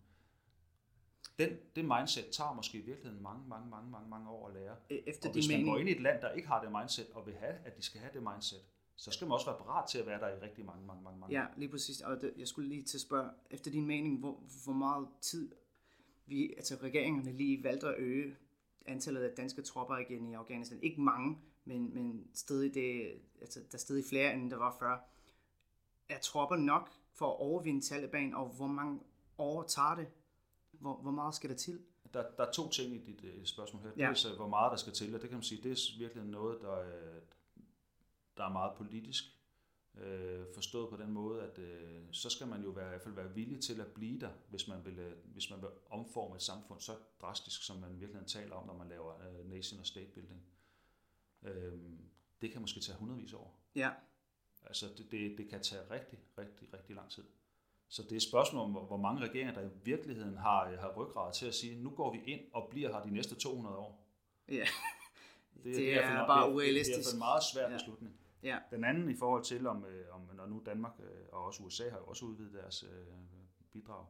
Den, 1.40 1.50
det 1.76 1.86
mindset 1.86 2.26
tager 2.32 2.54
måske 2.54 2.78
i 2.78 2.82
virkeligheden 2.82 3.24
mange, 3.24 3.48
mange, 3.48 3.70
mange, 3.70 3.92
mange, 3.92 4.10
mange 4.10 4.30
år 4.30 4.48
at 4.48 4.54
lære. 4.54 4.76
E- 4.92 5.04
Efter 5.10 5.30
Og 5.30 5.34
hvis 5.34 5.48
man 5.48 5.58
mening, 5.58 5.74
går 5.74 5.80
ind 5.80 5.90
i 5.90 5.92
et 5.92 6.02
land, 6.02 6.22
der 6.22 6.32
ikke 6.32 6.48
har 6.48 6.62
det 6.64 6.72
mindset, 6.72 7.08
og 7.14 7.26
vil 7.26 7.36
have, 7.36 7.54
at 7.66 7.78
de 7.78 7.82
skal 7.82 8.02
have 8.02 8.14
det 8.14 8.24
mindset, 8.24 8.60
så 8.96 9.12
skal 9.12 9.28
man 9.28 9.34
også 9.34 9.46
være 9.46 9.58
parat 9.58 9.90
til 9.90 9.98
at 9.98 10.06
være 10.06 10.20
der 10.20 10.28
i 10.30 10.40
rigtig 10.40 10.66
mange, 10.66 10.86
mange, 10.86 11.04
mange, 11.04 11.20
mange 11.20 11.40
Ja, 11.40 11.46
lige 11.58 11.70
præcis. 11.70 12.02
Og 12.02 12.22
det, 12.22 12.34
jeg 12.38 12.48
skulle 12.48 12.70
lige 12.70 12.84
til 12.84 12.98
at 12.98 13.02
spørge, 13.02 13.30
efter 13.52 13.72
din 13.72 13.86
mening, 13.86 14.20
hvor, 14.20 14.44
hvor 14.64 14.74
meget 14.74 15.08
tid 15.22 15.52
vi, 16.26 16.54
altså 16.58 16.78
regeringerne 16.84 17.32
lige 17.32 17.64
valgte 17.64 17.88
at 17.88 17.96
øge 17.98 18.36
antallet 18.86 19.22
af 19.22 19.36
danske 19.36 19.62
tropper 19.62 19.98
igen 19.98 20.26
i 20.28 20.34
Afghanistan. 20.34 20.80
Ikke 20.82 21.02
mange, 21.02 21.38
men, 21.66 21.94
men 21.94 22.28
stadig 22.34 22.74
det, 22.74 23.12
altså, 23.42 23.60
der 23.60 23.74
er 23.74 23.78
stadig 23.78 24.06
flere, 24.10 24.34
end 24.34 24.52
der 24.52 24.58
var 24.58 24.76
før. 24.80 24.98
Er 26.10 26.20
tropper 26.20 26.56
nok 26.56 26.90
for 27.14 27.28
at 27.28 27.40
overvinde 27.40 27.82
Taliban, 27.82 28.34
og 28.34 28.48
hvor 28.48 28.68
mange 28.68 29.00
år 29.38 29.64
tager 29.64 29.96
det? 29.96 30.08
Hvor, 30.86 30.96
hvor 30.96 31.12
meget 31.12 31.36
skal 31.36 31.50
der 31.50 31.56
til? 31.56 31.82
Der, 32.14 32.32
der 32.38 32.46
er 32.46 32.52
to 32.52 32.70
ting 32.70 32.94
i 32.94 32.98
dit 32.98 33.24
uh, 33.24 33.44
spørgsmål 33.44 33.84
her. 33.84 33.92
Ja. 33.98 34.08
Dels, 34.08 34.24
hvor 34.24 34.48
meget 34.48 34.72
der 34.72 34.78
skal 34.78 34.94
til, 34.94 35.16
og 35.16 35.22
det 35.22 35.30
kan 35.30 35.38
man 35.38 35.44
sige, 35.44 35.64
det 35.64 35.72
er 35.72 35.98
virkelig 36.00 36.26
noget, 36.26 36.62
der, 36.62 36.80
uh, 36.80 37.22
der 38.38 38.44
er 38.44 38.50
meget 38.50 38.78
politisk. 38.78 39.24
Uh, 39.94 40.02
forstået 40.54 40.90
på 40.90 40.98
den 40.98 41.12
måde, 41.12 41.44
at 41.44 41.58
uh, 41.58 41.66
så 42.12 42.30
skal 42.30 42.48
man 42.48 42.64
jo 42.64 42.70
være, 42.70 42.86
i 42.86 42.90
hvert 42.90 43.02
fald 43.02 43.14
være 43.16 43.34
villig 43.34 43.62
til 43.62 43.82
at 43.82 43.88
blive 43.88 44.20
der, 44.20 44.32
hvis 44.50 44.68
man 44.68 44.86
vil, 44.86 45.00
uh, 45.00 45.34
hvis 45.34 45.50
man 45.50 45.62
vil 45.62 45.70
omforme 45.90 46.36
et 46.36 46.42
samfund 46.42 46.80
så 46.80 46.96
drastisk, 47.22 47.64
som 47.64 47.78
man 47.78 48.00
virkelig 48.00 48.28
taler 48.28 48.56
om, 48.56 48.68
når 48.68 48.78
man 48.78 48.90
laver 48.90 49.14
uh, 49.16 49.50
nation 49.50 49.80
og 49.80 49.86
state 49.86 50.12
building. 50.14 50.44
Uh, 51.42 51.50
det 52.42 52.52
kan 52.52 52.62
måske 52.62 52.80
tage 52.80 52.98
hundredvis 52.98 53.34
år. 53.34 53.60
Ja, 53.76 53.92
Altså 54.66 54.88
det, 54.98 55.12
det, 55.12 55.38
det 55.38 55.50
kan 55.50 55.62
tage 55.62 55.82
rigtig, 55.92 56.20
rigtig, 56.38 56.74
rigtig 56.74 56.96
lang 56.96 57.12
tid. 57.12 57.24
Så 57.88 58.04
det 58.04 58.12
er 58.12 58.16
et 58.16 58.22
spørgsmål 58.24 58.62
om, 58.64 58.72
hvor- 58.72 58.98
mange 58.98 59.22
regeringer, 59.22 59.54
der 59.54 59.62
i 59.62 59.70
virkeligheden 59.84 60.38
har, 60.38 60.76
har 60.80 60.94
ryggrad 60.98 61.34
til 61.34 61.46
at 61.46 61.54
sige, 61.56 61.84
nu 61.84 61.90
går 61.90 62.12
vi 62.12 62.20
ind 62.26 62.42
og 62.54 62.68
bliver 62.70 62.92
her 62.94 63.02
de 63.04 63.12
næste 63.14 63.36
200 63.36 63.76
år. 63.78 64.08
ja, 64.50 64.66
Det, 65.64 65.76
Det 65.76 65.80
i 65.82 65.90
er 65.90 66.02
fald- 66.08 66.28
bare 66.28 66.42
det, 66.42 66.46
Det 66.48 66.52
er 66.52 66.56
urealistisk. 66.56 66.98
hvert 66.98 67.06
fald 67.06 67.14
en 67.14 67.20
meget 67.20 67.44
svær 67.54 67.70
Ja. 67.70 67.74
beslutning. 67.78 68.20
ja, 68.44 68.60
Den 68.72 68.84
anden 68.84 69.10
i 69.10 69.16
forhold 69.16 69.44
til, 69.44 69.68
om, 69.68 69.86
øh, 69.86 70.06
om 70.16 70.22
når 70.36 70.46
nu 70.46 70.62
Danmark 70.66 70.94
øh, 71.00 71.26
og 71.32 71.44
også 71.46 71.64
USA 71.64 71.90
har 71.90 71.98
jo 71.98 72.04
også 72.06 72.26
udvidet 72.26 72.54
deres 72.54 72.84
øh, 72.84 73.06
bidrag, 73.74 74.06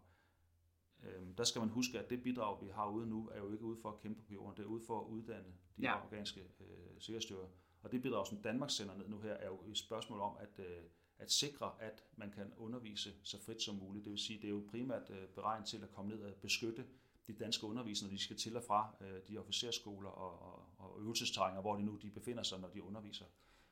øh, 1.03 1.37
der 1.37 1.43
skal 1.43 1.59
man 1.59 1.69
huske, 1.69 1.99
at 1.99 2.09
det 2.09 2.23
bidrag, 2.23 2.61
vi 2.61 2.67
har 2.75 2.89
ude 2.89 3.07
nu, 3.07 3.29
er 3.33 3.37
jo 3.39 3.51
ikke 3.51 3.63
ude 3.63 3.77
for 3.81 3.89
at 3.89 3.99
kæmpe 3.99 4.21
på 4.21 4.33
jorden, 4.33 4.57
det 4.57 4.63
er 4.63 4.67
ude 4.67 4.83
for 4.87 4.99
at 5.01 5.05
uddanne 5.07 5.47
de 5.77 5.81
ja. 5.81 5.91
afghanske 6.01 6.41
øh, 6.59 6.65
sikkerhedsstyrker. 6.99 7.47
Og 7.81 7.91
det 7.91 8.01
bidrag, 8.01 8.27
som 8.27 8.37
Danmark 8.41 8.69
sender 8.69 8.95
ned 8.95 9.07
nu 9.07 9.19
her, 9.19 9.33
er 9.33 9.47
jo 9.47 9.59
et 9.67 9.77
spørgsmål 9.77 10.19
om 10.19 10.35
at, 10.39 10.59
øh, 10.65 10.83
at 11.17 11.31
sikre, 11.31 11.71
at 11.79 12.03
man 12.15 12.31
kan 12.31 12.53
undervise 12.57 13.13
så 13.23 13.41
frit 13.41 13.61
som 13.61 13.75
muligt. 13.75 14.05
Det 14.05 14.11
vil 14.11 14.19
sige, 14.19 14.41
det 14.41 14.45
er 14.45 14.51
jo 14.51 14.63
primært 14.71 15.09
øh, 15.09 15.27
beregnet 15.27 15.67
til 15.67 15.83
at 15.83 15.91
komme 15.91 16.11
ned 16.11 16.23
og 16.23 16.33
beskytte 16.41 16.85
de 17.27 17.33
danske 17.33 17.65
undervisere, 17.65 18.07
når 18.07 18.11
de 18.11 18.23
skal 18.23 18.37
til 18.37 18.57
og 18.57 18.63
fra 18.63 18.95
øh, 19.01 19.19
de 19.27 19.37
officerskoler 19.37 20.09
og, 20.09 20.41
og, 20.41 20.65
og 20.77 21.01
øvelsesterrænger, 21.01 21.61
hvor 21.61 21.75
de 21.75 21.83
nu 21.83 21.95
de 22.01 22.09
befinder 22.09 22.43
sig, 22.43 22.59
når 22.59 22.69
de 22.69 22.83
underviser. 22.83 23.25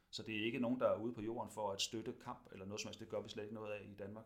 Så 0.09 0.23
det 0.23 0.41
er 0.41 0.45
ikke 0.45 0.59
nogen, 0.59 0.79
der 0.79 0.87
er 0.87 0.99
ude 0.99 1.13
på 1.13 1.21
jorden 1.21 1.51
for 1.51 1.71
at 1.71 1.81
støtte 1.81 2.13
kamp 2.23 2.49
eller 2.51 2.65
noget 2.65 2.81
som 2.81 2.87
helst. 2.87 2.99
Det 2.99 3.09
gør 3.09 3.21
vi 3.21 3.29
slet 3.29 3.43
ikke 3.43 3.55
noget 3.55 3.71
af 3.71 3.87
i 3.91 3.93
Danmark. 3.93 4.25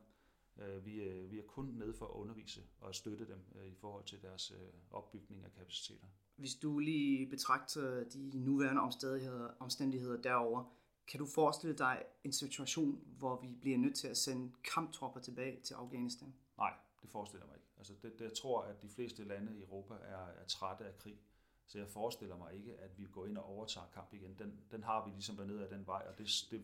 Øh, 0.58 0.86
vi 0.86 1.01
er, 1.01 1.27
vi 1.27 1.39
er 1.39 1.43
kun 1.43 1.65
nede 1.65 1.93
for 1.93 2.06
at 2.06 2.12
undervise 2.12 2.62
og 2.80 2.95
støtte 2.95 3.27
dem 3.27 3.39
i 3.65 3.75
forhold 3.75 4.03
til 4.03 4.21
deres 4.21 4.53
opbygning 4.91 5.43
af 5.43 5.51
kapaciteter. 5.51 6.08
Hvis 6.36 6.56
du 6.56 6.80
lige 6.80 7.30
betragter 7.30 8.03
de 8.03 8.39
nuværende 8.39 8.82
omstændigheder, 8.82 9.49
omstændigheder 9.60 10.21
derover, 10.21 10.73
kan 11.08 11.20
du 11.20 11.26
forestille 11.26 11.78
dig 11.78 12.04
en 12.24 12.34
situation, 12.34 13.02
hvor 13.17 13.41
vi 13.41 13.56
bliver 13.62 13.78
nødt 13.78 13.96
til 13.96 14.08
at 14.08 14.17
sende 14.17 14.52
kamptropper 14.74 15.20
tilbage 15.20 15.62
til 15.62 15.74
Afghanistan? 15.74 16.34
Nej, 16.58 16.74
det 17.02 17.10
forestiller 17.10 17.46
jeg 17.46 17.50
mig 17.50 17.56
ikke. 17.56 17.67
Altså 17.78 17.93
det, 18.02 18.20
det, 18.20 18.26
jeg 18.26 18.34
tror, 18.34 18.62
at 18.62 18.82
de 18.82 18.89
fleste 18.89 19.24
lande 19.24 19.58
i 19.58 19.62
Europa 19.62 19.93
er, 19.93 20.28
er 20.41 20.46
trætte 20.48 20.86
af 20.86 20.98
krig. 20.98 21.20
Så 21.67 21.78
jeg 21.78 21.88
forestiller 21.88 22.38
mig 22.38 22.54
ikke, 22.56 22.74
at 22.74 22.98
vi 22.98 23.06
går 23.12 23.26
ind 23.26 23.38
og 23.38 23.46
overtager 23.46 23.88
kamp 23.93 24.13
igen. 24.13 24.36
Den, 24.39 24.60
den 24.72 24.84
har 24.84 25.06
vi 25.06 25.12
ligesom 25.12 25.38
været 25.38 25.50
ned 25.50 25.60
ad 25.60 25.70
den 25.70 25.88
vej, 25.88 26.04
og 26.10 26.17
det, 26.17 26.48
det 26.52 26.62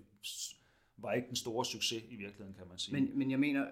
var 0.98 1.14
ikke 1.14 1.28
den 1.28 1.36
store 1.36 1.66
succes 1.66 2.04
i 2.04 2.16
virkeligheden, 2.16 2.54
kan 2.54 2.68
man 2.68 2.78
sige. 2.78 2.94
Men, 2.94 3.18
men 3.18 3.32
jeg 3.32 3.40
mener, 3.40 3.72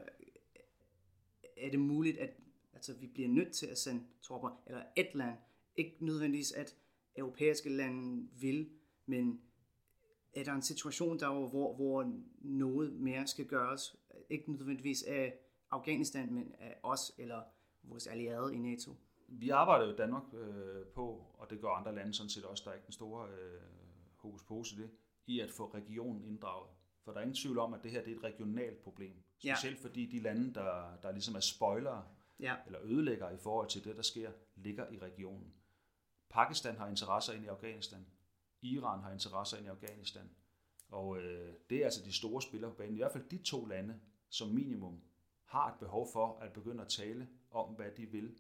er 1.58 1.70
det 1.70 1.80
muligt, 1.80 2.18
at 2.18 2.30
altså, 2.74 2.94
vi 2.94 3.08
bliver 3.08 3.30
nødt 3.30 3.54
til 3.54 3.66
at 3.68 3.78
sende 3.78 4.04
tropper, 4.22 4.64
eller 4.68 4.84
et 4.96 5.16
land, 5.16 5.38
ikke 5.76 5.96
nødvendigvis 6.00 6.52
at 6.52 6.76
europæiske 7.16 7.70
lande 7.70 8.28
vil, 8.40 8.70
men 9.06 9.42
er 10.34 10.44
der 10.44 10.54
en 10.54 10.62
situation 10.62 11.20
der, 11.20 11.48
hvor, 11.50 11.76
hvor 11.76 12.13
noget 12.41 12.94
mere 12.94 13.28
skal 13.28 13.46
gøres, 13.46 13.96
ikke 14.30 14.52
nødvendigvis 14.52 15.04
af 15.04 15.34
Afghanistan, 15.72 16.34
men 16.34 16.56
af 16.60 16.80
os 16.84 17.12
eller 17.17 17.41
vores 17.84 18.08
allierede 18.08 18.56
i 18.56 18.58
NATO? 18.58 18.96
Vi 19.28 19.50
arbejder 19.50 19.88
jo 19.88 19.96
Danmark 19.96 20.24
øh, 20.34 20.86
på, 20.86 21.26
og 21.34 21.50
det 21.50 21.62
gør 21.62 21.70
andre 21.70 21.96
lande 21.96 22.13
sådan 22.13 22.30
set 22.30 22.46
også, 22.46 22.63
der 22.65 22.72
er 22.72 22.76
ikke 22.76 22.86
den 22.86 22.94
store 22.94 23.28
øh, 23.30 23.62
hokus 24.15 24.44
pokus 24.44 24.72
i 24.72 24.76
det, 24.76 24.89
i 25.28 25.39
at 25.39 25.52
få 25.52 25.65
regionen 25.74 26.24
inddraget. 26.24 26.70
For 27.04 27.12
der 27.12 27.20
er 27.20 27.24
ingen 27.24 27.36
tvivl 27.36 27.60
om, 27.60 27.74
at 27.74 27.84
det 27.84 27.91
her 27.91 28.04
det 28.04 28.13
er 28.13 28.17
et 28.17 28.24
regionalt 28.24 28.84
problem. 28.84 29.24
Ja. 29.44 29.56
Specielt 29.56 29.80
fordi 29.80 30.06
de 30.06 30.20
lande, 30.20 30.54
der, 30.54 30.98
der 31.04 31.12
ligesom 31.12 31.36
er 31.36 31.39
spoilere 31.39 32.04
Ja, 32.41 32.56
eller 32.65 32.80
ødelægger 32.84 33.30
i 33.30 33.38
forhold 33.38 33.70
til 33.70 33.84
det, 33.84 33.96
der 33.96 34.02
sker, 34.02 34.32
ligger 34.56 34.89
i 34.89 34.98
regionen. 34.98 35.54
Pakistan 36.30 36.78
har 36.78 36.88
interesser 36.88 37.34
ind 37.34 37.44
i 37.46 37.48
Afghanistan. 37.48 38.06
Iran 38.62 39.00
har 39.00 39.12
interesser 39.12 39.58
ind 39.58 39.65
i 39.65 39.69
Afghanistan. 39.69 40.30
Og 40.89 41.17
øh, 41.17 41.54
det 41.69 41.78
er 41.78 41.86
altså 41.86 42.06
de 42.06 42.13
store 42.13 42.41
spillere 42.41 42.71
på 42.71 42.78
banen. 42.78 42.95
I 42.95 42.97
hvert 42.97 43.12
fald 43.12 43.30
de 43.30 43.38
to 43.38 43.65
lande, 43.65 44.00
som 44.30 44.50
minimum, 44.50 45.02
har 45.45 45.74
et 45.74 45.80
behov 45.80 46.08
for 46.13 46.39
at 46.39 46.54
begynde 46.54 46.82
at 46.82 46.89
tale 46.89 47.30
om, 47.52 47.74
hvad 47.74 47.91
de 47.97 48.06
vil, 48.06 48.38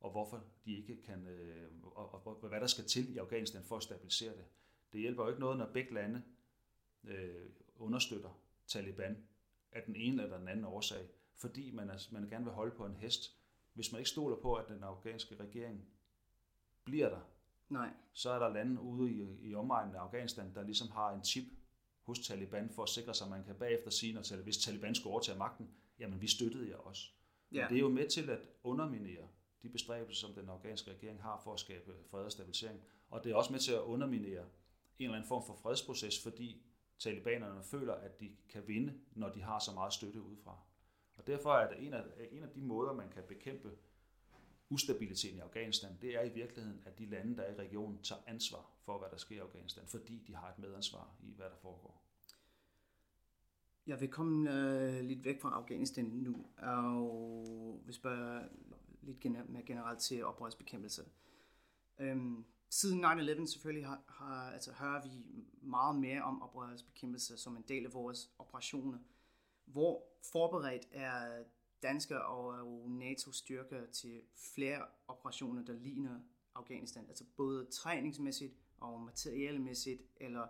og 0.00 0.10
hvorfor 0.10 0.44
de 0.64 0.76
ikke 0.76 1.02
kan, 1.02 1.26
øh, 1.26 1.70
og, 1.82 2.14
og, 2.14 2.42
og 2.42 2.48
hvad 2.48 2.60
der 2.60 2.66
skal 2.66 2.84
til 2.84 3.14
i 3.14 3.18
Afghanistan 3.18 3.64
for 3.64 3.76
at 3.76 3.82
stabilisere 3.82 4.36
det. 4.36 4.44
Det 4.92 5.00
hjælper 5.00 5.22
jo 5.22 5.28
ikke 5.28 5.40
noget, 5.40 5.58
når 5.58 5.72
begge 5.72 5.94
lande 5.94 6.22
øh, 7.04 7.46
understøtter 7.76 8.40
Taliban 8.66 9.26
af 9.72 9.82
den 9.82 9.96
ene 9.96 10.22
eller 10.22 10.38
den 10.38 10.48
anden 10.48 10.64
årsag, 10.64 11.08
fordi 11.34 11.70
man, 11.70 11.90
er, 11.90 12.08
man 12.12 12.28
gerne 12.28 12.44
vil 12.44 12.54
holde 12.54 12.76
på 12.76 12.86
en 12.86 12.96
hest. 12.96 13.36
Hvis 13.74 13.92
man 13.92 13.98
ikke 13.98 14.10
stoler 14.10 14.36
på, 14.36 14.54
at 14.54 14.68
den 14.68 14.82
afghanske 14.82 15.36
regering 15.36 15.88
bliver 16.84 17.08
der, 17.08 17.20
nej, 17.70 17.90
så 18.12 18.30
er 18.30 18.38
der 18.38 18.48
lande 18.48 18.80
ude 18.80 19.12
i, 19.12 19.48
i 19.48 19.54
omegnen 19.54 19.94
af 19.94 20.00
Afghanistan, 20.00 20.54
der 20.54 20.62
ligesom 20.62 20.88
har 20.88 21.12
en 21.12 21.24
chip 21.24 21.44
hos 22.06 22.18
Taliban 22.18 22.70
for 22.70 22.82
at 22.82 22.88
sikre 22.88 23.14
sig, 23.14 23.24
at 23.24 23.30
man 23.30 23.44
kan 23.44 23.54
bagefter 23.54 23.90
sige, 23.90 24.14
når, 24.14 24.22
Tal- 24.22 24.42
hvis 24.42 24.58
Taliban 24.58 24.94
skulle 24.94 25.12
overtage 25.12 25.38
magten, 25.38 25.70
jamen 25.98 26.20
vi 26.20 26.26
støttede 26.26 26.70
jer 26.70 26.76
også. 26.76 27.02
Ja. 27.52 27.60
Ja. 27.60 27.68
Det 27.68 27.76
er 27.76 27.80
jo 27.80 27.88
med 27.88 28.08
til 28.08 28.30
at 28.30 28.40
underminere 28.62 29.28
de 29.62 29.68
bestræbelser, 29.68 30.26
som 30.26 30.34
den 30.34 30.48
afghanske 30.48 30.90
regering 30.90 31.22
har 31.22 31.40
for 31.44 31.52
at 31.52 31.60
skabe 31.60 31.94
fred 32.10 32.24
og 32.24 32.32
stabilisering. 32.32 32.80
Og 33.10 33.24
det 33.24 33.32
er 33.32 33.36
også 33.36 33.52
med 33.52 33.60
til 33.60 33.72
at 33.72 33.80
underminere 33.80 34.44
en 34.98 35.04
eller 35.04 35.16
anden 35.16 35.28
form 35.28 35.46
for 35.46 35.54
fredsproces, 35.54 36.22
fordi 36.22 36.62
talibanerne 36.98 37.62
føler, 37.62 37.94
at 37.94 38.20
de 38.20 38.36
kan 38.48 38.62
vinde, 38.66 39.00
når 39.12 39.28
de 39.28 39.42
har 39.42 39.58
så 39.58 39.72
meget 39.74 39.92
støtte 39.92 40.20
udefra. 40.20 40.58
Og 41.16 41.26
derfor 41.26 41.52
er 41.52 41.74
det 41.74 41.86
en 41.86 41.94
af, 41.94 42.04
en 42.32 42.42
af 42.42 42.48
de 42.50 42.62
måder, 42.62 42.92
man 42.92 43.08
kan 43.10 43.22
bekæmpe 43.28 43.70
ustabiliteten 44.70 45.38
i 45.38 45.40
Afghanistan, 45.40 45.98
det 46.02 46.16
er 46.16 46.22
i 46.22 46.28
virkeligheden, 46.28 46.82
at 46.86 46.98
de 46.98 47.06
lande, 47.06 47.36
der 47.36 47.42
er 47.42 47.52
i 47.52 47.56
regionen, 47.56 48.02
tager 48.02 48.22
ansvar 48.26 48.70
for, 48.84 48.98
hvad 48.98 49.08
der 49.10 49.16
sker 49.16 49.36
i 49.36 49.38
Afghanistan, 49.38 49.84
fordi 49.86 50.22
de 50.26 50.34
har 50.34 50.48
et 50.48 50.58
medansvar 50.58 51.14
i, 51.22 51.32
hvad 51.36 51.46
der 51.46 51.56
foregår. 51.56 52.02
Jeg 53.86 54.00
vil 54.00 54.08
komme 54.08 54.54
øh, 54.54 55.04
lidt 55.04 55.24
væk 55.24 55.40
fra 55.40 55.56
Afghanistan 55.56 56.04
nu, 56.04 56.46
og 56.58 57.82
vil 57.84 57.94
spørge 57.94 58.48
lidt 59.02 59.20
gener- 59.20 59.44
mere 59.48 59.62
generelt 59.62 60.00
til 60.00 60.24
oprørsbekæmpelse. 60.24 61.04
Øhm, 61.98 62.44
siden 62.70 63.04
9-11 63.04 63.46
selvfølgelig 63.46 63.86
har, 63.86 64.02
har, 64.08 64.50
altså, 64.52 64.72
hører 64.72 65.02
vi 65.02 65.24
meget 65.62 65.96
mere 65.96 66.22
om 66.22 66.42
oprørsbekæmpelse 66.42 67.38
som 67.38 67.56
en 67.56 67.64
del 67.68 67.86
af 67.86 67.94
vores 67.94 68.30
operationer. 68.38 68.98
Hvor 69.64 70.04
forberedt 70.32 70.88
er 70.92 71.44
danske 71.82 72.24
og 72.24 72.58
øh, 72.58 72.90
NATO-styrker 72.90 73.86
til 73.86 74.22
flere 74.54 74.86
operationer, 75.08 75.64
der 75.64 75.72
ligner 75.72 76.20
Afghanistan? 76.54 77.04
Altså 77.08 77.24
både 77.36 77.64
træningsmæssigt 77.64 78.54
og 78.78 79.00
materielmæssigt 79.00 80.02
eller 80.16 80.46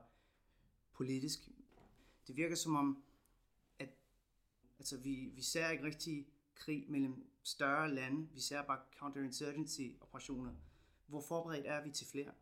politisk. 0.92 1.48
Det 2.26 2.36
virker 2.36 2.56
som 2.56 2.76
om, 2.76 3.02
at 3.78 3.88
altså, 4.78 4.98
vi, 4.98 5.30
vi 5.34 5.42
ser 5.42 5.68
ikke 5.68 5.84
rigtig 5.84 6.26
krig 6.54 6.84
mellem 6.88 7.26
større 7.42 7.94
lande. 7.94 8.28
Vi 8.34 8.40
ser 8.40 8.62
bare 8.62 8.80
counterinsurgency-operationer. 8.98 10.52
Hvor 11.06 11.20
forberedt 11.20 11.66
er 11.66 11.84
vi 11.84 11.90
til 11.90 12.06
flere? 12.06 12.32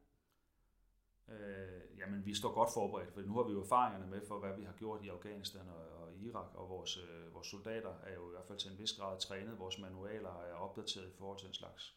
Øh, 1.28 1.98
jamen, 1.98 2.26
vi 2.26 2.34
står 2.34 2.54
godt 2.54 2.70
forberedt, 2.74 3.12
for 3.12 3.20
nu 3.20 3.34
har 3.34 3.42
vi 3.42 3.52
jo 3.52 3.62
erfaringerne 3.62 4.10
med 4.10 4.26
for, 4.26 4.38
hvad 4.38 4.56
vi 4.56 4.64
har 4.64 4.72
gjort 4.72 5.04
i 5.04 5.08
Afghanistan 5.08 5.68
og, 5.68 5.97
Irak, 6.26 6.54
og 6.54 6.68
vores, 6.68 6.96
øh, 6.96 7.34
vores 7.34 7.46
soldater 7.46 7.94
er 8.02 8.14
jo 8.14 8.28
i 8.28 8.30
hvert 8.30 8.46
fald 8.46 8.58
til 8.58 8.70
en 8.72 8.78
vis 8.78 8.92
grad 8.92 9.20
trænet. 9.20 9.58
Vores 9.58 9.78
manualer 9.78 10.42
er 10.42 10.54
opdateret 10.54 11.08
i 11.08 11.16
forhold 11.18 11.38
til 11.38 11.48
en 11.48 11.54
slags. 11.54 11.94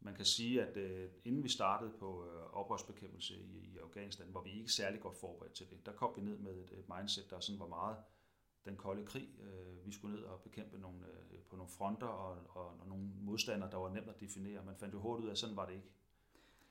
Man 0.00 0.14
kan 0.14 0.24
sige, 0.24 0.62
at 0.62 0.76
øh, 0.76 1.10
inden 1.24 1.42
vi 1.44 1.48
startede 1.48 1.92
på 1.98 2.24
øh, 2.26 2.42
oprørsbekæmpelse 2.52 3.34
i, 3.34 3.58
i 3.58 3.78
Afghanistan, 3.78 4.34
var 4.34 4.42
vi 4.42 4.50
ikke 4.50 4.72
særlig 4.72 5.00
godt 5.00 5.16
forberedt 5.16 5.52
til 5.52 5.70
det. 5.70 5.86
Der 5.86 5.92
kom 5.92 6.12
vi 6.16 6.22
ned 6.22 6.38
med 6.38 6.52
et, 6.52 6.78
et 6.78 6.84
mindset, 6.98 7.30
der 7.30 7.40
sådan 7.40 7.60
var 7.60 7.66
meget 7.66 7.96
den 8.64 8.76
kolde 8.76 9.06
krig. 9.06 9.28
Øh, 9.40 9.86
vi 9.86 9.92
skulle 9.92 10.16
ned 10.16 10.24
og 10.24 10.40
bekæmpe 10.40 10.78
nogle, 10.78 10.98
øh, 11.06 11.38
på 11.50 11.56
nogle 11.56 11.70
fronter 11.70 12.06
og, 12.06 12.38
og, 12.48 12.80
og 12.80 12.88
nogle 12.88 13.04
modstandere, 13.04 13.70
der 13.70 13.76
var 13.76 13.90
nemt 13.92 14.08
at 14.08 14.20
definere. 14.20 14.64
Man 14.64 14.76
fandt 14.76 14.94
jo 14.94 15.00
hurtigt 15.00 15.24
ud 15.24 15.28
af, 15.28 15.32
at 15.32 15.38
sådan 15.38 15.56
var 15.56 15.66
det 15.66 15.74
ikke. 15.74 15.88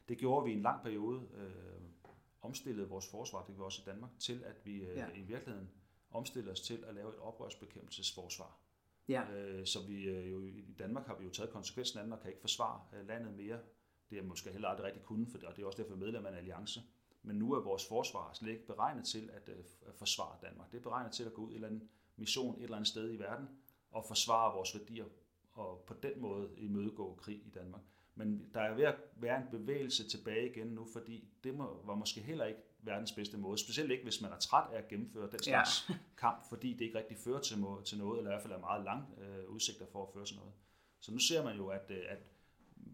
Det 0.09 0.17
gjorde 0.17 0.45
vi 0.45 0.51
i 0.51 0.55
en 0.55 0.61
lang 0.61 0.83
periode, 0.83 1.27
øh, 1.33 1.81
omstillet 2.41 2.89
vores 2.89 3.09
forsvar, 3.11 3.45
det 3.45 3.55
vi 3.57 3.61
også 3.61 3.81
i 3.81 3.85
Danmark, 3.85 4.11
til 4.19 4.43
at 4.43 4.65
vi 4.65 4.75
øh, 4.75 4.97
Ja. 4.97 5.07
i 5.15 5.21
virkeligheden 5.21 5.69
omstiller 6.13 6.51
os 6.51 6.61
til 6.61 6.83
at 6.87 6.95
lave 6.95 7.09
et 7.09 7.19
oprørsbekæmpelsesforsvar. 7.19 8.59
Ja, 9.07 9.31
Øh, 9.31 9.65
så 9.65 9.79
vi 9.87 10.03
øh, 10.03 10.31
jo 10.31 10.43
i 10.43 10.75
Danmark 10.79 11.07
har 11.07 11.15
vi 11.15 11.23
jo 11.23 11.29
taget 11.29 11.51
konsekvensen 11.51 11.99
af 11.99 12.03
den 12.03 12.13
og 12.13 12.19
kan 12.19 12.29
ikke 12.29 12.41
forsvare 12.41 12.81
øh, 12.93 13.07
landet 13.07 13.33
mere. 13.33 13.59
Det 14.09 14.17
er 14.17 14.23
måske 14.23 14.51
heller 14.51 14.67
aldrig 14.67 14.85
rigtig 14.85 15.03
kunne, 15.03 15.27
for 15.27 15.37
det, 15.37 15.47
og 15.47 15.55
det 15.55 15.61
er 15.61 15.65
også 15.65 15.77
derfor 15.77 15.95
vi 15.95 16.01
er 16.01 16.05
medlem 16.05 16.25
af 16.25 16.29
en 16.31 16.37
alliance. 16.37 16.81
Men 17.23 17.35
nu 17.35 17.53
er 17.53 17.59
vores 17.59 17.87
forsvar 17.87 18.33
slet 18.33 18.51
ikke 18.51 18.67
beregnet 18.67 19.05
til 19.05 19.29
at, 19.33 19.49
øh, 19.49 19.63
at 19.85 19.95
forsvare 19.95 20.37
Danmark. 20.41 20.71
Det 20.71 20.77
er 20.77 20.81
beregnet 20.81 21.13
til 21.13 21.23
at 21.23 21.33
gå 21.33 21.41
ud 21.41 21.51
i 21.51 21.51
en 21.51 21.55
eller 21.55 21.67
anden 21.67 21.89
mission 22.15 22.55
et 22.55 22.63
eller 22.63 22.77
andet 22.77 22.87
sted 22.87 23.13
i 23.13 23.19
verden 23.19 23.47
og 23.91 24.05
forsvare 24.07 24.53
vores 24.53 24.75
værdier 24.75 25.05
og 25.51 25.83
på 25.87 25.93
den 25.93 26.21
måde 26.21 26.49
imødegå 26.57 27.15
krig 27.15 27.45
i 27.45 27.49
Danmark. 27.49 27.81
Men 28.15 28.49
der 28.53 28.61
er 28.61 28.75
ved 28.75 28.83
at 28.83 28.95
være 29.15 29.37
en 29.37 29.47
bevægelse 29.51 30.09
tilbage 30.09 30.49
igen 30.49 30.67
nu, 30.67 30.87
fordi 30.93 31.27
det 31.43 31.55
må, 31.55 31.81
var 31.85 31.95
måske 31.95 32.21
heller 32.21 32.45
ikke 32.45 32.59
verdens 32.79 33.11
bedste 33.11 33.37
måde. 33.37 33.57
Specielt 33.57 33.91
ikke, 33.91 34.03
hvis 34.03 34.21
man 34.21 34.31
er 34.31 34.37
træt 34.37 34.73
af 34.73 34.77
at 34.77 34.87
gennemføre 34.87 35.31
den 35.31 35.43
slags 35.43 35.89
ja. 35.89 35.95
kamp, 36.17 36.49
fordi 36.49 36.73
det 36.73 36.81
ikke 36.81 36.97
rigtig 36.97 37.17
fører 37.17 37.39
til, 37.39 37.57
må, 37.57 37.81
til 37.85 37.97
noget, 37.97 38.17
eller 38.17 38.31
i 38.31 38.33
hvert 38.33 38.41
fald 38.41 38.53
er 38.53 38.59
meget 38.59 38.83
lang 38.83 39.03
øh, 39.21 39.49
udsigter 39.49 39.85
for 39.91 40.07
at 40.07 40.13
føre 40.13 40.25
til 40.25 40.35
noget. 40.35 40.53
Så 40.99 41.11
nu 41.11 41.19
ser 41.19 41.43
man 41.43 41.57
jo, 41.57 41.67
at, 41.67 41.91
øh, 41.91 42.03
at 42.09 42.17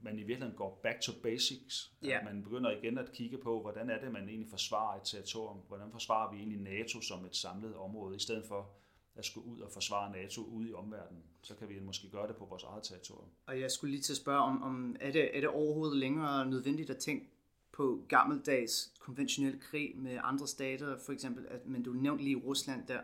man 0.03 0.19
i 0.19 0.23
virkeligheden 0.23 0.57
går 0.57 0.79
back 0.83 1.01
to 1.01 1.11
basics. 1.23 1.93
Ja. 2.03 2.19
At 2.19 2.25
man 2.25 2.43
begynder 2.43 2.71
igen 2.71 2.97
at 2.97 3.11
kigge 3.11 3.37
på, 3.37 3.61
hvordan 3.61 3.89
er 3.89 3.99
det, 3.99 4.11
man 4.11 4.29
egentlig 4.29 4.49
forsvarer 4.49 4.97
et 4.97 5.03
territorium. 5.03 5.57
Hvordan 5.67 5.91
forsvarer 5.91 6.31
vi 6.31 6.37
egentlig 6.37 6.59
NATO 6.59 7.01
som 7.01 7.25
et 7.25 7.35
samlet 7.35 7.75
område, 7.75 8.15
i 8.15 8.19
stedet 8.19 8.45
for 8.45 8.69
at 9.15 9.25
skulle 9.25 9.47
ud 9.47 9.59
og 9.59 9.71
forsvare 9.71 10.11
NATO 10.11 10.43
ude 10.43 10.69
i 10.69 10.73
omverdenen. 10.73 11.23
Så 11.41 11.55
kan 11.55 11.69
vi 11.69 11.79
måske 11.79 12.09
gøre 12.09 12.27
det 12.27 12.35
på 12.35 12.45
vores 12.45 12.63
eget 12.63 12.83
territorium. 12.83 13.29
og 13.45 13.59
jeg 13.59 13.71
skulle 13.71 13.91
lige 13.91 14.01
til 14.01 14.13
at 14.13 14.17
spørge 14.17 14.39
om, 14.39 14.63
om 14.63 14.95
er, 14.99 15.11
det, 15.11 15.37
er 15.37 15.39
det 15.39 15.49
overhovedet 15.49 15.97
længere 15.97 16.45
nødvendigt 16.45 16.89
at 16.89 16.97
tænke 16.97 17.29
på 17.71 18.05
gammeldags 18.07 18.93
konventionel 18.99 19.59
krig 19.59 19.97
med 19.97 20.19
andre 20.23 20.47
stater, 20.47 20.97
for 20.97 21.11
eksempel, 21.11 21.45
at, 21.49 21.67
men 21.67 21.83
du 21.83 21.93
nævnte 21.93 22.23
lige 22.23 22.35
Rusland 22.35 22.87
der. 22.87 23.01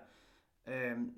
Øhm, 0.67 1.13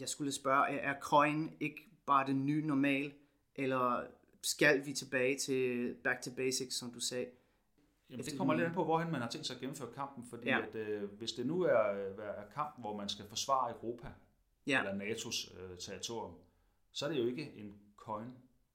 jeg 0.00 0.08
skulle 0.08 0.32
spørge, 0.32 0.68
er, 0.68 0.92
er 0.92 1.00
coin 1.00 1.52
ikke 1.60 1.90
bare 2.06 2.26
det 2.26 2.36
nye 2.36 2.66
normal, 2.66 3.12
eller 3.56 4.04
skal 4.42 4.86
vi 4.86 4.92
tilbage 4.92 5.38
til 5.38 5.94
back 5.94 6.22
to 6.22 6.30
basics, 6.30 6.76
som 6.76 6.92
du 6.92 7.00
sagde? 7.00 7.26
Jamen, 8.10 8.24
det 8.24 8.38
kommer 8.38 8.54
lidt 8.54 8.66
an 8.66 8.74
på, 8.74 8.84
hvorhen 8.84 9.12
man 9.12 9.20
har 9.20 9.28
tænkt 9.28 9.46
sig 9.46 9.54
at 9.54 9.60
gennemføre 9.60 9.92
kampen, 9.92 10.24
fordi 10.24 10.48
Ja. 10.48 10.58
at, 10.66 10.74
øh, 10.74 11.10
hvis 11.12 11.32
det 11.32 11.46
nu 11.46 11.62
er, 11.62 11.92
øh, 11.92 12.18
er 12.18 12.44
kamp, 12.54 12.80
hvor 12.80 12.96
man 12.96 13.08
skal 13.08 13.24
forsvare 13.28 13.70
Europa, 13.72 14.08
Ja. 14.66 14.78
eller 14.78 15.04
NATO's 15.04 15.60
øh, 15.60 15.78
territorium, 15.78 16.34
så 16.92 17.06
er 17.06 17.10
det 17.12 17.18
jo 17.18 17.26
ikke 17.26 17.52
en 17.56 17.74
coin 17.96 18.34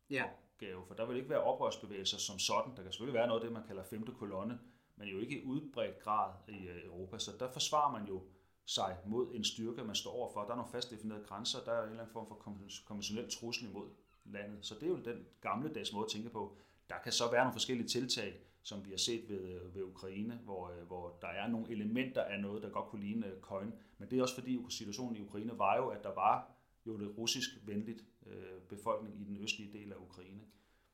Ja, 0.10 0.24
opgave, 0.24 0.86
for 0.88 0.94
der 0.94 1.06
vil 1.06 1.18
ikke 1.18 1.30
være 1.30 1.42
oprørsbevægelser 1.44 2.18
som 2.18 2.40
sådan. 2.40 2.76
Der 2.76 2.82
kan 2.84 2.92
selvfølgelig 2.92 3.14
være 3.20 3.28
noget 3.28 3.42
af 3.42 3.46
det, 3.46 3.54
man 3.54 3.64
kalder 3.68 3.84
femte 3.84 4.12
kolonne, 4.12 4.60
men 4.96 5.08
jo 5.08 5.20
ikke 5.20 5.42
i 5.42 5.46
udbredt 5.46 6.00
grad 6.00 6.34
i 6.48 6.68
øh, 6.68 6.86
Europa. 6.86 7.18
Så 7.20 7.32
der 7.40 7.52
forsvarer 7.52 7.92
man 8.00 8.08
jo 8.08 8.24
sig 8.66 8.98
mod 9.06 9.28
en 9.34 9.44
styrke, 9.44 9.84
man 9.84 9.96
står 9.96 10.12
overfor. 10.12 10.42
Der 10.44 10.52
er 10.52 10.56
nogle 10.56 10.72
fast 10.72 10.92
definerede 10.92 11.24
grænser, 11.24 11.60
der 11.66 11.72
er 11.72 11.84
en 11.84 11.90
eller 11.90 12.00
anden 12.02 12.14
form 12.14 12.28
for 12.28 12.36
konven- 12.36 12.86
konventionel 12.88 13.32
trussel 13.32 13.70
imod 13.70 13.90
landet. 14.26 14.66
Så 14.66 14.76
det 14.76 14.84
er 14.84 14.88
jo 14.88 14.98
den 14.98 15.26
gamle 15.42 15.74
dags 15.74 15.94
måde 15.94 16.06
at 16.06 16.12
tænke 16.12 16.30
på. 16.30 16.58
Der 16.90 16.96
kan 17.04 17.12
så 17.12 17.32
være 17.32 17.44
nogle 17.44 17.54
forskellige 17.54 17.88
tiltag, 17.88 18.40
som 18.62 18.86
vi 18.86 18.90
har 18.90 18.98
set 18.98 19.30
ved, 19.30 19.42
øh, 19.42 19.76
ved 19.76 19.84
Ukraine, 19.84 20.40
hvor, 20.44 20.70
øh, 20.70 20.88
hvor 20.88 21.18
der 21.22 21.28
er 21.28 21.48
nogle 21.48 21.72
elementer 21.72 22.22
af 22.24 22.40
noget, 22.40 22.64
der 22.64 22.70
godt 22.70 22.86
kunne 22.86 23.02
ligne 23.02 23.28
øh, 23.28 23.42
coin. 23.42 23.74
Men 23.98 24.10
det 24.10 24.18
er 24.18 24.22
også 24.22 24.36
fordi 24.36 24.60
situationen 24.70 25.16
i 25.16 25.22
Ukraine 25.22 25.60
var 25.60 25.78
jo, 25.78 25.88
at 25.88 26.04
der 26.04 26.14
var 26.14 26.52
jo 26.86 27.00
det 27.00 27.18
russisk 27.18 27.50
venligt 27.66 28.04
øh, 28.26 28.62
befolkning 28.70 29.22
i 29.22 29.24
den 29.24 29.38
østlige 29.38 29.74
del 29.74 29.92
af 29.92 29.98
Ukraine. 29.98 30.42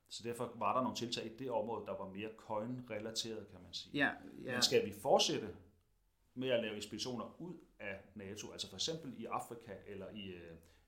Så 0.10 0.23
derfor 0.23 0.54
var 0.56 0.75
der 0.75 0.82
nogle 0.82 0.97
tiltag 0.97 1.25
i 1.25 1.38
det 1.39 1.51
område, 1.51 1.86
der 1.86 1.97
var 1.97 2.10
mere 2.10 2.30
coin-relateret, 2.38 3.47
kan 3.51 3.60
man 3.63 3.73
sige. 3.73 3.97
ja, 3.97 4.10
Ja. 4.43 4.51
Men 4.51 4.62
skal 4.62 4.86
vi 4.86 4.91
fortsætte 4.91 5.47
med 6.34 6.49
at 6.49 6.63
lave 6.63 6.75
ekspeditioner 6.75 7.41
ud 7.41 7.54
af 7.80 7.99
NATO, 8.15 8.51
altså 8.51 8.69
for 8.69 8.75
eksempel 8.75 9.13
i 9.17 9.25
Afrika 9.25 9.71
eller, 9.88 10.10
i, 10.10 10.34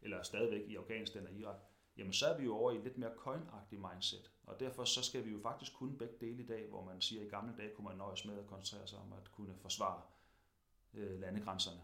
eller 0.01 0.23
stadigvæk 0.23 0.61
i 0.67 0.75
Afghanistan 0.75 1.27
og 1.27 1.33
Irak, 1.33 1.55
jamen 1.97 2.13
så 2.13 2.25
er 2.25 2.38
vi 2.38 2.43
jo 2.43 2.56
over 2.56 2.71
i 2.71 2.77
et 2.77 2.84
lidt 2.84 2.97
mere 2.97 3.12
coin-agtigt 3.17 3.82
mindset. 3.91 4.32
Og 4.45 4.60
derfor 4.60 4.84
så 4.84 5.03
skal 5.03 5.25
vi 5.25 5.32
jo 5.32 5.39
faktisk 5.39 5.73
kunne 5.75 5.97
begge 5.97 6.15
dele 6.21 6.43
i 6.43 6.45
dag, 6.45 6.69
hvor 6.69 6.86
man 6.86 7.01
siger, 7.01 7.21
at 7.21 7.27
i 7.27 7.29
gamle 7.29 7.53
dage 7.58 7.75
kunne 7.75 7.88
man 7.88 7.97
nøjes 7.97 8.25
med 8.25 8.39
at 8.39 8.47
koncentrere 8.47 8.88
sig 8.88 8.99
om 8.99 9.13
at 9.13 9.32
kunne 9.32 9.56
forsvare 9.62 10.01
øh, 10.93 11.19
landegrænserne. 11.19 11.82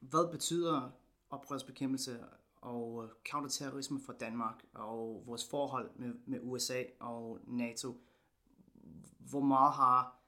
Hvad 0.00 0.30
betyder 0.30 0.90
oprørsbekæmpelse 1.30 2.24
og 2.56 3.10
counterterrorisme 3.30 4.00
for 4.00 4.12
Danmark 4.12 4.64
og 4.74 5.22
vores 5.26 5.50
forhold 5.50 5.90
med, 5.96 6.14
med 6.26 6.40
USA 6.42 6.82
og 7.00 7.40
NATO? 7.46 8.00
Hvor 9.18 9.40
meget 9.40 9.72
har 9.72 10.20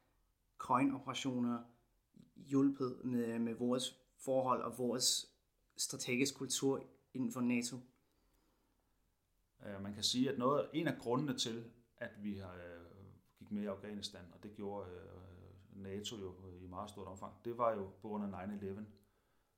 coin-operationer 0.58 1.62
hjulpet 2.36 3.00
med, 3.04 3.38
med 3.38 3.54
vores 3.54 3.98
forhold 4.18 4.62
og 4.62 4.78
vores 4.78 5.26
strategisk 5.76 6.38
kultur 6.38 6.84
inden 7.14 7.32
for 7.32 7.40
NATO? 7.40 7.76
Øh, 9.66 9.82
man 9.82 9.94
kan 9.94 10.02
sige, 10.02 10.30
at 10.30 10.38
noget, 10.38 10.68
en 10.72 10.88
af 10.88 10.98
grundene 10.98 11.38
til, 11.38 11.64
at 11.98 12.10
vi 12.22 12.38
har, 12.38 12.54
øh, 12.54 12.86
gik 13.38 13.50
med 13.50 13.62
i 13.62 13.66
Afghanistan, 13.66 14.24
og 14.34 14.42
det 14.42 14.54
gjorde 14.54 14.90
øh, 14.90 15.82
NATO 15.82 16.16
jo 16.16 16.34
i 16.60 16.66
meget 16.66 16.90
stort 16.90 17.06
omfang, 17.06 17.34
det 17.44 17.58
var 17.58 17.72
jo 17.72 17.90
på 18.02 18.08
grund 18.08 18.34
af 18.34 18.46
9-11. 18.46 18.80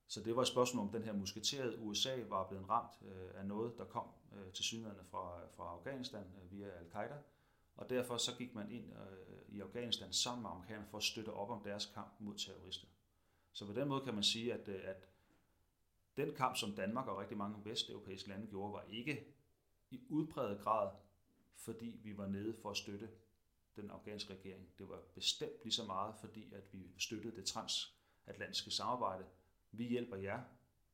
Så 0.07 0.23
det 0.23 0.35
var 0.35 0.41
et 0.41 0.47
spørgsmål 0.47 0.85
om, 0.85 0.91
den 0.91 1.03
her 1.03 1.13
musketerede 1.13 1.79
USA 1.79 2.23
var 2.29 2.47
blevet 2.47 2.69
ramt 2.69 2.91
af 3.35 3.45
noget, 3.45 3.77
der 3.77 3.85
kom 3.85 4.07
til 4.53 4.65
synligheden 4.65 5.05
fra, 5.05 5.47
fra 5.47 5.63
Afghanistan 5.63 6.23
via 6.51 6.67
al-Qaida. 6.67 7.17
Og 7.75 7.89
derfor 7.89 8.17
så 8.17 8.35
gik 8.37 8.55
man 8.55 8.71
ind 8.71 8.85
i 9.49 9.59
Afghanistan 9.59 10.13
sammen 10.13 10.41
med 10.41 10.49
amerikanerne 10.49 10.87
for 10.87 10.97
at 10.97 11.03
støtte 11.03 11.29
op 11.29 11.49
om 11.49 11.63
deres 11.63 11.85
kamp 11.85 12.13
mod 12.19 12.35
terrorister. 12.35 12.87
Så 13.51 13.65
på 13.65 13.73
den 13.73 13.87
måde 13.87 14.05
kan 14.05 14.13
man 14.13 14.23
sige, 14.23 14.53
at, 14.53 14.69
at 14.69 15.09
den 16.17 16.35
kamp, 16.35 16.55
som 16.55 16.71
Danmark 16.71 17.07
og 17.07 17.17
rigtig 17.17 17.37
mange 17.37 17.65
vesteuropæiske 17.65 18.29
lande 18.29 18.47
gjorde, 18.47 18.73
var 18.73 18.83
ikke 18.89 19.38
i 19.91 20.01
udpræget 20.09 20.61
grad, 20.61 20.91
fordi 21.55 21.99
vi 22.03 22.17
var 22.17 22.27
nede 22.27 22.53
for 22.53 22.69
at 22.69 22.77
støtte 22.77 23.09
den 23.75 23.91
afghanske 23.91 24.33
regering. 24.33 24.69
Det 24.79 24.89
var 24.89 25.01
bestemt 25.15 25.63
lige 25.63 25.73
så 25.73 25.83
meget, 25.83 26.15
fordi 26.15 26.53
at 26.53 26.73
vi 26.73 26.93
støttede 26.97 27.35
det 27.35 27.45
transatlantiske 27.45 28.71
samarbejde. 28.71 29.25
Vi 29.71 29.83
hjælper 29.83 30.15
jer 30.17 30.43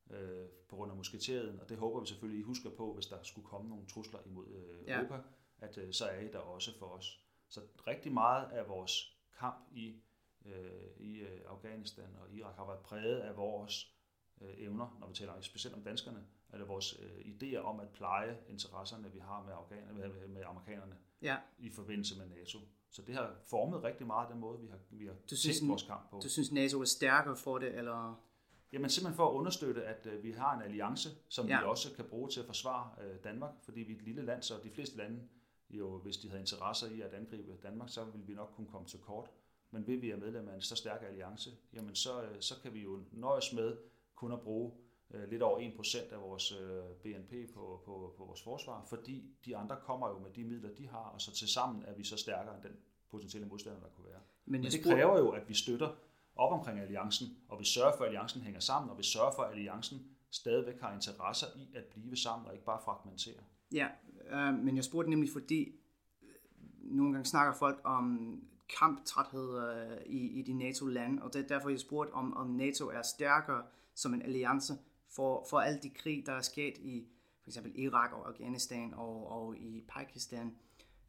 øh, 0.10 0.48
på 0.70 0.76
grund 0.76 0.92
af 0.92 0.98
musketereden, 0.98 1.60
og 1.60 1.70
det 1.70 1.78
håber 1.78 2.00
vi 2.00 2.08
selvfølgelig, 2.08 2.40
I 2.40 2.44
husker 2.44 2.70
på, 2.70 2.94
hvis 2.94 3.06
der 3.06 3.24
skulle 3.24 3.48
komme 3.48 3.70
nogle 3.70 3.86
trusler 3.88 4.20
imod 4.26 4.48
øh, 4.48 4.88
Ja. 4.88 5.00
Europa, 5.00 5.22
at 5.58 5.78
øh, 5.78 5.94
så 5.94 6.06
er 6.06 6.20
I 6.20 6.32
der 6.32 6.40
også 6.40 6.78
for 6.80 6.86
os. 6.86 7.22
Så 7.48 7.62
rigtig 7.88 8.14
meget 8.14 8.52
af 8.52 8.70
vores 8.70 9.18
kamp 9.40 9.68
i, 9.72 10.02
øh, 10.46 10.98
i 11.00 11.20
øh, 11.20 11.42
Afghanistan 11.48 12.16
og 12.22 12.34
Irak 12.34 12.56
har 12.56 12.66
været 12.66 12.80
præget 12.80 13.20
af 13.20 13.38
vores 13.38 13.96
øh, 14.42 14.54
evner, 14.58 14.98
når 15.00 15.08
vi 15.08 15.14
taler 15.14 15.42
specielt 15.42 15.76
om 15.76 15.84
danskerne, 15.84 16.26
eller 16.56 16.68
vores 16.68 17.00
øh, 17.02 17.26
idéer 17.26 17.58
om 17.58 17.80
at 17.80 17.89
pleje 17.89 18.38
interesserne, 18.50 19.12
vi 19.13 19.20
har 19.20 19.44
med, 19.44 19.54
afghan- 19.54 19.94
med, 19.94 20.28
med 20.28 20.44
amerikanerne 20.46 20.96
Ja, 21.22 21.38
i 21.60 21.70
forbindelse 21.70 22.18
med 22.18 22.26
NATO. 22.38 22.60
Så 22.89 23.02
det 23.02 23.15
har 23.15 23.36
formet 23.50 23.84
rigtig 23.84 24.08
meget 24.08 24.30
den 24.30 24.39
måde, 24.39 24.60
vi 24.60 24.68
har, 24.68 24.78
vi 24.89 25.06
har 25.06 25.13
Du 25.30 25.36
synes, 25.36 25.68
vores 25.68 25.84
kamp 25.84 26.10
på. 26.10 26.20
du 26.24 26.30
synes 26.30 26.52
NATO 26.52 26.82
er 26.82 26.86
stærkere 26.86 27.36
for 27.36 27.58
det, 27.58 27.76
eller? 27.78 28.22
Jamen 28.74 28.89
simpelthen 28.89 29.15
for 29.15 29.30
at 29.30 29.34
understøtte, 29.34 29.84
at 29.84 30.06
øh, 30.06 30.24
vi 30.24 30.32
har 30.32 30.56
en 30.56 30.62
alliance, 30.62 31.10
som 31.30 31.48
Ja. 31.48 31.60
vi 31.60 31.65
også 31.65 31.94
kan 31.96 32.06
bruge 32.06 32.30
til 32.30 32.39
at 32.39 32.46
forsvare 32.46 32.89
øh, 33.04 33.24
Danmark, 33.24 33.52
fordi 33.63 33.80
vi 33.80 33.94
er 33.94 33.98
et 33.98 34.02
lille 34.04 34.22
land, 34.26 34.44
så 34.44 34.54
de 34.63 34.70
fleste 34.72 34.98
lande, 34.98 35.22
jo, 35.70 35.98
hvis 35.98 36.18
de 36.18 36.28
havde 36.30 36.41
interesser 36.41 36.88
i 36.89 37.02
at 37.02 37.13
angribe 37.13 37.58
Danmark, 37.63 37.89
så 37.89 38.04
ville 38.06 38.28
vi 38.28 38.34
nok 38.34 38.52
kunne 38.56 38.68
komme 38.68 38.88
til 38.88 39.00
kort. 39.00 39.30
Men 39.72 39.88
ved 39.88 39.98
vi 39.98 40.12
er 40.12 40.18
medlem 40.18 40.50
af 40.50 40.56
en 40.56 40.62
så 40.62 40.76
stærk 40.76 41.04
alliance, 41.08 41.50
jamen 41.74 41.96
så, 41.96 42.24
øh, 42.24 42.36
så 42.41 42.62
kan 42.62 42.74
vi 42.74 42.80
jo 42.84 43.00
nøjes 43.12 43.54
med 43.54 43.78
kun 44.15 44.32
at 44.32 44.41
bruge 44.41 44.72
øh, 45.13 45.30
lidt 45.30 45.41
over 45.41 45.60
1% 45.60 46.13
af 46.13 46.22
vores 46.22 46.52
øh, 46.52 46.84
BNP 47.04 47.54
på, 47.54 47.82
på, 47.86 48.13
på 48.18 48.26
vores 48.26 48.41
forsvar, 48.44 48.86
fordi 48.89 49.36
de 49.46 49.58
andre 49.58 49.78
kommer 49.82 50.10
jo 50.10 50.20
med 50.20 50.32
de 50.36 50.44
midler, 50.44 50.70
de 50.70 50.88
har, 50.88 51.12
og 51.13 51.22
så 51.22 51.32
til 51.32 51.48
sammen 51.48 51.84
er 51.84 51.94
vi 51.96 52.04
så 52.04 52.18
stærkere 52.18 52.56
end 52.56 52.63
den 52.63 52.76
potentielle 53.12 53.48
modstander, 53.48 53.80
der 53.80 53.88
kunne 53.88 54.08
være. 54.08 54.20
Men, 54.46 54.52
Men 54.62 54.63
det 54.63 54.74
spurgte- 54.74 54.89
kræver 54.89 55.18
jo, 55.18 55.30
at 55.30 55.50
vi 55.50 55.54
støtter 55.54 55.89
op 56.36 56.52
omkring 56.52 56.80
alliancen, 56.80 57.28
og 57.50 57.60
vi 57.60 57.65
sørger 57.65 57.98
for, 57.98 58.04
at 58.04 58.08
alliancen 58.08 58.41
hænger 58.41 58.60
sammen, 58.60 58.89
og 58.91 58.98
vi 58.98 59.04
sørger 59.04 59.32
for, 59.36 59.44
at 59.44 59.52
alliancen 59.52 60.00
stadigvæk 60.32 60.82
har 60.82 60.94
interesser 60.94 61.48
i 61.56 61.76
at 61.76 61.84
blive 61.84 62.15
sammen, 62.18 62.48
og 62.48 62.54
ikke 62.54 62.65
bare 62.65 62.82
fragmentere. 62.86 63.44
Ja, 63.72 63.88
øh, 64.30 64.53
men 64.53 64.76
jeg 64.76 64.84
spurgte 64.84 65.10
nemlig, 65.10 65.30
fordi 65.34 65.76
øh, 66.22 66.30
nogle 66.82 67.14
gange 67.14 67.26
snakker 67.26 67.53
folk 67.53 67.82
om 67.84 68.39
kamptræthed 68.80 69.70
øh, 69.70 69.97
i, 70.06 70.39
i 70.39 70.41
de 70.41 70.53
NATO-lande, 70.53 71.24
og 71.24 71.34
det 71.34 71.43
er 71.43 71.47
derfor, 71.47 71.70
jeg 71.70 71.80
spurgte, 71.80 72.12
om, 72.14 72.34
om 72.38 72.47
NATO 72.47 72.88
er 72.89 73.01
stærkere 73.01 73.64
som 73.95 74.14
en 74.14 74.22
alliance 74.22 74.74
for, 75.16 75.45
for 75.49 75.59
alle 75.59 75.80
de 75.84 75.89
krig, 75.89 76.26
der 76.26 76.34
er 76.34 76.41
sket 76.41 76.78
i 76.78 77.07
for 77.43 77.49
eksempel 77.49 77.80
Irak 77.80 78.13
og 78.13 78.28
Afghanistan 78.28 78.93
og, 78.93 79.32
og 79.32 79.57
i 79.57 79.84
Pakistan. 79.88 80.55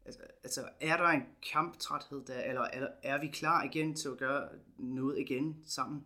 Altså, 0.05 0.21
altså, 0.43 0.69
er 0.81 0.97
der 0.97 1.07
en 1.07 1.23
kamptræthed 1.51 2.25
der, 2.25 2.43
eller 2.43 2.61
er, 2.61 2.87
er 3.03 3.21
vi 3.21 3.27
klar 3.27 3.63
igen 3.63 3.95
til 3.95 4.09
at 4.09 4.17
gøre 4.17 4.49
noget 4.77 5.19
igen 5.19 5.61
sammen? 5.65 6.05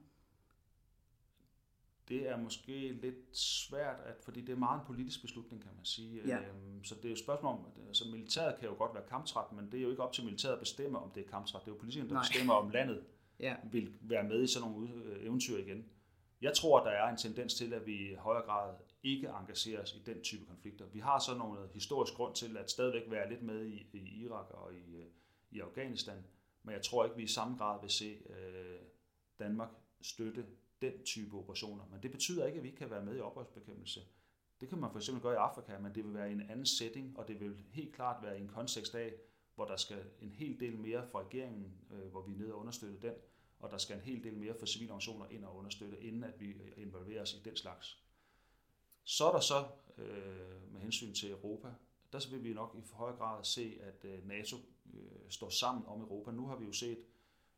Det 2.08 2.30
er 2.30 2.38
måske 2.38 2.91
lidt 2.91 3.38
svært, 3.38 3.95
at, 4.06 4.16
fordi 4.24 4.41
det 4.41 4.49
er 4.54 4.58
meget 4.58 4.80
en 4.80 4.86
politisk 4.86 5.22
beslutning, 5.22 5.62
kan 5.64 5.72
man 5.76 5.86
sige. 5.86 6.22
Ja. 6.28 6.38
Øhm, 6.38 6.84
Så 6.84 6.95
det 6.95 7.06
er 7.06 7.10
jo 7.10 7.14
et 7.14 7.20
spørgsmål 7.20 7.54
om, 7.54 7.66
altså 7.88 8.06
militæret 8.12 8.60
kan 8.60 8.70
jo 8.70 8.76
godt 8.78 8.93
være 8.93 9.04
kamptræt, 9.10 9.52
men 9.52 9.72
det 9.72 9.78
er 9.78 9.84
jo 9.84 9.89
ikke 9.89 10.04
op 10.04 10.14
til 10.14 10.24
militæret 10.24 10.54
at 10.54 10.60
bestemme, 10.60 10.99
om 10.99 11.12
det 11.12 11.26
er 11.26 11.30
kamptræt. 11.30 11.62
Det 11.62 11.68
er 11.68 11.76
jo 11.76 11.80
politikerne, 11.80 12.10
der 12.10 12.16
Nej. 12.16 12.24
bestemmer, 12.24 12.54
om 12.54 12.70
landet 12.70 13.04
Ja, 13.39 13.56
vil 13.72 13.97
være 14.02 14.24
med 14.24 14.43
i 14.43 14.47
sådan 14.47 14.70
nogle 14.70 14.93
øh, 14.93 15.26
eventyr 15.26 15.58
igen. 15.58 15.86
Jeg 16.42 16.54
tror, 16.54 16.80
at 16.80 16.86
der 16.86 16.92
er 16.92 17.10
en 17.10 17.18
tendens 17.18 17.54
til, 17.54 17.74
at 17.74 17.86
vi 17.86 18.12
i 18.12 18.16
højere 18.16 18.46
grad 18.46 18.76
ikke 19.04 19.28
engagerer 19.28 19.82
os 19.82 19.94
i 19.94 20.00
den 20.06 20.22
type 20.22 20.46
konflikter. 20.46 20.86
Vi 20.86 21.00
har 21.00 21.20
så 21.20 21.38
nogle 21.38 21.60
historisk 21.74 22.14
grund 22.14 22.36
til 22.36 22.58
at 22.58 22.72
stadigvæk 22.72 23.12
være 23.12 23.30
lidt 23.30 23.42
med 23.42 23.66
i, 23.66 23.88
i 23.94 24.24
Irak 24.24 24.46
og 24.50 24.74
i, 24.74 24.96
øh, 24.96 25.06
i 25.52 25.60
Afghanistan, 25.60 26.24
men 26.64 26.76
jeg 26.76 26.82
tror 26.82 27.06
ikke, 27.06 27.18
vi 27.18 27.24
i 27.24 27.28
samme 27.28 27.58
grad 27.58 27.82
vil 27.82 27.89
se 27.89 28.18
øh, 28.30 28.80
Danmark 29.39 29.70
støtte 30.02 30.46
den 30.82 31.04
type 31.04 31.38
operationer. 31.38 31.84
Men 31.92 32.04
det 32.04 32.12
betyder 32.12 32.46
ikke, 32.46 32.58
at 32.58 32.64
vi 32.64 32.68
ikke 32.68 32.80
kan 32.80 32.89
være 32.89 33.06
med 33.06 33.18
i 33.18 33.20
oprørsbekæmpelse. 33.20 34.02
Det 34.62 34.70
kan 34.70 34.78
man 34.78 34.92
for 34.92 35.00
eksempel 35.00 35.22
gøre 35.22 35.34
i 35.34 35.38
Afrika, 35.38 35.78
men 35.80 35.96
det 35.96 36.06
vil 36.06 36.14
være 36.14 36.30
i 36.30 36.34
en 36.34 36.50
anden 36.50 36.66
setting, 36.66 37.20
og 37.20 37.28
det 37.28 37.39
vil 37.39 37.64
helt 37.72 37.96
klart 37.96 38.24
være 38.24 38.38
i 38.38 38.42
en 38.42 38.48
kontekst 38.48 38.96
af, 38.96 39.14
hvor 39.56 39.66
der 39.66 39.76
skal 39.76 40.04
en 40.22 40.32
hel 40.32 40.60
del 40.60 40.78
mere 40.78 41.08
fra 41.08 41.20
regeringen, 41.20 41.74
øh, 41.92 42.12
hvor 42.12 42.22
vi 42.22 42.34
er 42.34 42.38
nede 42.38 42.54
og 42.54 42.60
understøtte 42.60 43.08
den, 43.08 43.14
og 43.62 43.72
der 43.72 43.78
skal 43.78 43.95
en 43.95 44.01
hel 44.01 44.24
del 44.24 44.38
mere 44.38 44.55
for 44.59 44.66
civile 44.66 44.91
organisationer 44.91 45.26
ind 45.30 45.45
og 45.45 45.55
understøtte, 45.55 46.03
inden 46.03 46.24
at 46.24 46.39
vi 46.39 46.51
øh, 46.51 46.72
involverer 46.78 47.22
os 47.22 47.34
i 47.34 47.39
den 47.45 47.55
slags. 47.55 48.03
Så 49.03 49.26
er 49.28 49.32
der 49.32 49.39
så, 49.39 49.66
øh, 49.97 50.74
med 50.74 50.82
hensyn 50.82 51.14
til 51.14 51.32
Europa, 51.32 51.74
der 52.12 52.20
så 52.20 52.30
vil 52.30 52.43
vi 52.43 52.53
nok 52.53 52.76
i 52.78 52.88
høj 52.93 53.12
grad 53.12 53.43
se, 53.43 53.80
at 53.82 54.05
øh, 54.05 54.28
NATO 54.28 54.57
øh, 54.93 55.30
står 55.30 55.49
sammen 55.49 55.86
om 55.88 56.01
Europa. 56.01 56.32
Nu 56.32 56.47
har 56.47 56.55
vi 56.55 56.66
jo 56.66 56.74
set, 56.74 56.99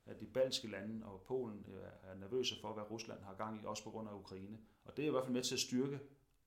at 0.05 0.19
de 0.19 0.25
baltiske 0.25 0.67
lande 0.67 1.05
og 1.05 1.21
Polen 1.21 1.65
øh, 1.67 2.11
er 2.11 2.15
nervøse 2.15 2.55
for, 2.61 2.73
hvad 2.73 2.91
Rusland 2.91 3.21
har 3.23 3.33
gang 3.33 3.61
i, 3.61 3.65
også 3.65 3.83
på 3.83 3.89
grund 3.89 4.09
af 4.09 4.13
Ukraine. 4.13 4.59
Og 4.85 4.97
det 4.97 5.03
er 5.03 5.07
i 5.07 5.11
hvert 5.11 5.23
fald 5.23 5.33
med 5.33 5.43
til 5.43 5.55
at 5.55 5.59
styrke 5.59 5.99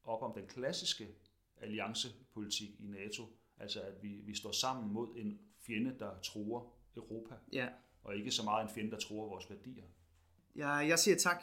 op 0.04 0.22
om 0.22 0.32
den 0.32 0.46
klassiske 0.46 1.08
alliancepolitik 1.56 2.80
i 2.80 2.86
NATO, 2.86 3.22
altså 3.58 3.80
at 3.80 4.02
vi, 4.02 4.08
vi 4.08 4.34
står 4.34 4.52
sammen 4.52 4.92
mod 4.92 5.16
en 5.16 5.40
fjende, 5.58 5.96
der 5.98 6.20
truer 6.20 6.72
Europa, 6.96 7.34
ja 7.52 7.68
og 8.06 8.16
ikke 8.16 8.30
så 8.30 8.42
meget 8.42 8.62
en 8.62 8.68
fjende, 8.68 8.90
der 8.90 8.98
tror 8.98 9.28
vores 9.28 9.50
værdier. 9.50 9.84
Jeg, 10.56 10.86
jeg 10.88 10.98
siger 10.98 11.16
tak. 11.16 11.42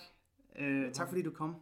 Øh, 0.56 0.92
tak 0.94 1.08
fordi 1.08 1.22
du 1.22 1.32
kom. 1.32 1.56